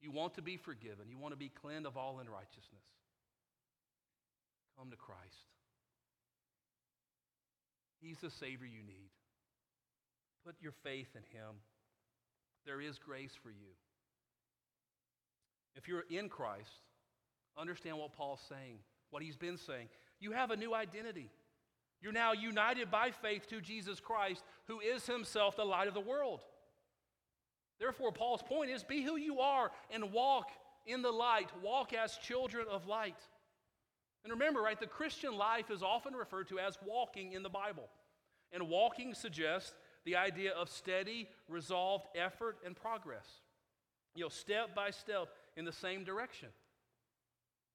you 0.00 0.12
want 0.12 0.34
to 0.34 0.42
be 0.42 0.56
forgiven, 0.56 1.06
you 1.08 1.18
want 1.18 1.32
to 1.32 1.38
be 1.38 1.48
cleansed 1.48 1.86
of 1.86 1.96
all 1.96 2.20
unrighteousness, 2.20 2.86
come 4.78 4.90
to 4.90 4.96
Christ. 4.96 5.18
He's 8.00 8.18
the 8.18 8.30
Savior 8.30 8.66
you 8.66 8.82
need. 8.86 9.10
Put 10.46 10.54
your 10.60 10.72
faith 10.84 11.08
in 11.14 11.22
Him. 11.36 11.56
There 12.64 12.80
is 12.80 12.98
grace 12.98 13.32
for 13.42 13.50
you. 13.50 13.74
If 15.74 15.86
you're 15.88 16.04
in 16.08 16.28
Christ, 16.28 16.70
understand 17.58 17.98
what 17.98 18.12
Paul's 18.12 18.40
saying, 18.48 18.78
what 19.10 19.22
he's 19.22 19.36
been 19.36 19.56
saying. 19.56 19.88
You 20.18 20.32
have 20.32 20.50
a 20.50 20.56
new 20.56 20.74
identity. 20.74 21.30
You're 22.00 22.12
now 22.12 22.32
united 22.32 22.90
by 22.90 23.10
faith 23.10 23.46
to 23.48 23.60
Jesus 23.60 24.00
Christ, 24.00 24.42
who 24.66 24.80
is 24.80 25.06
himself 25.06 25.56
the 25.56 25.64
light 25.64 25.88
of 25.88 25.94
the 25.94 26.00
world. 26.00 26.40
Therefore, 27.78 28.12
Paul's 28.12 28.42
point 28.42 28.70
is 28.70 28.82
be 28.82 29.02
who 29.02 29.16
you 29.16 29.40
are 29.40 29.70
and 29.90 30.12
walk 30.12 30.50
in 30.86 31.02
the 31.02 31.10
light, 31.10 31.48
walk 31.62 31.92
as 31.92 32.16
children 32.18 32.66
of 32.70 32.86
light. 32.86 33.16
And 34.24 34.32
remember, 34.32 34.60
right, 34.60 34.78
the 34.78 34.86
Christian 34.86 35.36
life 35.36 35.70
is 35.70 35.82
often 35.82 36.14
referred 36.14 36.48
to 36.48 36.58
as 36.58 36.78
walking 36.86 37.32
in 37.32 37.42
the 37.42 37.48
Bible. 37.48 37.88
And 38.52 38.68
walking 38.68 39.14
suggests 39.14 39.72
the 40.04 40.16
idea 40.16 40.52
of 40.52 40.68
steady, 40.68 41.28
resolved 41.48 42.06
effort 42.14 42.58
and 42.64 42.76
progress. 42.76 43.26
You 44.14 44.24
know, 44.24 44.28
step 44.28 44.74
by 44.74 44.90
step 44.90 45.28
in 45.56 45.64
the 45.64 45.72
same 45.72 46.04
direction. 46.04 46.48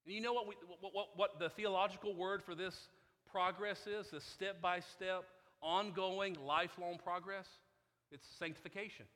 And 0.06 0.14
you 0.14 0.20
know 0.20 0.32
what, 0.32 0.46
we, 0.46 0.54
what, 0.80 0.94
what, 0.94 1.08
what 1.16 1.38
the 1.40 1.48
theological 1.48 2.14
word 2.14 2.42
for 2.44 2.54
this 2.54 2.88
progress 3.30 3.86
is? 3.86 4.10
The 4.10 4.20
step 4.20 4.62
by 4.62 4.80
step, 4.80 5.24
ongoing, 5.60 6.36
lifelong 6.46 6.98
progress? 7.02 7.48
It's 8.12 8.26
sanctification. 8.38 9.06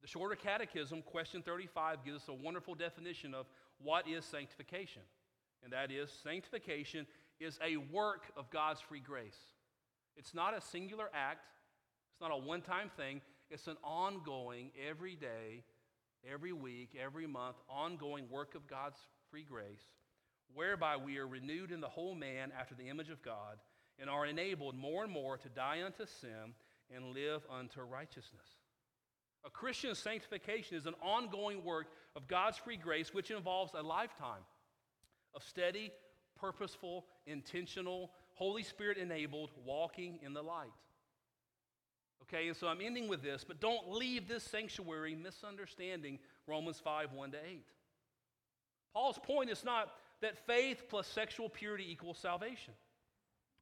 The 0.00 0.08
Shorter 0.08 0.36
Catechism, 0.36 1.02
question 1.02 1.42
35, 1.42 2.04
gives 2.04 2.22
us 2.22 2.28
a 2.28 2.32
wonderful 2.32 2.74
definition 2.74 3.34
of 3.34 3.46
what 3.82 4.08
is 4.08 4.24
sanctification. 4.24 5.02
And 5.62 5.72
that 5.72 5.90
is 5.90 6.10
sanctification 6.22 7.06
is 7.38 7.58
a 7.62 7.76
work 7.76 8.22
of 8.36 8.48
God's 8.50 8.80
free 8.80 9.00
grace. 9.00 9.36
It's 10.16 10.34
not 10.34 10.56
a 10.56 10.60
singular 10.60 11.10
act, 11.12 11.44
it's 12.12 12.20
not 12.20 12.32
a 12.32 12.36
one 12.36 12.62
time 12.62 12.90
thing, 12.96 13.20
it's 13.50 13.66
an 13.66 13.76
ongoing, 13.84 14.70
every 14.88 15.14
day, 15.14 15.62
every 16.30 16.52
week, 16.52 16.96
every 17.00 17.26
month, 17.26 17.56
ongoing 17.68 18.28
work 18.30 18.54
of 18.54 18.66
God's 18.66 18.98
free 19.30 19.44
grace, 19.48 19.82
whereby 20.54 20.96
we 20.96 21.18
are 21.18 21.26
renewed 21.26 21.70
in 21.70 21.80
the 21.80 21.88
whole 21.88 22.14
man 22.14 22.52
after 22.58 22.74
the 22.74 22.88
image 22.88 23.10
of 23.10 23.22
God 23.22 23.58
and 23.98 24.08
are 24.08 24.26
enabled 24.26 24.76
more 24.76 25.04
and 25.04 25.12
more 25.12 25.36
to 25.36 25.48
die 25.48 25.82
unto 25.84 26.06
sin 26.06 26.54
and 26.94 27.14
live 27.14 27.42
unto 27.50 27.80
righteousness. 27.82 28.46
A 29.44 29.50
Christian 29.50 29.94
sanctification 29.94 30.76
is 30.76 30.86
an 30.86 30.94
ongoing 31.02 31.64
work 31.64 31.86
of 32.16 32.26
God's 32.26 32.58
free 32.58 32.76
grace, 32.76 33.14
which 33.14 33.30
involves 33.30 33.72
a 33.74 33.82
lifetime 33.82 34.42
of 35.34 35.42
steady, 35.42 35.92
purposeful, 36.40 37.06
intentional, 37.26 38.10
Holy 38.34 38.62
Spirit 38.62 38.98
enabled 38.98 39.50
walking 39.64 40.18
in 40.22 40.32
the 40.32 40.42
light. 40.42 40.72
Okay, 42.22 42.48
and 42.48 42.56
so 42.56 42.66
I'm 42.66 42.80
ending 42.80 43.08
with 43.08 43.22
this, 43.22 43.44
but 43.44 43.60
don't 43.60 43.90
leave 43.90 44.28
this 44.28 44.44
sanctuary 44.44 45.14
misunderstanding 45.14 46.18
Romans 46.46 46.78
5 46.78 47.12
1 47.12 47.30
to 47.32 47.38
8. 47.38 47.64
Paul's 48.92 49.18
point 49.18 49.50
is 49.50 49.64
not 49.64 49.90
that 50.20 50.46
faith 50.46 50.84
plus 50.88 51.06
sexual 51.06 51.48
purity 51.48 51.90
equals 51.90 52.18
salvation. 52.18 52.74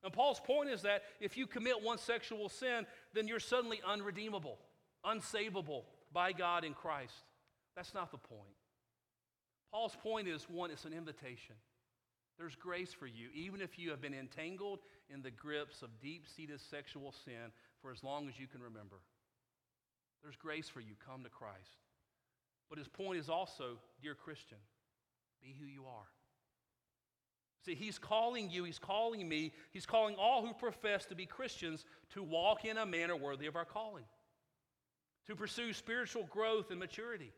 And 0.03 0.13
Paul's 0.13 0.41
point 0.41 0.71
is 0.71 0.83
that 0.83 1.03
if 1.21 1.37
you 1.37 1.47
commit 1.47 1.83
one 1.83 1.99
sexual 1.99 2.49
sin, 2.49 2.87
then 3.13 3.27
you're 3.27 3.41
suddenly 3.41 3.81
unredeemable, 3.87 4.59
unsavable 5.05 5.85
by 6.13 6.33
God 6.33 6.65
in 6.65 6.75
Christ. 6.75 7.25
That's 7.75 7.93
not 7.93 8.11
the 8.11 8.19
point. 8.19 8.55
Paul's 9.73 9.97
point 10.03 10.29
is 10.29 10.45
one, 10.49 10.71
it's 10.71 10.85
an 10.85 10.93
invitation. 10.93 11.57
There's 12.39 12.55
grace 12.55 12.93
for 12.93 13.07
you, 13.07 13.29
even 13.35 13.61
if 13.61 13.79
you 13.79 13.91
have 13.91 14.01
been 14.01 14.15
entangled 14.15 14.81
in 15.13 15.23
the 15.23 15.31
grips 15.31 15.83
of 15.83 15.99
deep 16.01 16.27
seated 16.27 16.61
sexual 16.61 17.13
sin 17.25 17.53
for 17.81 17.91
as 17.91 18.05
long 18.05 18.29
as 18.29 18.39
you 18.39 18.47
can 18.47 18.63
remember. 18.63 18.97
There's 20.23 20.37
grace 20.37 20.69
for 20.69 20.81
you. 20.81 20.95
Come 21.05 21.23
to 21.25 21.31
Christ. 21.31 21.81
But 22.69 22.79
his 22.79 22.89
point 22.89 23.19
is 23.19 23.29
also, 23.29 23.79
dear 24.03 24.15
Christian, 24.15 24.59
be 25.47 25.55
who 25.61 25.67
you 25.67 25.85
are. 25.87 26.09
See, 27.65 27.75
he's 27.75 27.99
calling 27.99 28.51
you, 28.51 28.65
he's 28.65 28.79
calling 28.79 29.29
me, 29.29 29.53
he's 29.73 29.87
calling 29.87 30.17
all 30.17 30.45
who 30.45 30.53
profess 30.53 31.05
to 31.07 31.15
be 31.15 31.25
Christians 31.25 31.85
to 32.15 32.23
walk 32.23 32.65
in 32.65 32.79
a 32.79 32.87
manner 32.87 33.17
worthy 33.17 33.47
of 33.47 33.55
our 33.55 33.65
calling, 33.65 34.05
to 35.27 35.37
pursue 35.37 35.73
spiritual 35.73 36.25
growth 36.25 36.71
and 36.71 36.81
maturity, 36.81 37.33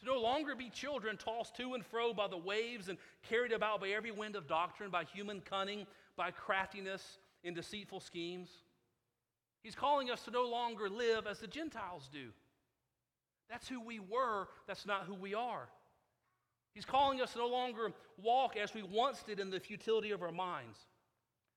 to 0.00 0.06
no 0.06 0.20
longer 0.20 0.56
be 0.56 0.70
children 0.70 1.16
tossed 1.16 1.56
to 1.56 1.74
and 1.74 1.86
fro 1.86 2.12
by 2.12 2.26
the 2.26 2.36
waves 2.36 2.88
and 2.88 2.98
carried 3.28 3.52
about 3.52 3.80
by 3.80 3.88
every 3.90 4.10
wind 4.10 4.34
of 4.34 4.48
doctrine, 4.48 4.90
by 4.90 5.04
human 5.04 5.40
cunning, 5.40 5.86
by 6.16 6.32
craftiness 6.32 7.18
in 7.44 7.54
deceitful 7.54 8.00
schemes. 8.00 8.50
He's 9.62 9.76
calling 9.76 10.10
us 10.10 10.24
to 10.24 10.32
no 10.32 10.48
longer 10.48 10.88
live 10.88 11.26
as 11.28 11.38
the 11.38 11.46
Gentiles 11.46 12.08
do. 12.12 12.30
That's 13.48 13.68
who 13.68 13.80
we 13.80 14.00
were, 14.00 14.48
that's 14.66 14.86
not 14.86 15.04
who 15.06 15.14
we 15.14 15.34
are. 15.34 15.68
He's 16.74 16.84
calling 16.84 17.20
us 17.20 17.32
to 17.32 17.38
no 17.38 17.46
longer 17.46 17.92
walk 18.20 18.56
as 18.56 18.74
we 18.74 18.82
once 18.82 19.22
did 19.22 19.38
in 19.38 19.50
the 19.50 19.60
futility 19.60 20.10
of 20.10 20.22
our 20.22 20.32
minds. 20.32 20.78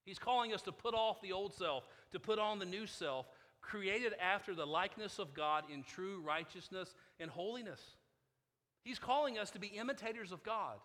He's 0.05 0.20
calling 0.20 0.53
us 0.53 0.61
to 0.63 0.72
put 0.72 0.93
off 0.93 1.22
the 1.22 1.34
old 1.34 1.53
self, 1.53 1.88
to 2.11 2.20
put 2.20 2.39
on 2.39 2.59
the 2.59 2.65
new 2.65 2.86
self, 2.86 3.26
created 3.61 4.13
after 4.22 4.55
the 4.55 4.65
likeness 4.65 5.20
of 5.20 5.34
God 5.34 5.65
in 5.74 5.84
true 5.84 6.22
righteousness 6.26 6.93
and 7.20 7.30
holiness. 7.30 7.82
He's 8.84 8.99
calling 8.99 9.38
us 9.38 9.51
to 9.51 9.59
be 9.59 9.68
imitators 9.68 10.32
of 10.32 10.43
God 10.43 10.78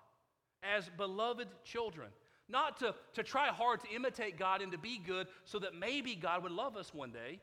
as 0.62 0.89
beloved 0.97 1.49
children, 1.64 2.09
not 2.49 2.78
to, 2.80 2.95
to 3.14 3.22
try 3.22 3.49
hard 3.49 3.80
to 3.80 3.95
imitate 3.95 4.39
God 4.39 4.62
and 4.62 4.72
to 4.72 4.78
be 4.78 4.99
good 4.99 5.28
so 5.45 5.59
that 5.61 5.74
maybe 5.74 6.16
God 6.16 6.43
would 6.43 6.53
love 6.53 6.76
us 6.76 6.93
one 6.93 7.12
day, 7.12 7.39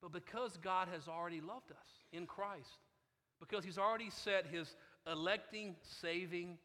but 0.00 0.12
because 0.12 0.56
God 0.58 0.88
has 0.92 1.08
already 1.08 1.40
loved 1.40 1.72
us 1.72 1.88
in 2.12 2.26
Christ, 2.26 2.78
because 3.40 3.64
He's 3.64 3.78
already 3.78 4.10
set 4.10 4.46
His 4.46 4.76
electing, 5.10 5.76
saving 6.00 6.58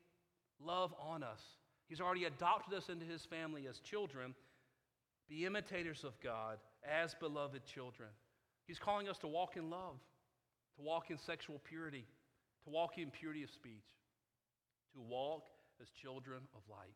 love 0.59 0.93
on 0.99 1.23
us. 1.23 1.41
He's 1.87 2.01
already 2.01 2.25
adopted 2.25 2.73
us 2.73 2.89
into 2.89 3.05
his 3.05 3.25
family 3.25 3.67
as 3.67 3.79
children. 3.79 4.33
Be 5.29 5.45
imitators 5.45 6.03
of 6.03 6.19
God 6.21 6.57
as 6.87 7.13
beloved 7.15 7.61
children. 7.65 8.09
He's 8.65 8.79
calling 8.79 9.09
us 9.09 9.17
to 9.19 9.27
walk 9.27 9.57
in 9.57 9.69
love, 9.69 9.95
to 10.77 10.81
walk 10.81 11.11
in 11.11 11.17
sexual 11.17 11.61
purity, 11.67 12.05
to 12.63 12.69
walk 12.69 12.97
in 12.97 13.11
purity 13.11 13.43
of 13.43 13.49
speech, 13.49 13.85
to 14.93 15.01
walk 15.01 15.43
as 15.81 15.87
children 16.01 16.39
of 16.55 16.61
light. 16.69 16.95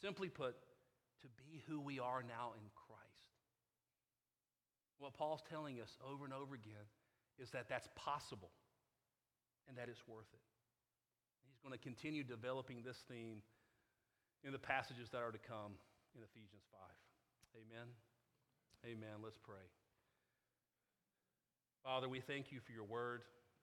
Simply 0.00 0.28
put, 0.28 0.54
to 1.22 1.28
be 1.38 1.62
who 1.68 1.80
we 1.80 1.98
are 1.98 2.22
now 2.22 2.52
in 2.56 2.64
Christ. 2.74 3.02
What 4.98 5.14
Paul's 5.14 5.42
telling 5.48 5.80
us 5.80 5.90
over 6.08 6.24
and 6.24 6.34
over 6.34 6.54
again 6.54 6.86
is 7.38 7.50
that 7.50 7.68
that's 7.68 7.88
possible 7.96 8.50
and 9.68 9.76
that 9.78 9.88
it's 9.88 10.02
worth 10.06 10.28
it. 10.32 10.44
He's 11.46 11.60
going 11.62 11.76
to 11.76 11.82
continue 11.82 12.24
developing 12.24 12.82
this 12.82 12.98
theme 13.08 13.42
in 14.42 14.52
the 14.52 14.58
passages 14.58 15.08
that 15.12 15.22
are 15.22 15.30
to 15.30 15.42
come 15.42 15.78
in 16.14 16.22
Ephesians 16.22 16.66
5. 16.72 16.80
Amen. 17.62 17.88
Amen. 18.84 19.22
Let's 19.22 19.38
pray. 19.38 19.62
Father, 21.84 22.08
we 22.08 22.20
thank 22.20 22.50
you 22.50 22.60
for 22.60 22.72
your 22.72 22.84
word. 22.84 23.22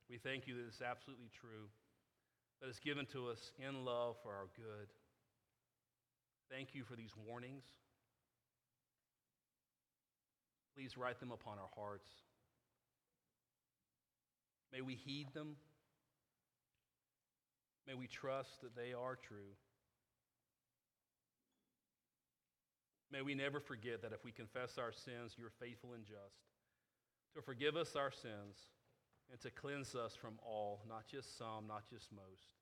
We 0.10 0.18
thank 0.18 0.47
you 0.47 0.56
that 0.56 0.66
it's 0.68 0.82
absolutely 0.82 1.30
true, 1.30 1.70
that 2.62 2.68
it's 2.68 2.80
given 2.80 3.06
to 3.14 3.30
us 3.30 3.52
in 3.60 3.86
love 3.86 4.16
for 4.24 4.32
our 4.32 4.47
good. 4.56 4.88
Thank 6.50 6.74
you 6.74 6.84
for 6.84 6.95
these 6.95 7.12
warnings. 7.28 7.64
Please 10.76 10.97
write 10.97 11.20
them 11.20 11.32
upon 11.32 11.60
our 11.60 11.70
hearts. 11.76 12.10
May 14.72 14.82
we 14.82 14.95
heed 14.95 15.28
them. 15.34 15.56
May 17.90 17.98
we 17.98 18.06
trust 18.06 18.62
that 18.62 18.78
they 18.78 18.94
are 18.94 19.18
true. 19.18 19.58
May 23.10 23.26
we 23.26 23.34
never 23.34 23.58
forget 23.60 24.06
that 24.06 24.14
if 24.14 24.22
we 24.22 24.30
confess 24.30 24.78
our 24.78 24.94
sins, 24.94 25.34
you're 25.34 25.50
faithful 25.58 25.98
and 25.98 26.06
just 26.06 26.46
to 27.34 27.42
forgive 27.42 27.74
us 27.74 27.98
our 27.98 28.14
sins 28.14 28.70
and 29.34 29.42
to 29.42 29.50
cleanse 29.50 29.98
us 29.98 30.14
from 30.14 30.38
all, 30.46 30.86
not 30.86 31.10
just 31.10 31.34
some, 31.34 31.66
not 31.66 31.90
just 31.90 32.14
most, 32.14 32.62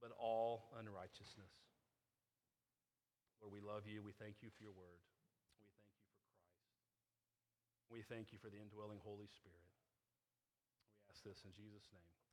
but 0.00 0.08
all 0.16 0.72
unrighteousness. 0.80 1.52
Lord, 3.44 3.52
we 3.52 3.60
love 3.60 3.84
you. 3.84 4.00
We 4.00 4.16
thank 4.16 4.40
you 4.40 4.48
for 4.56 4.64
your 4.64 4.72
word. 4.72 5.04
We 5.04 5.20
thank 5.60 5.68
you 5.68 6.00
for 6.00 6.08
Christ. 7.52 7.92
We 7.92 8.00
thank 8.08 8.32
you 8.32 8.38
for 8.40 8.48
the 8.48 8.56
indwelling 8.56 9.04
Holy 9.04 9.28
Spirit. 9.28 9.68
We 10.96 11.12
ask 11.12 11.20
this 11.28 11.44
in 11.44 11.52
Jesus' 11.52 11.92
name. 11.92 12.29